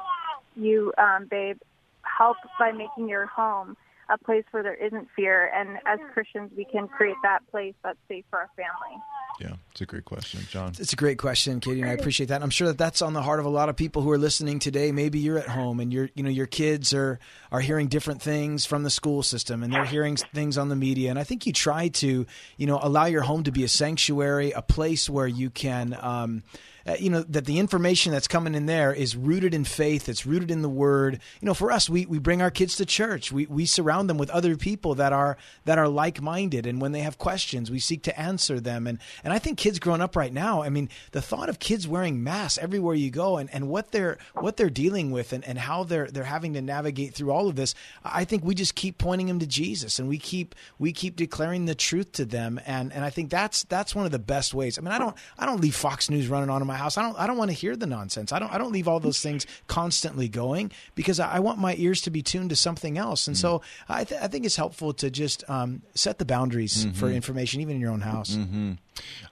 you, 0.55 0.93
um, 0.99 1.25
babe, 1.27 1.57
help 2.03 2.37
by 2.59 2.71
making 2.71 3.09
your 3.09 3.25
home 3.25 3.75
a 4.09 4.17
place 4.17 4.43
where 4.51 4.63
there 4.63 4.73
isn't 4.73 5.07
fear? 5.15 5.51
And 5.53 5.77
as 5.85 5.99
Christians, 6.13 6.51
we 6.55 6.65
can 6.65 6.87
create 6.87 7.15
that 7.23 7.39
place 7.51 7.75
that's 7.83 7.99
safe 8.07 8.25
for 8.29 8.39
our 8.39 8.49
family. 8.55 9.01
Yeah, 9.39 9.55
it's 9.71 9.79
a 9.79 9.85
great 9.85 10.03
question, 10.03 10.41
John. 10.49 10.73
It's 10.77 10.91
a 10.91 10.97
great 10.97 11.17
question, 11.17 11.61
Katie, 11.61 11.81
and 11.81 11.89
I 11.89 11.93
appreciate 11.93 12.27
that. 12.27 12.43
I'm 12.43 12.49
sure 12.49 12.67
that 12.67 12.77
that's 12.77 13.01
on 13.01 13.13
the 13.13 13.21
heart 13.21 13.39
of 13.39 13.45
a 13.45 13.49
lot 13.49 13.69
of 13.69 13.77
people 13.77 14.01
who 14.01 14.11
are 14.11 14.17
listening 14.17 14.59
today. 14.59 14.91
Maybe 14.91 15.19
you're 15.19 15.37
at 15.37 15.47
home 15.47 15.79
and 15.79 15.93
you're, 15.93 16.09
you 16.13 16.23
know, 16.23 16.29
your 16.29 16.45
kids 16.45 16.93
are 16.93 17.19
are 17.51 17.61
hearing 17.61 17.87
different 17.87 18.21
things 18.21 18.65
from 18.65 18.83
the 18.83 18.89
school 18.89 19.23
system, 19.23 19.63
and 19.63 19.71
they're 19.71 19.85
hearing 19.85 20.17
things 20.17 20.57
on 20.57 20.67
the 20.67 20.75
media. 20.75 21.09
And 21.09 21.17
I 21.17 21.23
think 21.23 21.45
you 21.45 21.53
try 21.53 21.87
to, 21.87 22.25
you 22.57 22.67
know, 22.67 22.79
allow 22.81 23.05
your 23.05 23.21
home 23.21 23.43
to 23.43 23.51
be 23.51 23.63
a 23.63 23.69
sanctuary, 23.69 24.51
a 24.51 24.61
place 24.61 25.09
where 25.09 25.27
you 25.27 25.49
can. 25.49 25.97
Um, 25.99 26.43
uh, 26.89 26.95
you 26.99 27.09
know 27.09 27.23
that 27.23 27.45
the 27.45 27.59
information 27.59 28.11
that's 28.11 28.27
coming 28.27 28.55
in 28.55 28.65
there 28.65 28.93
is 28.93 29.15
rooted 29.15 29.53
in 29.53 29.63
faith 29.63 30.09
it's 30.09 30.25
rooted 30.25 30.51
in 30.51 30.61
the 30.61 30.69
word. 30.69 31.19
You 31.41 31.45
know 31.45 31.53
for 31.53 31.71
us 31.71 31.89
we, 31.89 32.05
we 32.05 32.19
bring 32.19 32.41
our 32.41 32.51
kids 32.51 32.75
to 32.77 32.85
church. 32.85 33.31
We, 33.31 33.45
we 33.45 33.65
surround 33.65 34.09
them 34.09 34.17
with 34.17 34.29
other 34.29 34.55
people 34.55 34.95
that 34.95 35.13
are 35.13 35.37
that 35.65 35.77
are 35.77 35.87
like-minded 35.87 36.65
and 36.65 36.81
when 36.81 36.91
they 36.91 37.01
have 37.01 37.17
questions 37.17 37.71
we 37.71 37.79
seek 37.79 38.03
to 38.03 38.19
answer 38.19 38.59
them. 38.59 38.87
And 38.87 38.99
and 39.23 39.33
i 39.33 39.39
think 39.39 39.57
kids 39.57 39.79
growing 39.79 40.01
up 40.01 40.15
right 40.15 40.33
now 40.33 40.61
i 40.63 40.69
mean 40.69 40.89
the 41.11 41.21
thought 41.21 41.49
of 41.49 41.59
kids 41.59 41.87
wearing 41.87 42.23
masks 42.23 42.57
everywhere 42.57 42.95
you 42.95 43.11
go 43.11 43.37
and, 43.37 43.49
and 43.53 43.69
what 43.69 43.91
they're 43.91 44.17
what 44.33 44.57
they're 44.57 44.69
dealing 44.69 45.11
with 45.11 45.33
and, 45.33 45.43
and 45.45 45.57
how 45.57 45.83
they're 45.83 46.07
they're 46.07 46.23
having 46.23 46.53
to 46.53 46.61
navigate 46.61 47.13
through 47.13 47.31
all 47.31 47.47
of 47.47 47.55
this 47.55 47.75
i 48.03 48.23
think 48.23 48.43
we 48.43 48.55
just 48.55 48.75
keep 48.75 48.97
pointing 48.97 49.27
them 49.27 49.39
to 49.39 49.47
jesus 49.47 49.99
and 49.99 50.07
we 50.07 50.17
keep 50.17 50.55
we 50.77 50.93
keep 50.93 51.15
declaring 51.15 51.65
the 51.65 51.75
truth 51.75 52.11
to 52.13 52.25
them. 52.25 52.59
And 52.65 52.91
and 52.93 53.03
i 53.03 53.09
think 53.09 53.29
that's 53.29 53.63
that's 53.63 53.95
one 53.95 54.05
of 54.05 54.11
the 54.11 54.19
best 54.19 54.53
ways. 54.53 54.77
I 54.77 54.81
mean 54.81 54.91
i 54.91 54.97
don't 54.97 55.15
i 55.37 55.45
don't 55.45 55.61
leave 55.61 55.75
fox 55.75 56.09
news 56.09 56.27
running 56.27 56.49
on 56.49 56.65
my 56.65 56.75
house 56.79 56.97
i 56.97 57.01
don't 57.03 57.17
i 57.19 57.27
don't 57.27 57.37
want 57.37 57.51
to 57.51 57.55
hear 57.55 57.75
the 57.75 57.85
nonsense. 57.85 58.31
I 58.33 58.39
don't 58.39 58.51
i 58.51 58.57
don't 58.57 58.71
leave 58.71 58.87
all 58.87 58.99
those 58.99 59.21
things 59.21 59.45
constantly 59.67 60.27
going 60.29 60.71
because 60.95 61.19
i, 61.19 61.35
I 61.35 61.39
want 61.39 61.59
my 61.59 61.75
ears 61.77 62.01
to 62.01 62.09
be 62.09 62.21
tuned 62.23 62.49
to 62.49 62.55
something 62.55 62.97
else. 62.97 63.27
And 63.27 63.37
so 63.37 63.61
I, 63.87 64.03
th- 64.05 64.19
I 64.21 64.27
think 64.27 64.45
it's 64.45 64.55
helpful 64.55 64.93
to 64.93 65.09
just 65.11 65.43
um, 65.49 65.81
set 65.93 66.17
the 66.17 66.25
boundaries 66.25 66.85
for 66.93 67.07
Mhm. 67.09 67.15
information 67.15 67.61
even 67.61 67.75
in 67.75 67.81
your 67.81 67.91
own 67.91 68.01
house. 68.01 68.35
Hmm 68.35 68.73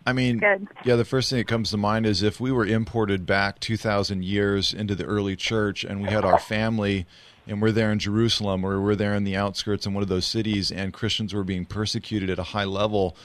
I 0.05 0.13
mean, 0.13 0.37
Good. 0.37 0.67
yeah, 0.85 0.95
the 0.95 1.03
first 1.03 1.29
thing 1.29 1.39
that 1.39 1.47
comes 1.47 1.71
to 1.71 1.77
mind 1.77 2.05
is 2.05 2.23
if 2.23 2.39
we 2.39 2.51
were 2.53 2.65
imported 2.65 3.25
back 3.25 3.59
2,000 3.59 4.23
years 4.23 4.73
into 4.73 4.95
the 4.95 5.03
early 5.03 5.35
church 5.35 5.83
and 5.83 6.01
we 6.01 6.07
had 6.09 6.23
our 6.23 6.39
family 6.39 7.05
and 7.45 7.61
we're 7.61 7.73
there 7.73 7.91
in 7.91 7.99
Jerusalem 7.99 8.63
or 8.65 8.79
we're 8.81 8.95
there 8.95 9.13
in 9.13 9.25
the 9.25 9.35
outskirts 9.35 9.85
in 9.85 9.93
one 9.93 10.03
of 10.03 10.07
those 10.09 10.25
cities 10.25 10.71
and 10.71 10.93
Christians 10.93 11.33
were 11.33 11.43
being 11.43 11.65
persecuted 11.65 12.29
at 12.29 12.39
a 12.39 12.43
high 12.43 12.63
level, 12.63 13.17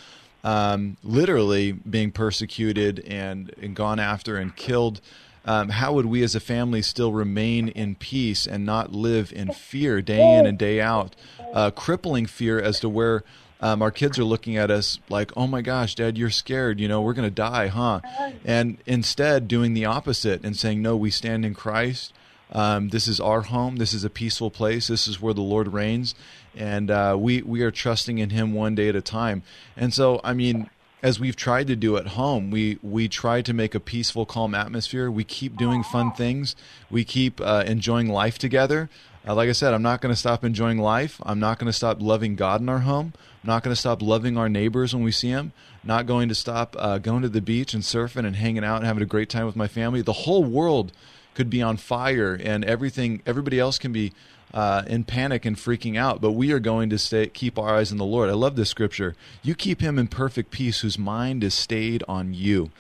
um, 0.45 0.97
literally 1.03 1.73
being 1.73 2.11
persecuted 2.11 3.01
and, 3.07 3.55
and 3.61 3.77
gone 3.77 4.01
after 4.01 4.37
and 4.37 4.55
killed. 4.57 5.01
Um, 5.45 5.71
how 5.71 5.93
would 5.95 6.07
we 6.07 6.23
as 6.23 6.35
a 6.35 6.41
family 6.41 6.83
still 6.83 7.13
remain 7.13 7.69
in 7.69 7.97
peace 7.97 8.47
and 8.47 8.65
not 8.65 8.93
live 8.93 9.33
in 9.33 9.53
fear 9.53 10.01
day 10.01 10.39
in 10.39 10.47
and 10.47 10.57
day 10.57 10.81
out? 10.81 11.17
Uh, 11.53 11.71
crippling 11.71 12.27
fear 12.27 12.61
as 12.61 12.79
to 12.81 12.89
where 12.89 13.25
um, 13.61 13.81
our 13.83 13.91
kids 13.91 14.19
are 14.19 14.25
looking 14.25 14.57
at 14.57 14.71
us 14.71 14.99
like, 15.09 15.31
oh 15.37 15.47
my 15.47 15.63
gosh, 15.63 15.95
dad, 15.95 16.19
you're 16.19 16.31
scared. 16.31 16.81
You 16.81 16.89
know, 16.89 17.01
we're 17.01 17.13
going 17.13 17.29
to 17.29 17.35
die, 17.35 17.69
huh? 17.69 18.01
And 18.45 18.79
instead, 18.87 19.47
doing 19.47 19.75
the 19.75 19.85
opposite 19.85 20.45
and 20.45 20.57
saying, 20.57 20.83
no, 20.83 20.97
we 20.97 21.11
stand 21.11 21.45
in 21.45 21.55
Christ. 21.55 22.13
Um, 22.51 22.91
this 22.91 23.09
is 23.09 23.19
our 23.19 23.43
home. 23.43 23.77
This 23.77 23.95
is 23.95 24.05
a 24.05 24.11
peaceful 24.11 24.51
place. 24.51 24.89
This 24.89 25.09
is 25.09 25.21
where 25.21 25.33
the 25.33 25.41
Lord 25.43 25.73
reigns. 25.73 26.15
And 26.57 26.91
uh, 26.91 27.17
we, 27.19 27.43
we 27.43 27.63
are 27.63 27.71
trusting 27.71 28.19
in 28.19 28.31
Him 28.31 28.53
one 28.53 28.75
day 28.75 28.89
at 28.89 28.97
a 28.97 29.01
time. 29.01 29.43
And 29.77 29.93
so, 29.93 30.21
I 30.23 30.35
mean, 30.35 30.69
as 31.03 31.19
we've 31.19 31.37
tried 31.37 31.67
to 31.67 31.77
do 31.77 31.97
at 31.97 32.09
home, 32.09 32.51
we, 32.51 32.79
we 32.83 33.09
try 33.09 33.43
to 33.43 33.53
make 33.53 33.75
a 33.75 33.81
peaceful, 33.81 34.25
calm 34.25 34.55
atmosphere. 34.55 35.11
We 35.11 35.25
keep 35.25 35.57
doing 35.57 35.83
fun 35.83 36.13
things. 36.13 36.55
We 36.91 37.05
keep 37.05 37.41
uh, 37.41 37.65
enjoying 37.67 38.09
life 38.09 38.39
together. 38.39 38.89
Uh, 39.27 39.35
like 39.35 39.49
I 39.49 39.53
said, 39.53 39.75
I'm 39.75 39.83
not 39.83 40.01
going 40.01 40.13
to 40.13 40.19
stop 40.19 40.45
enjoying 40.45 40.79
life. 40.79 41.21
I'm 41.25 41.41
not 41.41 41.59
going 41.59 41.67
to 41.67 41.73
stop 41.73 42.01
loving 42.01 42.37
God 42.37 42.61
in 42.61 42.69
our 42.69 42.81
home. 42.81 43.15
I'm 43.43 43.49
not 43.49 43.65
going 43.65 43.75
to 43.75 43.81
stop 43.81 44.03
loving 44.03 44.37
our 44.37 44.49
neighbors 44.49 44.95
when 44.95 45.03
we 45.03 45.13
see 45.13 45.33
them. 45.33 45.53
Not 45.85 46.07
going 46.07 46.29
to 46.29 46.35
stop 46.35 46.77
uh, 46.79 46.99
going 46.99 47.23
to 47.23 47.29
the 47.29 47.41
beach 47.41 47.75
and 47.75 47.83
surfing 47.83 48.25
and 48.25 48.37
hanging 48.37 48.65
out 48.65 48.77
and 48.77 48.87
having 48.87 49.03
a 49.03 49.07
great 49.07 49.29
time 49.29 49.47
with 49.47 49.57
my 49.57 49.69
family. 49.69 50.03
The 50.03 50.13
whole 50.13 50.45
world 50.45 50.93
could 51.35 51.51
be 51.51 51.63
on 51.63 51.77
fire 51.77 52.39
and 52.41 52.65
everything. 52.65 53.23
Everybody 53.27 53.59
else 53.59 53.79
can 53.79 53.93
be 53.93 54.13
uh, 54.55 54.83
in 54.87 55.05
panic 55.05 55.45
and 55.45 55.57
freaking 55.57 55.97
out, 55.97 56.21
but 56.21 56.33
we 56.33 56.53
are 56.53 56.61
going 56.61 56.91
to 56.91 56.99
stay, 56.99 57.27
keep 57.29 57.59
our 57.59 57.77
eyes 57.77 57.91
on 57.91 57.99
the 57.99 58.05
Lord. 58.05 58.29
I 58.29 58.35
love 58.35 58.57
this 58.57 58.69
scripture. 58.69 59.15
You 59.43 59.55
keep 59.55 59.81
him 59.81 59.99
in 59.99 60.09
perfect 60.09 60.51
peace, 60.51 60.81
whose 60.81 60.99
mind 60.99 61.43
is 61.43 61.55
stayed 61.55 62.05
on 62.07 62.35
you. 62.35 62.71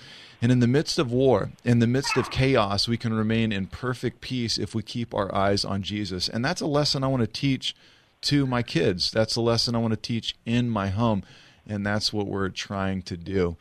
And 0.42 0.50
in 0.50 0.58
the 0.58 0.66
midst 0.66 0.98
of 0.98 1.12
war, 1.12 1.50
in 1.64 1.78
the 1.78 1.86
midst 1.86 2.16
of 2.16 2.30
chaos, 2.30 2.88
we 2.88 2.96
can 2.96 3.14
remain 3.14 3.52
in 3.52 3.66
perfect 3.66 4.20
peace 4.20 4.58
if 4.58 4.74
we 4.74 4.82
keep 4.82 5.14
our 5.14 5.32
eyes 5.34 5.64
on 5.64 5.82
Jesus. 5.82 6.28
And 6.28 6.44
that's 6.44 6.60
a 6.60 6.66
lesson 6.66 7.04
I 7.04 7.06
want 7.06 7.20
to 7.22 7.28
teach 7.28 7.76
to 8.22 8.44
my 8.44 8.62
kids. 8.62 9.10
That's 9.12 9.36
a 9.36 9.40
lesson 9.40 9.74
I 9.76 9.78
want 9.78 9.92
to 9.92 10.00
teach 10.00 10.34
in 10.44 10.68
my 10.68 10.88
home. 10.88 11.22
And 11.66 11.86
that's 11.86 12.12
what 12.12 12.26
we're 12.26 12.48
trying 12.48 13.02
to 13.02 13.16
do. 13.16 13.56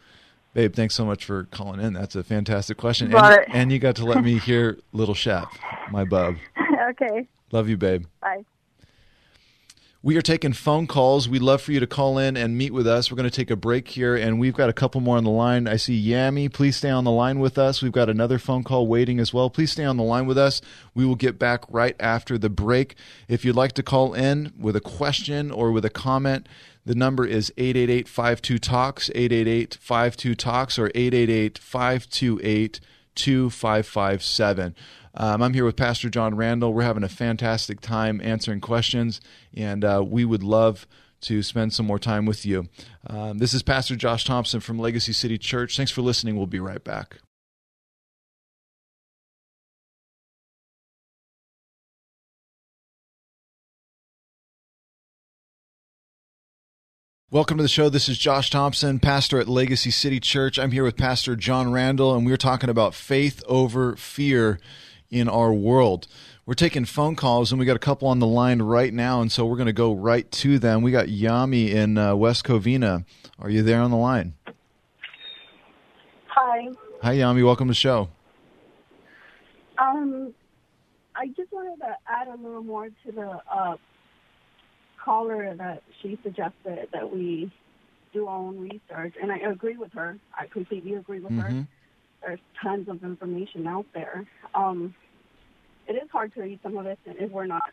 Babe, 0.53 0.73
thanks 0.73 0.95
so 0.95 1.05
much 1.05 1.23
for 1.23 1.45
calling 1.45 1.79
in. 1.79 1.93
That's 1.93 2.15
a 2.15 2.23
fantastic 2.23 2.77
question. 2.77 3.15
And, 3.15 3.45
and 3.53 3.71
you 3.71 3.79
got 3.79 3.95
to 3.97 4.05
let 4.05 4.23
me 4.23 4.37
hear 4.39 4.79
Little 4.91 5.13
Shep, 5.15 5.47
my 5.91 6.03
bub. 6.03 6.35
okay. 6.89 7.27
Love 7.51 7.69
you, 7.69 7.77
babe. 7.77 8.05
Bye. 8.21 8.45
We 10.03 10.17
are 10.17 10.21
taking 10.23 10.53
phone 10.53 10.87
calls. 10.87 11.29
We'd 11.29 11.43
love 11.43 11.61
for 11.61 11.73
you 11.73 11.79
to 11.79 11.85
call 11.85 12.17
in 12.17 12.35
and 12.35 12.57
meet 12.57 12.73
with 12.73 12.87
us. 12.87 13.11
We're 13.11 13.17
going 13.17 13.29
to 13.29 13.35
take 13.35 13.51
a 13.51 13.55
break 13.55 13.87
here, 13.87 14.15
and 14.15 14.39
we've 14.39 14.55
got 14.55 14.67
a 14.67 14.73
couple 14.73 14.99
more 14.99 15.15
on 15.15 15.23
the 15.23 15.29
line. 15.29 15.67
I 15.67 15.75
see 15.75 16.03
Yami. 16.03 16.51
Please 16.51 16.75
stay 16.75 16.89
on 16.89 17.03
the 17.03 17.11
line 17.11 17.39
with 17.39 17.59
us. 17.59 17.83
We've 17.83 17.91
got 17.91 18.09
another 18.09 18.39
phone 18.39 18.63
call 18.63 18.87
waiting 18.87 19.19
as 19.19 19.31
well. 19.31 19.51
Please 19.51 19.71
stay 19.73 19.85
on 19.85 19.97
the 19.97 20.03
line 20.03 20.25
with 20.25 20.39
us. 20.39 20.59
We 20.95 21.05
will 21.05 21.15
get 21.15 21.37
back 21.37 21.65
right 21.69 21.95
after 21.99 22.39
the 22.39 22.49
break. 22.49 22.95
If 23.27 23.45
you'd 23.45 23.55
like 23.55 23.73
to 23.73 23.83
call 23.83 24.15
in 24.15 24.53
with 24.59 24.75
a 24.75 24.81
question 24.81 25.51
or 25.51 25.71
with 25.71 25.85
a 25.85 25.91
comment, 25.91 26.49
the 26.83 26.95
number 26.95 27.23
is 27.27 27.53
888 27.57 28.07
52 28.07 28.57
Talks, 28.57 29.09
888 29.13 29.75
52 29.75 30.33
Talks, 30.33 30.79
or 30.79 30.87
888 30.95 31.59
528 31.59 32.79
2557. 33.13 34.75
Um, 35.13 35.41
I'm 35.41 35.53
here 35.53 35.65
with 35.65 35.75
Pastor 35.75 36.09
John 36.09 36.35
Randall. 36.35 36.73
We're 36.73 36.83
having 36.83 37.03
a 37.03 37.09
fantastic 37.09 37.81
time 37.81 38.21
answering 38.23 38.61
questions, 38.61 39.19
and 39.53 39.83
uh, 39.83 40.03
we 40.05 40.23
would 40.23 40.43
love 40.43 40.87
to 41.21 41.43
spend 41.43 41.73
some 41.73 41.85
more 41.85 41.99
time 41.99 42.25
with 42.25 42.45
you. 42.45 42.67
Um, 43.07 43.37
this 43.37 43.53
is 43.53 43.61
Pastor 43.61 43.95
Josh 43.95 44.23
Thompson 44.23 44.59
from 44.59 44.79
Legacy 44.79 45.13
City 45.13 45.37
Church. 45.37 45.75
Thanks 45.75 45.91
for 45.91 46.01
listening. 46.01 46.37
We'll 46.37 46.47
be 46.47 46.59
right 46.59 46.83
back. 46.83 47.17
Welcome 57.29 57.55
to 57.57 57.63
the 57.63 57.69
show. 57.69 57.87
This 57.87 58.09
is 58.09 58.17
Josh 58.17 58.49
Thompson, 58.49 58.99
pastor 58.99 59.39
at 59.39 59.47
Legacy 59.47 59.91
City 59.91 60.19
Church. 60.19 60.59
I'm 60.59 60.71
here 60.71 60.83
with 60.83 60.97
Pastor 60.97 61.37
John 61.37 61.71
Randall, 61.71 62.13
and 62.13 62.25
we're 62.25 62.35
talking 62.35 62.69
about 62.69 62.93
faith 62.93 63.41
over 63.47 63.95
fear 63.95 64.59
in 65.11 65.27
our 65.27 65.53
world. 65.53 66.07
We're 66.45 66.55
taking 66.55 66.85
phone 66.85 67.15
calls, 67.15 67.51
and 67.51 67.59
we 67.59 67.65
got 67.65 67.75
a 67.75 67.79
couple 67.79 68.07
on 68.07 68.19
the 68.19 68.27
line 68.27 68.61
right 68.61 68.93
now, 68.93 69.21
and 69.21 69.31
so 69.31 69.45
we're 69.45 69.57
going 69.57 69.67
to 69.67 69.73
go 69.73 69.93
right 69.93 70.29
to 70.31 70.57
them. 70.57 70.81
We 70.81 70.91
got 70.91 71.07
Yami 71.07 71.69
in 71.69 71.97
uh, 71.97 72.15
West 72.15 72.45
Covina. 72.45 73.05
Are 73.37 73.49
you 73.49 73.61
there 73.61 73.81
on 73.81 73.91
the 73.91 73.97
line? 73.97 74.33
Hi. 76.27 76.69
Hi, 77.03 77.15
Yami. 77.15 77.45
Welcome 77.45 77.67
to 77.67 77.71
the 77.71 77.75
show. 77.75 78.09
Um, 79.77 80.33
I 81.15 81.27
just 81.27 81.51
wanted 81.51 81.79
to 81.79 81.95
add 82.07 82.27
a 82.27 82.37
little 82.41 82.63
more 82.63 82.87
to 82.87 83.11
the 83.11 83.39
uh, 83.51 83.75
caller 85.03 85.55
that 85.55 85.83
she 86.01 86.17
suggested 86.23 86.87
that 86.93 87.13
we 87.13 87.51
do 88.13 88.27
our 88.27 88.37
own 88.37 88.59
research, 88.59 89.15
and 89.21 89.31
I 89.31 89.37
agree 89.37 89.77
with 89.77 89.93
her. 89.93 90.17
I 90.37 90.47
completely 90.47 90.95
agree 90.95 91.19
with 91.19 91.33
her. 91.33 91.65
There's 92.21 92.39
tons 92.61 92.87
of 92.87 93.03
information 93.03 93.67
out 93.67 93.85
there. 93.93 94.25
Um, 94.53 94.93
it 95.87 95.93
is 95.93 96.09
hard 96.11 96.33
to 96.35 96.41
read 96.41 96.59
some 96.63 96.77
of 96.77 96.85
it 96.85 96.99
if 97.05 97.31
we're 97.31 97.47
not 97.47 97.71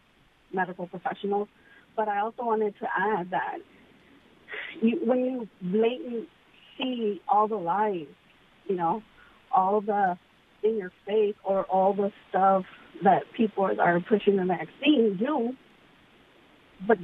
medical 0.53 0.86
professionals. 0.86 1.49
But 1.96 2.09
I 2.09 2.20
also 2.20 2.44
wanted 2.44 2.74
to 2.80 2.86
add 2.96 3.30
that 3.30 3.59
you, 4.80 5.01
when 5.05 5.24
you 5.24 5.49
blatantly 5.61 6.28
see 6.78 7.20
all 7.28 7.49
the 7.49 7.57
lies, 7.57 8.07
you 8.66 8.76
know, 8.76 9.03
all 9.53 9.80
the 9.80 10.18
in 10.62 10.76
your 10.76 10.92
face 11.07 11.34
or 11.44 11.64
all 11.64 11.92
the 11.92 12.12
stuff 12.28 12.64
that 13.05 13.22
people 13.36 13.70
are 13.80 14.01
pushing 14.01 14.36
the 14.36 14.44
vaccine 14.44 15.16
do, 15.16 15.55
but 16.86 16.99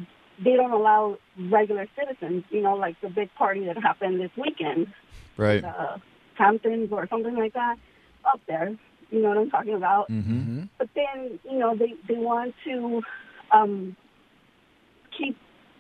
they 0.45 0.57
don't 0.57 0.73
allow 0.73 1.19
regular 1.39 1.87
citizens, 1.97 2.45
you 2.51 2.61
know, 2.61 2.75
like 2.75 3.01
the 3.01 3.09
big 3.09 3.33
party 3.35 3.67
that 3.67 3.77
happened 3.77 4.21
this 4.21 4.31
weekend. 4.37 4.89
Right. 5.37 5.63
The 5.63 6.01
Hamptons 6.35 6.91
or 6.93 7.07
something 7.09 7.37
like 7.37 7.55
that 7.55 7.77
up 8.25 8.41
there. 8.47 8.77
You 9.11 9.23
know 9.23 9.29
what 9.29 9.39
I'm 9.39 9.51
talking 9.51 9.75
about? 9.75 10.11
Mm-hmm. 10.11 10.65
But 10.79 10.89
then, 10.95 11.39
you 11.45 11.59
know, 11.59 11.77
they, 11.77 11.95
they 12.09 12.19
want 12.19 12.55
to 12.65 13.03
um, 13.53 13.97
keep 15.17 15.37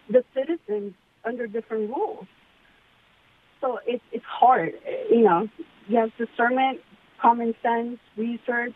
the 0.08 0.24
citizens 0.34 0.94
under 1.24 1.46
different 1.46 1.90
rules. 1.90 2.26
So 3.60 3.80
it's 3.86 4.04
it's 4.12 4.24
hard. 4.24 4.74
You 5.10 5.22
know, 5.22 5.48
you 5.88 5.96
have 5.96 6.10
discernment, 6.18 6.80
common 7.20 7.54
sense, 7.62 7.98
research, 8.16 8.74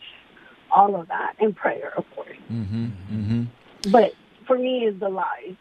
all 0.70 0.98
of 0.98 1.08
that, 1.08 1.34
and 1.38 1.54
prayer, 1.54 1.92
of 1.96 2.04
course. 2.14 2.38
Mm-hmm. 2.50 2.86
Mm-hmm. 2.86 3.90
But 3.90 4.14
for 4.46 4.56
me, 4.56 4.86
is 4.86 4.98
the 4.98 5.10
lies. 5.10 5.56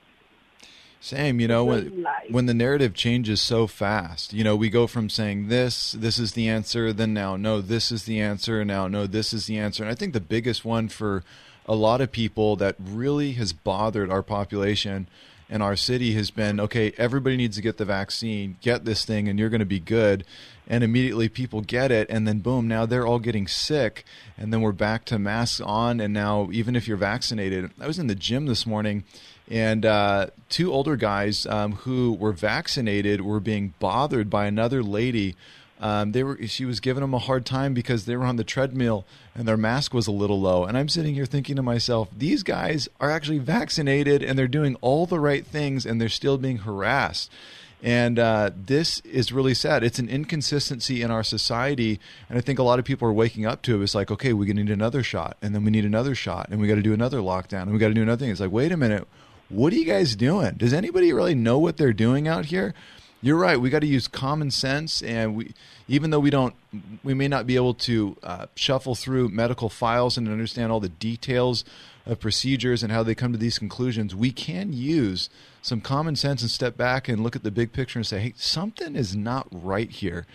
Same, 0.99 1.39
you 1.39 1.47
know, 1.47 1.63
when 1.63 2.05
when 2.29 2.47
the 2.47 2.53
narrative 2.53 2.93
changes 2.93 3.39
so 3.39 3.67
fast, 3.67 4.33
you 4.33 4.43
know, 4.43 4.55
we 4.55 4.69
go 4.69 4.87
from 4.87 5.09
saying 5.09 5.47
this, 5.47 5.91
this 5.91 6.17
is 6.17 6.33
the 6.33 6.49
answer, 6.49 6.91
then 6.91 7.13
now 7.13 7.35
no, 7.35 7.61
this 7.61 7.91
is 7.91 8.05
the 8.05 8.19
answer, 8.19 8.65
now 8.65 8.87
no, 8.87 9.05
this 9.05 9.31
is 9.31 9.45
the 9.45 9.57
answer. 9.57 9.83
And 9.83 9.91
I 9.91 9.95
think 9.95 10.13
the 10.13 10.19
biggest 10.19 10.65
one 10.65 10.87
for 10.89 11.23
a 11.67 11.75
lot 11.75 12.01
of 12.01 12.11
people 12.11 12.55
that 12.55 12.75
really 12.79 13.33
has 13.33 13.53
bothered 13.53 14.09
our 14.09 14.23
population 14.23 15.07
and 15.49 15.63
our 15.63 15.75
city 15.75 16.13
has 16.13 16.31
been 16.31 16.59
okay, 16.59 16.93
everybody 16.97 17.37
needs 17.37 17.55
to 17.55 17.61
get 17.61 17.77
the 17.77 17.85
vaccine, 17.85 18.57
get 18.61 18.85
this 18.85 19.05
thing, 19.05 19.27
and 19.27 19.39
you're 19.39 19.49
going 19.49 19.59
to 19.59 19.65
be 19.65 19.79
good. 19.79 20.25
And 20.69 20.83
immediately 20.83 21.29
people 21.29 21.61
get 21.61 21.91
it, 21.91 22.09
and 22.09 22.27
then 22.27 22.39
boom, 22.39 22.67
now 22.67 22.85
they're 22.85 23.07
all 23.07 23.19
getting 23.19 23.47
sick. 23.47 24.03
And 24.37 24.51
then 24.51 24.59
we're 24.59 24.73
back 24.73 25.05
to 25.05 25.17
masks 25.17 25.61
on. 25.61 26.01
And 26.01 26.13
now, 26.13 26.49
even 26.51 26.75
if 26.75 26.89
you're 26.89 26.97
vaccinated, 26.97 27.71
I 27.79 27.87
was 27.87 27.99
in 27.99 28.07
the 28.07 28.15
gym 28.15 28.47
this 28.47 28.65
morning, 28.65 29.05
and 29.49 29.85
uh, 29.85 30.27
two 30.49 30.71
older 30.71 30.95
guys 30.95 31.45
um, 31.45 31.73
who 31.73 32.13
were 32.13 32.33
vaccinated 32.33 33.21
were 33.21 33.39
being 33.39 33.73
bothered 33.79 34.29
by 34.29 34.45
another 34.45 34.83
lady 34.83 35.35
um, 35.79 36.11
they 36.11 36.23
were 36.23 36.37
she 36.47 36.65
was 36.65 36.79
giving 36.79 37.01
them 37.01 37.13
a 37.13 37.19
hard 37.19 37.45
time 37.45 37.73
because 37.73 38.05
they 38.05 38.15
were 38.15 38.25
on 38.25 38.37
the 38.37 38.43
treadmill 38.43 39.05
and 39.35 39.47
their 39.47 39.57
mask 39.57 39.93
was 39.93 40.07
a 40.07 40.11
little 40.11 40.39
low. 40.39 40.65
And 40.65 40.77
I'm 40.77 40.89
sitting 40.89 41.13
here 41.13 41.25
thinking 41.25 41.55
to 41.57 41.61
myself, 41.61 42.09
these 42.15 42.43
guys 42.43 42.89
are 42.99 43.11
actually 43.11 43.37
vaccinated 43.37 44.23
and 44.23 44.37
they're 44.37 44.47
doing 44.47 44.75
all 44.81 45.05
the 45.05 45.19
right 45.19 45.45
things 45.45 45.85
and 45.85 46.01
they're 46.01 46.09
still 46.09 46.37
being 46.37 46.59
harassed. 46.59 47.31
And 47.83 48.17
uh, 48.17 48.49
this 48.55 49.01
is 49.01 49.31
really 49.31 49.53
sad. 49.53 49.83
It's 49.83 49.99
an 49.99 50.09
inconsistency 50.09 51.03
in 51.03 51.11
our 51.11 51.23
society, 51.23 51.99
and 52.27 52.35
I 52.35 52.41
think 52.41 52.57
a 52.57 52.63
lot 52.63 52.79
of 52.79 52.85
people 52.85 53.07
are 53.07 53.13
waking 53.13 53.45
up 53.45 53.61
to 53.61 53.79
it. 53.79 53.83
It's 53.83 53.93
like, 53.93 54.09
okay, 54.09 54.33
we 54.33 54.47
need 54.47 54.71
another 54.71 55.03
shot, 55.03 55.37
and 55.43 55.53
then 55.53 55.63
we 55.63 55.69
need 55.69 55.85
another 55.85 56.15
shot, 56.15 56.47
and 56.49 56.59
we 56.59 56.67
got 56.67 56.73
to 56.73 56.81
do 56.81 56.93
another 56.93 57.19
lockdown, 57.19 57.63
and 57.63 57.73
we 57.73 57.77
got 57.77 57.89
to 57.89 57.93
do 57.93 58.01
another 58.01 58.19
thing. 58.19 58.31
It's 58.31 58.39
like, 58.39 58.51
wait 58.51 58.71
a 58.71 58.77
minute, 58.77 59.07
what 59.49 59.73
are 59.73 59.77
you 59.77 59.85
guys 59.85 60.15
doing? 60.15 60.55
Does 60.55 60.73
anybody 60.73 61.13
really 61.13 61.35
know 61.35 61.57
what 61.57 61.77
they're 61.77 61.93
doing 61.93 62.27
out 62.27 62.45
here? 62.45 62.73
you're 63.21 63.37
right. 63.37 63.59
We 63.59 63.69
got 63.69 63.79
to 63.79 63.87
use 63.87 64.07
common 64.07 64.51
sense, 64.51 65.01
and 65.01 65.35
we, 65.35 65.53
even 65.87 66.11
though 66.11 66.19
we 66.19 66.29
don't, 66.29 66.53
we 67.03 67.13
may 67.13 67.27
not 67.27 67.47
be 67.47 67.55
able 67.55 67.73
to 67.73 68.15
uh, 68.23 68.45
shuffle 68.55 68.95
through 68.95 69.29
medical 69.29 69.69
files 69.69 70.17
and 70.17 70.27
understand 70.27 70.71
all 70.71 70.79
the 70.79 70.89
details 70.89 71.65
of 72.05 72.19
procedures 72.19 72.83
and 72.83 72.91
how 72.91 73.03
they 73.03 73.15
come 73.15 73.31
to 73.31 73.37
these 73.37 73.57
conclusions. 73.57 74.15
We 74.15 74.31
can 74.31 74.71
use 74.71 75.29
some 75.61 75.81
common 75.81 76.15
sense 76.15 76.41
and 76.41 76.51
step 76.51 76.77
back 76.77 77.09
and 77.09 77.23
look 77.23 77.35
at 77.35 77.43
the 77.43 77.51
big 77.51 77.73
picture 77.73 77.97
and 77.97 78.05
say, 78.05 78.19
"Hey, 78.19 78.33
something 78.37 78.95
is 78.95 79.15
not 79.15 79.47
right 79.51 79.89
here," 79.89 80.25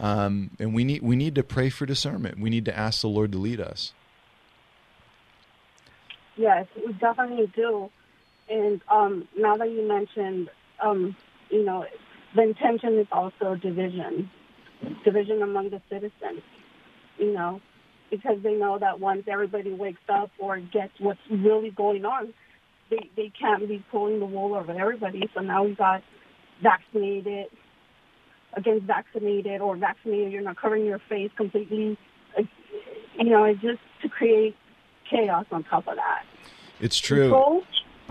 um, 0.00 0.50
and 0.58 0.74
we 0.74 0.82
need 0.84 1.02
we 1.02 1.14
need 1.14 1.34
to 1.36 1.42
pray 1.42 1.70
for 1.70 1.86
discernment. 1.86 2.40
We 2.40 2.50
need 2.50 2.64
to 2.64 2.76
ask 2.76 3.02
the 3.02 3.08
Lord 3.08 3.32
to 3.32 3.38
lead 3.38 3.60
us. 3.60 3.92
Yes, 6.36 6.66
we 6.76 6.92
definitely 6.94 7.52
do. 7.54 7.90
And 8.52 8.82
um, 8.88 9.28
now 9.36 9.56
that 9.56 9.70
you 9.70 9.88
mentioned, 9.88 10.50
um, 10.82 11.16
you 11.48 11.64
know, 11.64 11.86
the 12.36 12.42
intention 12.42 12.98
is 12.98 13.06
also 13.10 13.54
division, 13.54 14.30
division 15.04 15.40
among 15.40 15.70
the 15.70 15.80
citizens, 15.88 16.42
you 17.18 17.32
know, 17.32 17.62
because 18.10 18.42
they 18.42 18.52
know 18.52 18.78
that 18.78 19.00
once 19.00 19.22
everybody 19.26 19.72
wakes 19.72 20.02
up 20.10 20.30
or 20.38 20.58
gets 20.58 20.92
what's 20.98 21.20
really 21.30 21.70
going 21.70 22.04
on, 22.04 22.34
they, 22.90 23.08
they 23.16 23.32
can't 23.40 23.66
be 23.66 23.82
pulling 23.90 24.20
the 24.20 24.26
wool 24.26 24.54
over 24.54 24.78
everybody. 24.78 25.30
So 25.34 25.40
now 25.40 25.64
we 25.64 25.74
got 25.74 26.02
vaccinated 26.62 27.46
against 28.54 28.84
vaccinated 28.84 29.62
or 29.62 29.76
vaccinated, 29.76 30.30
you're 30.30 30.42
not 30.42 30.60
covering 30.60 30.84
your 30.84 31.00
face 31.08 31.30
completely. 31.38 31.96
You 33.18 33.24
know, 33.24 33.44
it's 33.44 33.62
just 33.62 33.80
to 34.02 34.10
create 34.10 34.56
chaos 35.08 35.46
on 35.50 35.64
top 35.64 35.88
of 35.88 35.96
that. 35.96 36.24
It's 36.80 36.98
true. 36.98 37.30
Control 37.30 37.62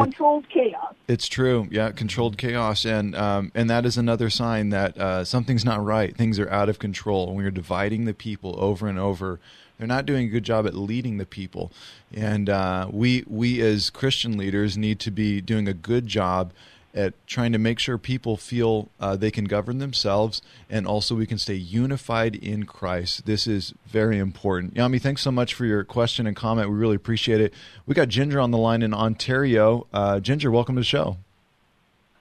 controlled 0.03 0.49
chaos. 0.49 0.93
It's 1.07 1.27
true, 1.27 1.67
yeah, 1.71 1.91
controlled 1.91 2.37
chaos, 2.37 2.85
and 2.85 3.15
um, 3.15 3.51
and 3.55 3.69
that 3.69 3.85
is 3.85 3.97
another 3.97 4.29
sign 4.29 4.69
that 4.69 4.97
uh, 4.97 5.23
something's 5.23 5.65
not 5.65 5.83
right. 5.83 6.15
Things 6.15 6.39
are 6.39 6.49
out 6.49 6.69
of 6.69 6.79
control. 6.79 7.33
When 7.33 7.43
you're 7.43 7.51
dividing 7.51 8.05
the 8.05 8.13
people 8.13 8.55
over 8.59 8.87
and 8.87 8.99
over, 8.99 9.39
they're 9.77 9.87
not 9.87 10.05
doing 10.05 10.27
a 10.27 10.29
good 10.29 10.43
job 10.43 10.65
at 10.67 10.73
leading 10.73 11.17
the 11.17 11.25
people, 11.25 11.71
and 12.13 12.49
uh, 12.49 12.87
we 12.91 13.23
we 13.27 13.61
as 13.61 13.89
Christian 13.89 14.37
leaders 14.37 14.77
need 14.77 14.99
to 15.01 15.11
be 15.11 15.41
doing 15.41 15.67
a 15.67 15.73
good 15.73 16.07
job 16.07 16.53
at 16.93 17.13
trying 17.27 17.51
to 17.51 17.57
make 17.57 17.79
sure 17.79 17.97
people 17.97 18.37
feel 18.37 18.89
uh, 18.99 19.15
they 19.15 19.31
can 19.31 19.45
govern 19.45 19.77
themselves 19.77 20.41
and 20.69 20.85
also 20.85 21.15
we 21.15 21.25
can 21.25 21.37
stay 21.37 21.55
unified 21.55 22.35
in 22.35 22.65
Christ. 22.65 23.25
This 23.25 23.47
is 23.47 23.73
very 23.85 24.17
important. 24.17 24.73
Yami, 24.73 25.01
thanks 25.01 25.21
so 25.21 25.31
much 25.31 25.53
for 25.53 25.65
your 25.65 25.83
question 25.83 26.27
and 26.27 26.35
comment. 26.35 26.69
We 26.69 26.75
really 26.75 26.95
appreciate 26.95 27.41
it. 27.41 27.53
We 27.85 27.95
got 27.95 28.09
Ginger 28.09 28.39
on 28.39 28.51
the 28.51 28.57
line 28.57 28.81
in 28.81 28.93
Ontario. 28.93 29.87
Uh, 29.93 30.19
Ginger, 30.19 30.51
welcome 30.51 30.75
to 30.75 30.81
the 30.81 30.85
show. 30.85 31.17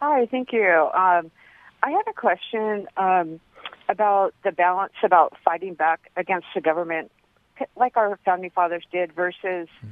Hi, 0.00 0.26
thank 0.26 0.52
you. 0.52 0.88
Um, 0.94 1.30
I 1.82 1.90
had 1.90 2.02
a 2.08 2.12
question 2.14 2.86
um, 2.96 3.40
about 3.88 4.34
the 4.44 4.52
balance 4.52 4.94
about 5.02 5.36
fighting 5.44 5.74
back 5.74 6.10
against 6.16 6.46
the 6.54 6.60
government, 6.60 7.10
like 7.76 7.96
our 7.96 8.18
founding 8.24 8.50
fathers 8.50 8.84
did, 8.92 9.12
versus. 9.12 9.68
Hmm 9.80 9.88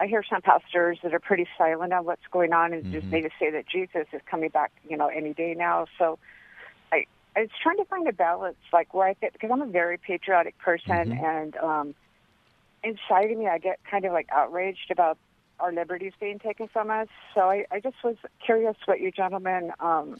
I 0.00 0.06
hear 0.06 0.22
some 0.28 0.42
pastors 0.42 0.98
that 1.02 1.14
are 1.14 1.20
pretty 1.20 1.46
silent 1.56 1.92
on 1.92 2.04
what's 2.04 2.26
going 2.30 2.52
on 2.52 2.72
and 2.72 2.82
mm-hmm. 2.82 2.92
just 2.92 3.10
they 3.10 3.22
just 3.22 3.34
say 3.38 3.50
that 3.50 3.66
Jesus 3.68 4.06
is 4.12 4.20
coming 4.28 4.50
back, 4.50 4.72
you 4.88 4.96
know, 4.96 5.06
any 5.08 5.32
day 5.34 5.54
now. 5.56 5.86
So 5.98 6.18
I 6.92 7.06
I 7.36 7.42
was 7.42 7.50
trying 7.62 7.76
to 7.78 7.84
find 7.84 8.08
a 8.08 8.12
balance, 8.12 8.56
like 8.72 8.92
where 8.92 9.06
I 9.06 9.14
fit 9.14 9.32
because 9.32 9.50
I'm 9.52 9.62
a 9.62 9.66
very 9.66 9.98
patriotic 9.98 10.58
person, 10.58 11.10
mm-hmm. 11.10 11.24
and 11.24 11.56
um, 11.56 11.94
inside 12.82 13.30
of 13.30 13.38
me, 13.38 13.46
I 13.46 13.58
get 13.58 13.78
kind 13.88 14.04
of 14.04 14.12
like 14.12 14.28
outraged 14.32 14.90
about 14.90 15.18
our 15.60 15.72
liberties 15.72 16.12
being 16.20 16.38
taken 16.38 16.68
from 16.68 16.90
us. 16.90 17.08
So 17.34 17.42
I, 17.42 17.64
I 17.70 17.80
just 17.80 17.96
was 18.02 18.16
curious 18.44 18.76
what 18.86 19.00
you 19.00 19.10
gentlemen 19.10 19.72
um, 19.80 20.18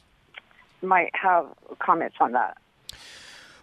might 0.81 1.11
have 1.15 1.47
comments 1.81 2.17
on 2.21 2.33
that. 2.33 2.57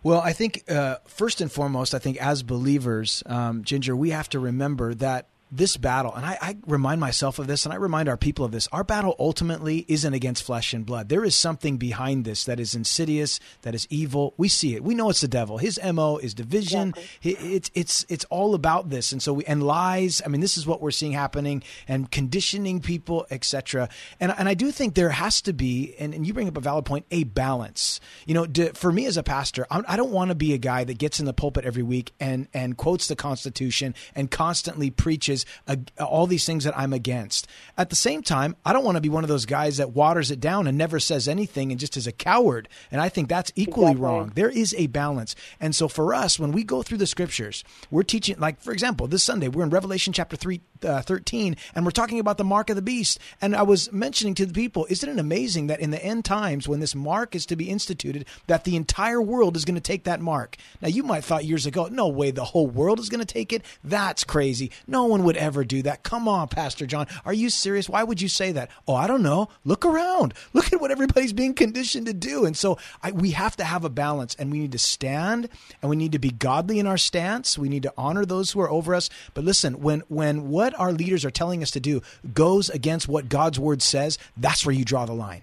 Well, 0.03 0.19
I 0.19 0.33
think 0.33 0.63
uh, 0.69 0.97
first 1.05 1.41
and 1.41 1.51
foremost, 1.51 1.93
I 1.93 1.99
think 1.99 2.17
as 2.17 2.41
believers, 2.41 3.21
um, 3.27 3.63
Ginger, 3.63 3.95
we 3.95 4.09
have 4.09 4.27
to 4.29 4.39
remember 4.39 4.95
that 4.95 5.27
this 5.51 5.75
battle, 5.75 6.13
and 6.15 6.25
I, 6.25 6.37
I, 6.41 6.57
remind 6.65 7.01
myself 7.01 7.37
of 7.37 7.47
this, 7.47 7.65
and 7.65 7.73
I 7.73 7.75
remind 7.75 8.07
our 8.07 8.15
people 8.15 8.45
of 8.45 8.51
this. 8.51 8.69
Our 8.71 8.85
battle 8.85 9.15
ultimately 9.19 9.85
isn't 9.89 10.13
against 10.13 10.43
flesh 10.43 10.73
and 10.73 10.85
blood. 10.85 11.09
There 11.09 11.25
is 11.25 11.35
something 11.35 11.77
behind 11.77 12.23
this 12.23 12.45
that 12.45 12.57
is 12.57 12.73
insidious, 12.73 13.39
that 13.63 13.75
is 13.75 13.85
evil. 13.89 14.33
We 14.37 14.47
see 14.47 14.75
it. 14.75 14.83
We 14.83 14.95
know 14.95 15.09
it's 15.09 15.19
the 15.19 15.27
devil. 15.27 15.57
His 15.57 15.77
mo 15.83 16.17
is 16.17 16.33
division. 16.33 16.93
Exactly. 16.95 17.31
It's 17.55 17.71
it's 17.73 18.05
it's 18.07 18.25
all 18.25 18.55
about 18.55 18.89
this, 18.89 19.11
and 19.11 19.21
so 19.21 19.33
we 19.33 19.43
and 19.45 19.61
lies. 19.61 20.21
I 20.25 20.29
mean, 20.29 20.39
this 20.39 20.57
is 20.57 20.65
what 20.65 20.81
we're 20.81 20.91
seeing 20.91 21.11
happening, 21.11 21.63
and 21.85 22.09
conditioning 22.09 22.79
people, 22.79 23.27
etc. 23.29 23.89
And 24.21 24.33
and 24.37 24.47
I 24.47 24.53
do 24.53 24.71
think 24.71 24.95
there 24.95 25.09
has 25.09 25.41
to 25.41 25.53
be, 25.53 25.95
and, 25.99 26.13
and 26.13 26.25
you 26.25 26.33
bring 26.33 26.47
up 26.47 26.55
a 26.55 26.61
valid 26.61 26.85
point, 26.85 27.05
a 27.11 27.25
balance. 27.25 27.99
You 28.25 28.35
know, 28.35 28.45
to, 28.45 28.73
for 28.73 28.91
me 28.91 29.05
as 29.05 29.17
a 29.17 29.23
pastor, 29.23 29.67
I 29.69 29.97
don't 29.97 30.11
want 30.11 30.29
to 30.29 30.35
be 30.35 30.53
a 30.53 30.57
guy 30.57 30.85
that 30.85 30.97
gets 30.97 31.19
in 31.19 31.25
the 31.25 31.33
pulpit 31.33 31.65
every 31.65 31.83
week 31.83 32.13
and 32.21 32.47
and 32.53 32.77
quotes 32.77 33.07
the 33.07 33.17
Constitution 33.17 33.95
and 34.15 34.31
constantly 34.31 34.89
preaches 34.89 35.40
is 35.41 35.75
uh, 35.97 36.03
all 36.03 36.27
these 36.27 36.45
things 36.45 36.63
that 36.63 36.77
I'm 36.77 36.93
against. 36.93 37.47
At 37.77 37.89
the 37.89 37.95
same 37.95 38.21
time, 38.21 38.55
I 38.65 38.73
don't 38.73 38.83
want 38.83 38.95
to 38.97 39.01
be 39.01 39.09
one 39.09 39.23
of 39.23 39.27
those 39.27 39.45
guys 39.45 39.77
that 39.77 39.91
waters 39.91 40.31
it 40.31 40.39
down 40.39 40.67
and 40.67 40.77
never 40.77 40.99
says 40.99 41.27
anything 41.27 41.71
and 41.71 41.79
just 41.79 41.97
is 41.97 42.07
a 42.07 42.11
coward. 42.11 42.69
And 42.91 43.01
I 43.01 43.09
think 43.09 43.29
that's 43.29 43.51
equally 43.55 43.91
exactly. 43.91 44.05
wrong. 44.05 44.31
There 44.35 44.49
is 44.49 44.75
a 44.77 44.87
balance. 44.87 45.35
And 45.59 45.75
so 45.75 45.87
for 45.87 46.13
us, 46.13 46.39
when 46.39 46.51
we 46.51 46.63
go 46.63 46.81
through 46.81 46.99
the 46.99 47.07
scriptures, 47.07 47.63
we're 47.89 48.03
teaching, 48.03 48.37
like, 48.39 48.61
for 48.61 48.71
example, 48.71 49.07
this 49.07 49.23
Sunday, 49.23 49.47
we're 49.47 49.63
in 49.63 49.69
Revelation 49.69 50.13
chapter 50.13 50.35
3, 50.35 50.61
uh, 50.83 51.01
13, 51.01 51.55
and 51.75 51.85
we're 51.85 51.91
talking 51.91 52.19
about 52.19 52.37
the 52.37 52.43
mark 52.43 52.69
of 52.69 52.75
the 52.75 52.81
beast. 52.81 53.19
And 53.41 53.55
I 53.55 53.63
was 53.63 53.91
mentioning 53.91 54.35
to 54.35 54.45
the 54.45 54.53
people, 54.53 54.87
isn't 54.89 55.09
it 55.09 55.19
amazing 55.19 55.67
that 55.67 55.79
in 55.79 55.91
the 55.91 56.03
end 56.03 56.25
times, 56.25 56.67
when 56.67 56.79
this 56.79 56.95
mark 56.95 57.35
is 57.35 57.45
to 57.47 57.55
be 57.55 57.69
instituted, 57.69 58.25
that 58.47 58.63
the 58.63 58.75
entire 58.75 59.21
world 59.21 59.55
is 59.55 59.65
going 59.65 59.75
to 59.75 59.81
take 59.81 60.03
that 60.05 60.21
mark? 60.21 60.57
Now, 60.81 60.89
you 60.89 61.03
might 61.03 61.17
have 61.17 61.25
thought 61.25 61.45
years 61.45 61.65
ago, 61.65 61.87
no 61.91 62.07
way, 62.07 62.31
the 62.31 62.45
whole 62.45 62.67
world 62.67 62.99
is 62.99 63.09
going 63.09 63.19
to 63.19 63.25
take 63.25 63.53
it. 63.53 63.63
That's 63.83 64.23
crazy. 64.23 64.71
No 64.87 65.05
one 65.05 65.23
would 65.23 65.30
ever 65.37 65.63
do 65.63 65.81
that. 65.83 66.03
Come 66.03 66.27
on, 66.27 66.47
Pastor 66.47 66.85
John. 66.85 67.07
Are 67.25 67.33
you 67.33 67.49
serious? 67.49 67.89
Why 67.89 68.03
would 68.03 68.21
you 68.21 68.27
say 68.27 68.51
that? 68.51 68.69
Oh, 68.87 68.95
I 68.95 69.07
don't 69.07 69.23
know. 69.23 69.49
Look 69.65 69.85
around. 69.85 70.33
Look 70.53 70.73
at 70.73 70.81
what 70.81 70.91
everybody's 70.91 71.33
being 71.33 71.53
conditioned 71.53 72.07
to 72.07 72.13
do. 72.13 72.45
And 72.45 72.55
so 72.55 72.77
I, 73.03 73.11
we 73.11 73.31
have 73.31 73.55
to 73.57 73.63
have 73.63 73.83
a 73.85 73.89
balance 73.89 74.35
and 74.35 74.51
we 74.51 74.59
need 74.59 74.71
to 74.73 74.79
stand 74.79 75.49
and 75.81 75.89
we 75.89 75.95
need 75.95 76.11
to 76.11 76.19
be 76.19 76.31
godly 76.31 76.79
in 76.79 76.87
our 76.87 76.97
stance. 76.97 77.57
We 77.57 77.69
need 77.69 77.83
to 77.83 77.93
honor 77.97 78.25
those 78.25 78.51
who 78.51 78.61
are 78.61 78.69
over 78.69 78.95
us. 78.95 79.09
But 79.33 79.43
listen, 79.43 79.81
when, 79.81 80.01
when 80.09 80.49
what 80.49 80.77
our 80.79 80.91
leaders 80.91 81.25
are 81.25 81.31
telling 81.31 81.61
us 81.61 81.71
to 81.71 81.79
do 81.79 82.01
goes 82.33 82.69
against 82.69 83.07
what 83.07 83.29
God's 83.29 83.59
word 83.59 83.81
says, 83.81 84.17
that's 84.37 84.65
where 84.65 84.73
you 84.73 84.85
draw 84.85 85.05
the 85.05 85.13
line. 85.13 85.41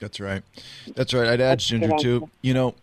That's 0.00 0.20
right. 0.20 0.42
That's 0.94 1.14
right. 1.14 1.28
I'd 1.28 1.40
add, 1.40 1.60
Ginger, 1.60 1.92
too, 1.98 2.28
you 2.42 2.52
know, 2.52 2.74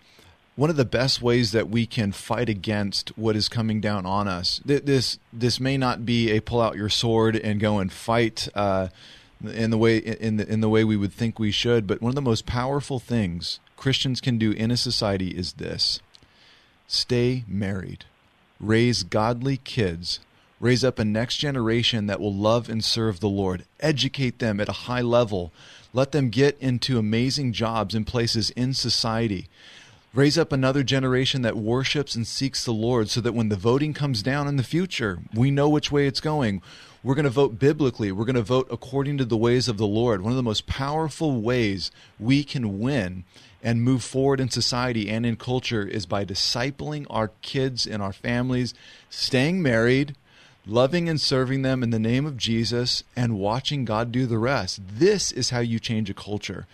one 0.62 0.70
of 0.70 0.76
the 0.76 0.86
best 0.86 1.24
ways 1.24 1.54
that 1.54 1.70
we 1.70 1.88
can 1.88 2.12
fight 2.12 2.48
against 2.48 3.10
what 3.18 3.36
is 3.36 3.50
coming 3.50 3.82
down 3.82 4.06
on 4.06 4.28
us. 4.28 4.62
This 4.64 5.18
this 5.34 5.60
may 5.60 5.76
not 5.76 6.06
be 6.06 6.30
a 6.30 6.40
pull 6.40 6.62
out 6.62 6.76
your 6.76 6.88
sword 6.88 7.36
and 7.36 7.60
go 7.60 7.80
and 7.80 7.92
fight 7.92 8.48
uh, 8.54 8.90
in 9.44 9.72
the 9.72 9.78
way 9.80 9.98
in 9.98 10.38
the 10.38 10.48
in 10.48 10.62
the 10.62 10.70
way 10.70 10.84
we 10.84 10.96
would 10.96 11.14
think 11.14 11.40
we 11.40 11.50
should, 11.50 11.88
but 11.88 12.00
one 12.00 12.10
of 12.10 12.16
the 12.16 12.22
most 12.22 12.46
powerful 12.46 13.00
things 13.00 13.60
Christians 13.76 14.22
can 14.22 14.38
do 14.38 14.52
in 14.52 14.70
a 14.70 14.78
society 14.78 15.30
is 15.30 15.54
this: 15.54 16.00
stay 16.86 17.44
married, 17.48 18.06
raise 18.60 19.02
godly 19.02 19.58
kids, 19.58 20.20
raise 20.60 20.84
up 20.84 21.00
a 21.00 21.04
next 21.04 21.38
generation 21.38 22.06
that 22.06 22.20
will 22.20 22.36
love 22.36 22.70
and 22.70 22.86
serve 22.86 23.20
the 23.20 23.28
Lord, 23.28 23.66
educate 23.80 24.38
them 24.38 24.60
at 24.60 24.70
a 24.70 24.84
high 24.86 25.02
level, 25.02 25.52
let 25.92 26.12
them 26.12 26.30
get 26.30 26.56
into 26.60 27.00
amazing 27.00 27.52
jobs 27.52 27.96
and 27.96 28.06
places 28.06 28.52
in 28.52 28.76
society 28.76 29.50
Raise 30.14 30.38
up 30.38 30.52
another 30.52 30.84
generation 30.84 31.42
that 31.44 31.56
worships 31.56 32.16
and 32.16 32.28
seeks 32.28 32.66
the 32.66 32.74
Lord 32.74 33.10
so 33.10 33.22
that 33.22 33.34
when 33.34 33.48
the 33.48 33.56
voting 33.56 33.94
comes 33.94 34.22
down 34.22 34.46
in 34.46 34.58
the 34.58 34.64
future, 34.64 35.20
we 35.34 35.52
know 35.52 35.70
which 35.70 35.90
way 35.90 36.06
it's 36.06 36.20
going. 36.20 36.62
We're 37.02 37.16
going 37.16 37.24
to 37.24 37.30
vote 37.30 37.58
biblically. 37.58 38.12
We're 38.12 38.26
going 38.26 38.36
to 38.36 38.42
vote 38.42 38.68
according 38.70 39.18
to 39.20 39.26
the 39.26 39.38
ways 39.38 39.70
of 39.70 39.78
the 39.78 39.88
Lord. 39.88 40.22
One 40.22 40.34
of 40.34 40.36
the 40.36 40.44
most 40.44 40.68
powerful 40.68 41.40
ways 41.40 41.92
we 42.20 42.44
can 42.44 42.80
win 42.80 43.24
and 43.64 43.84
move 43.84 44.04
forward 44.04 44.42
in 44.42 44.50
society 44.50 45.10
and 45.10 45.26
in 45.26 45.38
culture 45.38 45.88
is 45.88 46.06
by 46.06 46.26
discipling 46.26 47.06
our 47.10 47.30
kids 47.42 47.88
and 47.88 48.04
our 48.04 48.12
families, 48.12 48.74
staying 49.10 49.62
married, 49.62 50.18
loving 50.66 51.08
and 51.08 51.22
serving 51.22 51.62
them 51.62 51.84
in 51.84 51.90
the 51.90 52.00
name 52.00 52.26
of 52.26 52.36
Jesus, 52.36 53.06
and 53.16 53.40
watching 53.40 53.86
God 53.86 54.12
do 54.12 54.26
the 54.26 54.38
rest. 54.38 54.82
This 54.86 55.32
is 55.32 55.52
how 55.52 55.60
you 55.60 55.80
change 55.80 56.10
a 56.10 56.14
culture. 56.14 56.68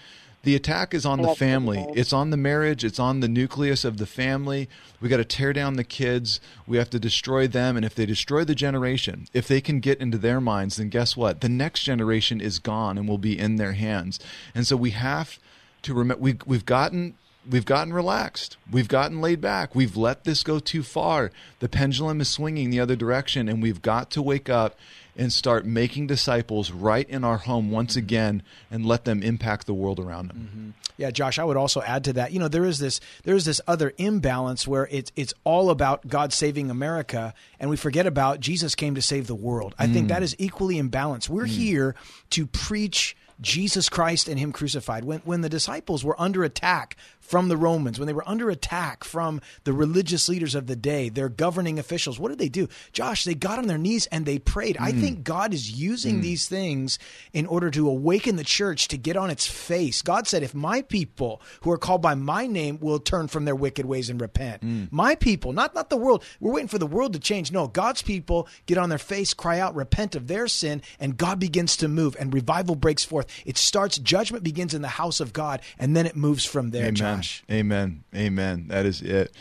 The 0.48 0.56
attack 0.56 0.93
is 0.93 1.06
on 1.06 1.22
the 1.22 1.36
family. 1.36 1.86
It's 1.93 2.14
on 2.14 2.30
the 2.30 2.38
marriage. 2.38 2.86
It's 2.86 3.00
on 3.00 3.20
the 3.20 3.28
nucleus 3.28 3.84
of 3.84 3.98
the 3.98 4.06
family. 4.06 4.70
We 5.02 5.10
got 5.10 5.18
to 5.18 5.26
tear 5.26 5.52
down 5.52 5.74
the 5.74 5.84
kids. 5.84 6.39
We 6.66 6.78
have 6.78 6.89
to 6.91 7.00
destroy 7.00 7.48
them. 7.48 7.76
And 7.76 7.86
if 7.86 7.93
they 7.93 8.06
destroy 8.06 8.45
the 8.45 8.56
generation, 8.56 9.28
if 9.34 9.45
they 9.45 9.60
can 9.60 9.82
get 9.82 10.00
into 10.00 10.18
their 10.18 10.39
minds, 10.39 10.78
then 10.78 10.88
guess 10.88 11.18
what? 11.18 11.41
The 11.41 11.50
next 11.50 11.84
generation 11.84 12.39
is 12.39 12.60
gone 12.60 12.98
and 12.98 13.10
will 13.10 13.18
be 13.18 13.38
in 13.38 13.58
their 13.58 13.74
hands. 13.74 14.22
And 14.56 14.66
so 14.66 14.78
we 14.78 14.91
have 14.91 15.38
to 15.82 15.93
remember 15.93 16.24
we've, 16.24 16.41
we've 16.45 16.66
gotten 16.66 17.16
we've 17.50 17.66
gotten 17.66 17.91
relaxed. 17.91 18.56
We've 18.72 18.88
gotten 18.88 19.20
laid 19.20 19.41
back. 19.41 19.76
We've 19.76 19.98
let 19.98 20.24
this 20.24 20.43
go 20.43 20.60
too 20.60 20.82
far. 20.82 21.30
The 21.60 21.68
pendulum 21.68 22.22
is 22.22 22.30
swinging 22.30 22.70
the 22.70 22.80
other 22.80 22.95
direction, 22.95 23.50
and 23.50 23.62
we've 23.62 23.82
got 23.82 24.12
to 24.12 24.22
wake 24.22 24.50
up 24.50 24.78
and 25.18 25.34
start 25.34 25.65
making 25.65 26.07
disciples 26.07 26.72
right 26.72 27.09
in 27.09 27.24
our 27.24 27.38
home 27.38 27.72
once 27.72 27.95
again 27.95 28.43
and 28.70 28.86
let 28.86 29.05
them 29.05 29.24
impact 29.24 29.65
the 29.65 29.74
world 29.74 29.99
around 29.99 30.30
them. 30.30 30.49
Mm-hmm. 30.49 30.70
Yeah, 30.97 31.11
Josh, 31.11 31.38
I 31.38 31.43
would 31.43 31.57
also 31.57 31.82
add 31.82 32.03
to 32.05 32.13
that. 32.13 32.32
You 32.32 32.39
know, 32.39 32.47
there 32.47 32.65
is 32.65 32.80
this 32.80 32.99
there 33.24 33.36
is 33.36 33.45
this 33.45 33.61
other 33.68 33.93
imbalance 33.97 34.68
where 34.68 34.88
it's 34.91 35.11
it's 35.15 35.34
all 35.43 35.70
about 35.70 36.07
God 36.07 36.34
saving 36.34 36.72
America 36.72 37.34
and 37.59 37.70
we 37.70 37.78
forget 37.78 38.07
about 38.07 38.39
Jesus 38.39 38.76
came 38.76 38.95
to 38.95 39.01
save 39.01 39.28
the 39.28 39.36
world. 39.36 39.76
I 39.78 39.88
mm. 39.88 39.93
think 39.93 40.07
that 40.09 40.24
is 40.24 40.36
equally 40.39 40.82
imbalanced. 40.82 41.30
We're 41.30 41.45
mm. 41.45 41.49
here 41.49 41.95
to 42.32 42.45
preach 42.47 43.15
Jesus 43.40 43.90
Christ 43.90 44.28
and 44.28 44.40
Him 44.40 44.52
crucified. 44.52 45.04
When, 45.04 45.20
when 45.20 45.42
the 45.42 45.50
disciples 45.50 46.04
were 46.04 46.20
under 46.20 46.44
attack 46.44 46.96
from 47.20 47.50
the 47.50 47.58
Romans, 47.58 48.00
when 48.00 48.08
they 48.08 48.14
were 48.14 48.28
under 48.28 48.50
attack 48.50 49.04
from 49.04 49.42
the 49.64 49.74
religious 49.74 50.30
leaders 50.30 50.56
of 50.56 50.68
the 50.68 50.76
day, 50.76 51.10
their 51.10 51.30
governing 51.30 51.78
officials, 51.78 52.20
what 52.20 52.30
did 52.30 52.40
they 52.40 52.50
do? 52.50 52.68
Josh, 52.94 53.26
they 53.26 53.36
got 53.36 53.60
on 53.60 53.68
their 53.68 53.78
knees 53.78 54.08
and 54.08 54.26
they 54.26 54.40
prayed. 54.40 54.78
Mm. 54.78 54.84
I 54.86 54.92
think 54.92 55.24
God 55.24 55.54
is 55.54 55.72
using 55.72 56.20
mm. 56.20 56.22
these 56.22 56.48
things 56.48 56.98
in 57.34 57.46
order 57.46 57.70
to 57.72 57.90
awaken 57.90 58.38
the 58.38 58.44
church 58.44 58.88
to 58.88 58.98
get 58.98 59.18
on 59.18 59.30
its 59.30 59.46
face. 59.46 60.02
God 60.02 60.28
said, 60.28 60.42
if 60.42 60.56
my 60.56 60.82
people 60.82 61.42
who 61.62 61.72
are 61.72 61.78
called 61.78 62.02
by 62.02 62.16
my 62.16 62.48
name 62.48 62.80
will 62.80 63.00
turn 63.00 63.28
from 63.28 63.46
their 63.46 63.56
wicked 63.56 63.86
ways 63.86 64.10
and 64.10 64.22
repent, 64.22 64.64
mm. 64.64 64.88
my 64.92 65.16
people, 65.16 65.54
not, 65.54 65.76
not 65.76 65.90
the 65.90 65.98
world, 65.98 66.24
we're 66.40 66.54
waiting 66.54 66.68
for 66.68 66.80
the 66.80 66.88
world 66.88 67.14
to 67.14 67.20
change. 67.20 67.52
No, 67.52 67.68
God's 67.68 68.02
people 68.02 68.48
get 68.66 68.78
on 68.78 68.90
their 68.90 68.98
face, 68.98 69.34
cry 69.34 69.60
out, 69.60 69.76
repent 69.76 70.16
of 70.16 70.28
their 70.28 70.48
sin, 70.48 70.82
and 71.00 71.18
God 71.18 71.40
begins 71.40 71.78
to 71.78 71.88
move 71.88 72.16
and 72.20 72.34
revival 72.34 72.76
breaks 72.76 73.04
forth. 73.04 73.26
It 73.45 73.57
starts, 73.57 73.97
judgment 73.97 74.43
begins 74.43 74.73
in 74.73 74.82
the 74.82 74.88
house 74.88 75.19
of 75.19 75.34
God, 75.34 75.61
and 75.78 75.95
then 75.95 76.05
it 76.05 76.15
moves 76.15 76.45
from 76.45 76.71
there, 76.71 76.84
Amen. 76.84 76.95
Josh. 76.95 77.43
Amen. 77.49 78.03
Amen. 78.15 78.67
That 78.67 78.86
is 78.86 79.01
it. 79.01 79.32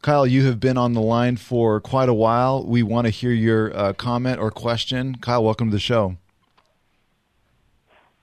Kyle, 0.00 0.26
you 0.26 0.46
have 0.46 0.60
been 0.60 0.78
on 0.78 0.92
the 0.92 1.00
line 1.00 1.36
for 1.36 1.80
quite 1.80 2.08
a 2.08 2.14
while. 2.14 2.64
We 2.64 2.84
want 2.84 3.06
to 3.06 3.10
hear 3.10 3.32
your 3.32 3.76
uh, 3.76 3.92
comment 3.94 4.38
or 4.38 4.50
question. 4.50 5.16
Kyle, 5.16 5.42
welcome 5.42 5.68
to 5.68 5.72
the 5.72 5.80
show. 5.80 6.16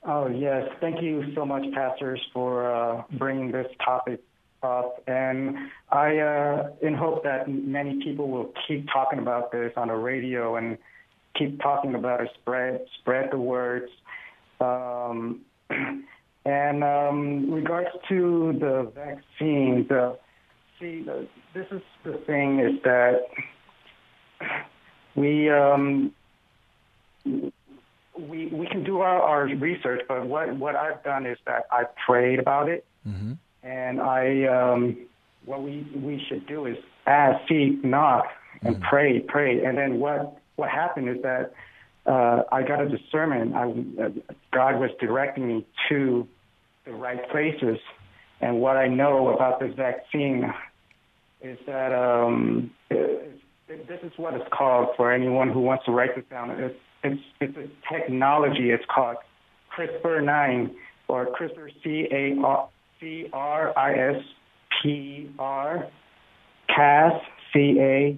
Oh, 0.04 0.28
yes. 0.28 0.70
Thank 0.80 1.02
you 1.02 1.34
so 1.34 1.46
much, 1.46 1.64
pastors, 1.74 2.22
for 2.32 2.72
uh, 2.72 3.04
bringing 3.18 3.52
this 3.52 3.68
topic 3.84 4.22
up. 4.64 5.04
And 5.08 5.58
I, 5.92 6.18
uh, 6.20 6.70
in 6.82 6.94
hope 6.94 7.24
that 7.24 7.50
many 7.50 8.02
people 8.04 8.30
will 8.30 8.54
keep 8.68 8.88
talking 8.94 9.20
about 9.20 9.52
this 9.52 9.74
on 9.76 9.90
the 9.90 9.96
radio 9.96 10.56
and 10.56 10.78
keep 11.36 11.60
talking 11.62 11.96
about 11.96 12.22
it, 12.22 12.30
spread, 12.40 12.86
spread 13.00 13.32
the 13.32 13.38
words. 13.38 13.92
Um, 14.60 15.42
and 16.46 16.84
um, 16.84 17.52
regards 17.52 17.90
to 18.10 18.56
the 18.60 18.92
vaccines, 18.94 19.90
uh, 19.92 20.14
see, 20.80 21.04
the, 21.04 21.28
this 21.54 21.68
is 21.72 21.82
the 22.04 22.18
thing 22.26 22.60
is 22.60 22.82
that 22.84 23.28
we 25.16 25.50
um, 25.50 26.14
we 27.26 28.48
we 28.48 28.68
can 28.68 28.84
do 28.84 29.00
our, 29.00 29.22
our 29.22 29.46
research, 29.46 30.02
but 30.08 30.26
what 30.28 30.56
what 30.56 30.76
I've 30.76 31.04
done 31.04 31.26
is 31.26 31.38
that 31.46 31.66
I 31.72 31.84
prayed 32.06 32.40
about 32.40 32.70
it, 32.70 32.86
mm-hmm. 33.08 33.34
and 33.64 34.02
I 34.02 34.46
um, 34.46 34.98
what 35.46 35.64
we 35.64 35.88
we 35.96 36.24
should 36.28 36.46
do 36.48 36.66
is 36.66 36.78
ask, 37.08 37.48
seek, 37.48 37.84
knock, 37.84 38.26
and 38.62 38.76
mm-hmm. 38.76 38.86
pray, 38.86 39.20
pray, 39.20 39.64
and 39.64 39.78
then 39.78 40.00
what 40.00 40.38
what 40.56 40.70
happened 40.70 41.10
is 41.10 41.22
that 41.24 41.54
uh, 42.06 42.44
I 42.52 42.62
got 42.64 42.82
a 42.82 42.90
discernment. 42.90 43.56
I, 43.56 43.70
uh, 44.02 44.10
God 44.52 44.80
was 44.80 44.92
directing 45.00 45.48
me 45.48 45.66
to 45.90 46.28
the 46.86 46.92
right 46.92 47.30
places. 47.32 47.80
And 48.42 48.60
what 48.60 48.78
I 48.78 48.88
know 48.88 49.30
about 49.30 49.60
this 49.60 49.74
vaccine 49.76 50.54
is 51.42 51.58
that 51.66 51.94
um, 51.94 52.72
it, 52.90 53.40
it, 53.68 53.88
this 53.88 54.00
is 54.04 54.12
what 54.18 54.34
it's 54.36 54.48
called 54.52 54.90
for 54.96 55.12
anyone 55.12 55.50
who 55.52 55.62
wants 55.62 55.86
to 55.86 55.92
write 55.92 56.16
this 56.16 56.26
down. 56.30 56.52
It's, 56.52 56.76
it's, 57.04 57.22
it's 57.42 57.58
a 57.58 57.68
technology. 57.92 58.70
It's 58.72 58.86
called 58.94 59.18
CRISPR-9 59.76 60.76
or 61.08 61.28
CRISPR 61.28 61.70
C-A-R-C-R-I-S-P-R 61.84 62.72
Cas 66.68 67.14
C-A-S-9. 67.54 68.18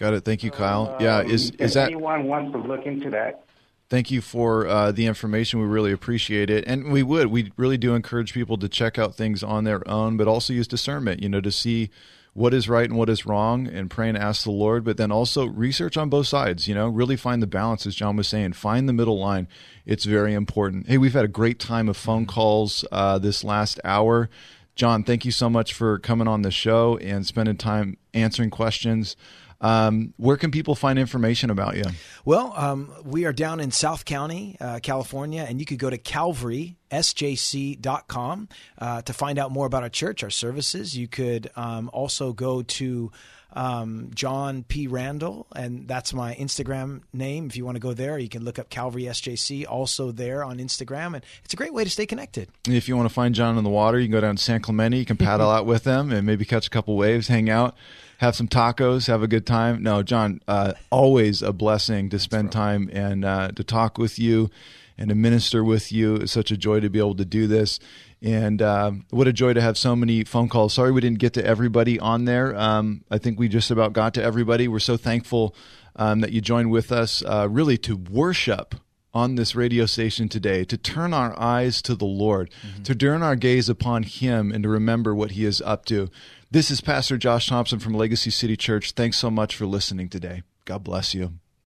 Got 0.00 0.14
it. 0.14 0.24
Thank 0.24 0.42
you, 0.42 0.50
Kyle. 0.50 0.94
Um, 0.94 1.02
yeah, 1.02 1.20
is 1.20 1.50
is 1.58 1.74
that 1.74 1.88
anyone 1.88 2.24
wants 2.24 2.52
to 2.52 2.58
look 2.58 2.86
into 2.86 3.10
that? 3.10 3.44
Thank 3.90 4.10
you 4.10 4.22
for 4.22 4.66
uh, 4.66 4.92
the 4.92 5.04
information. 5.04 5.60
We 5.60 5.66
really 5.66 5.92
appreciate 5.92 6.48
it, 6.48 6.64
and 6.66 6.90
we 6.90 7.02
would. 7.02 7.26
We 7.26 7.52
really 7.58 7.76
do 7.76 7.94
encourage 7.94 8.32
people 8.32 8.56
to 8.58 8.68
check 8.68 8.98
out 8.98 9.14
things 9.14 9.42
on 9.42 9.64
their 9.64 9.86
own, 9.86 10.16
but 10.16 10.26
also 10.26 10.54
use 10.54 10.66
discernment. 10.66 11.22
You 11.22 11.28
know, 11.28 11.42
to 11.42 11.52
see 11.52 11.90
what 12.32 12.54
is 12.54 12.66
right 12.66 12.88
and 12.88 12.96
what 12.96 13.10
is 13.10 13.26
wrong, 13.26 13.66
and 13.66 13.90
pray 13.90 14.08
and 14.08 14.16
ask 14.16 14.44
the 14.44 14.50
Lord. 14.50 14.84
But 14.84 14.96
then 14.96 15.12
also 15.12 15.44
research 15.44 15.98
on 15.98 16.08
both 16.08 16.28
sides. 16.28 16.66
You 16.66 16.74
know, 16.74 16.88
really 16.88 17.16
find 17.16 17.42
the 17.42 17.46
balance, 17.46 17.84
as 17.84 17.94
John 17.94 18.16
was 18.16 18.26
saying. 18.26 18.54
Find 18.54 18.88
the 18.88 18.94
middle 18.94 19.18
line. 19.18 19.48
It's 19.84 20.06
very 20.06 20.32
important. 20.32 20.86
Hey, 20.86 20.96
we've 20.96 21.12
had 21.12 21.26
a 21.26 21.28
great 21.28 21.58
time 21.58 21.90
of 21.90 21.96
phone 21.98 22.24
calls 22.24 22.86
uh, 22.90 23.18
this 23.18 23.44
last 23.44 23.78
hour. 23.84 24.30
John, 24.76 25.04
thank 25.04 25.26
you 25.26 25.30
so 25.30 25.50
much 25.50 25.74
for 25.74 25.98
coming 25.98 26.26
on 26.26 26.40
the 26.40 26.50
show 26.50 26.96
and 26.96 27.26
spending 27.26 27.58
time 27.58 27.98
answering 28.14 28.48
questions. 28.48 29.14
Um, 29.60 30.14
where 30.16 30.38
can 30.38 30.50
people 30.50 30.74
find 30.74 30.98
information 30.98 31.50
about 31.50 31.76
you? 31.76 31.84
Well, 32.24 32.54
um, 32.56 32.90
we 33.04 33.26
are 33.26 33.32
down 33.32 33.60
in 33.60 33.70
South 33.70 34.06
County, 34.06 34.56
uh, 34.60 34.80
California, 34.82 35.46
and 35.46 35.60
you 35.60 35.66
could 35.66 35.78
go 35.78 35.90
to 35.90 35.98
calvarysjc.com 35.98 38.48
uh, 38.78 39.02
to 39.02 39.12
find 39.12 39.38
out 39.38 39.50
more 39.50 39.66
about 39.66 39.82
our 39.82 39.90
church, 39.90 40.24
our 40.24 40.30
services. 40.30 40.96
You 40.96 41.08
could 41.08 41.50
um, 41.56 41.90
also 41.92 42.32
go 42.32 42.62
to 42.62 43.12
um, 43.52 44.10
John 44.14 44.62
P. 44.62 44.86
Randall, 44.86 45.46
and 45.54 45.88
that's 45.88 46.14
my 46.14 46.34
Instagram 46.34 47.02
name. 47.12 47.46
If 47.46 47.56
you 47.56 47.64
want 47.64 47.76
to 47.76 47.80
go 47.80 47.92
there, 47.92 48.18
you 48.18 48.28
can 48.28 48.44
look 48.44 48.58
up 48.58 48.70
Calvary 48.70 49.04
SJC, 49.04 49.66
also 49.68 50.12
there 50.12 50.44
on 50.44 50.58
Instagram, 50.58 51.14
and 51.14 51.24
it's 51.44 51.54
a 51.54 51.56
great 51.56 51.74
way 51.74 51.84
to 51.84 51.90
stay 51.90 52.06
connected. 52.06 52.48
If 52.68 52.88
you 52.88 52.96
want 52.96 53.08
to 53.08 53.14
find 53.14 53.34
John 53.34 53.58
in 53.58 53.64
the 53.64 53.70
water, 53.70 53.98
you 53.98 54.06
can 54.06 54.12
go 54.12 54.20
down 54.20 54.36
to 54.36 54.42
San 54.42 54.60
Clemente. 54.60 54.98
You 54.98 55.04
can 55.04 55.16
paddle 55.16 55.50
out 55.50 55.66
with 55.66 55.84
them 55.84 56.12
and 56.12 56.26
maybe 56.26 56.44
catch 56.44 56.66
a 56.66 56.70
couple 56.70 56.96
waves, 56.96 57.28
hang 57.28 57.50
out, 57.50 57.76
have 58.20 58.36
some 58.36 58.46
tacos, 58.46 59.06
have 59.06 59.22
a 59.22 59.26
good 59.26 59.46
time. 59.46 59.82
No, 59.82 60.02
John, 60.02 60.42
uh, 60.46 60.74
always 60.90 61.40
a 61.40 61.54
blessing 61.54 62.10
to 62.10 62.18
spend 62.18 62.52
time 62.52 62.90
and 62.92 63.24
uh, 63.24 63.48
to 63.52 63.64
talk 63.64 63.96
with 63.96 64.18
you 64.18 64.50
and 64.98 65.08
to 65.08 65.14
minister 65.14 65.64
with 65.64 65.90
you. 65.90 66.16
It's 66.16 66.32
such 66.32 66.50
a 66.50 66.56
joy 66.58 66.80
to 66.80 66.90
be 66.90 66.98
able 66.98 67.14
to 67.14 67.24
do 67.24 67.46
this. 67.46 67.80
And 68.20 68.60
uh, 68.60 68.92
what 69.08 69.26
a 69.26 69.32
joy 69.32 69.54
to 69.54 69.62
have 69.62 69.78
so 69.78 69.96
many 69.96 70.22
phone 70.24 70.50
calls. 70.50 70.74
Sorry 70.74 70.92
we 70.92 71.00
didn't 71.00 71.18
get 71.18 71.32
to 71.32 71.44
everybody 71.46 71.98
on 71.98 72.26
there. 72.26 72.54
Um, 72.54 73.04
I 73.10 73.16
think 73.16 73.38
we 73.38 73.48
just 73.48 73.70
about 73.70 73.94
got 73.94 74.12
to 74.14 74.22
everybody. 74.22 74.68
We're 74.68 74.80
so 74.80 74.98
thankful 74.98 75.56
um, 75.96 76.20
that 76.20 76.30
you 76.30 76.42
joined 76.42 76.70
with 76.70 76.92
us, 76.92 77.22
uh, 77.24 77.48
really 77.50 77.78
to 77.78 77.96
worship 77.96 78.74
on 79.14 79.36
this 79.36 79.54
radio 79.54 79.86
station 79.86 80.28
today, 80.28 80.64
to 80.64 80.76
turn 80.76 81.14
our 81.14 81.36
eyes 81.40 81.80
to 81.82 81.94
the 81.94 82.04
Lord, 82.04 82.50
mm-hmm. 82.62 82.82
to 82.82 82.94
turn 82.94 83.22
our 83.22 83.34
gaze 83.34 83.70
upon 83.70 84.02
Him, 84.02 84.52
and 84.52 84.62
to 84.62 84.68
remember 84.68 85.14
what 85.14 85.32
He 85.32 85.46
is 85.46 85.62
up 85.62 85.86
to. 85.86 86.10
This 86.52 86.68
is 86.72 86.80
Pastor 86.80 87.16
Josh 87.16 87.46
Thompson 87.46 87.78
from 87.78 87.94
Legacy 87.94 88.30
City 88.30 88.56
Church. 88.56 88.90
Thanks 88.90 89.16
so 89.16 89.30
much 89.30 89.54
for 89.54 89.66
listening 89.66 90.08
today. 90.08 90.42
God 90.64 90.82
bless 90.82 91.14
you. 91.14 91.34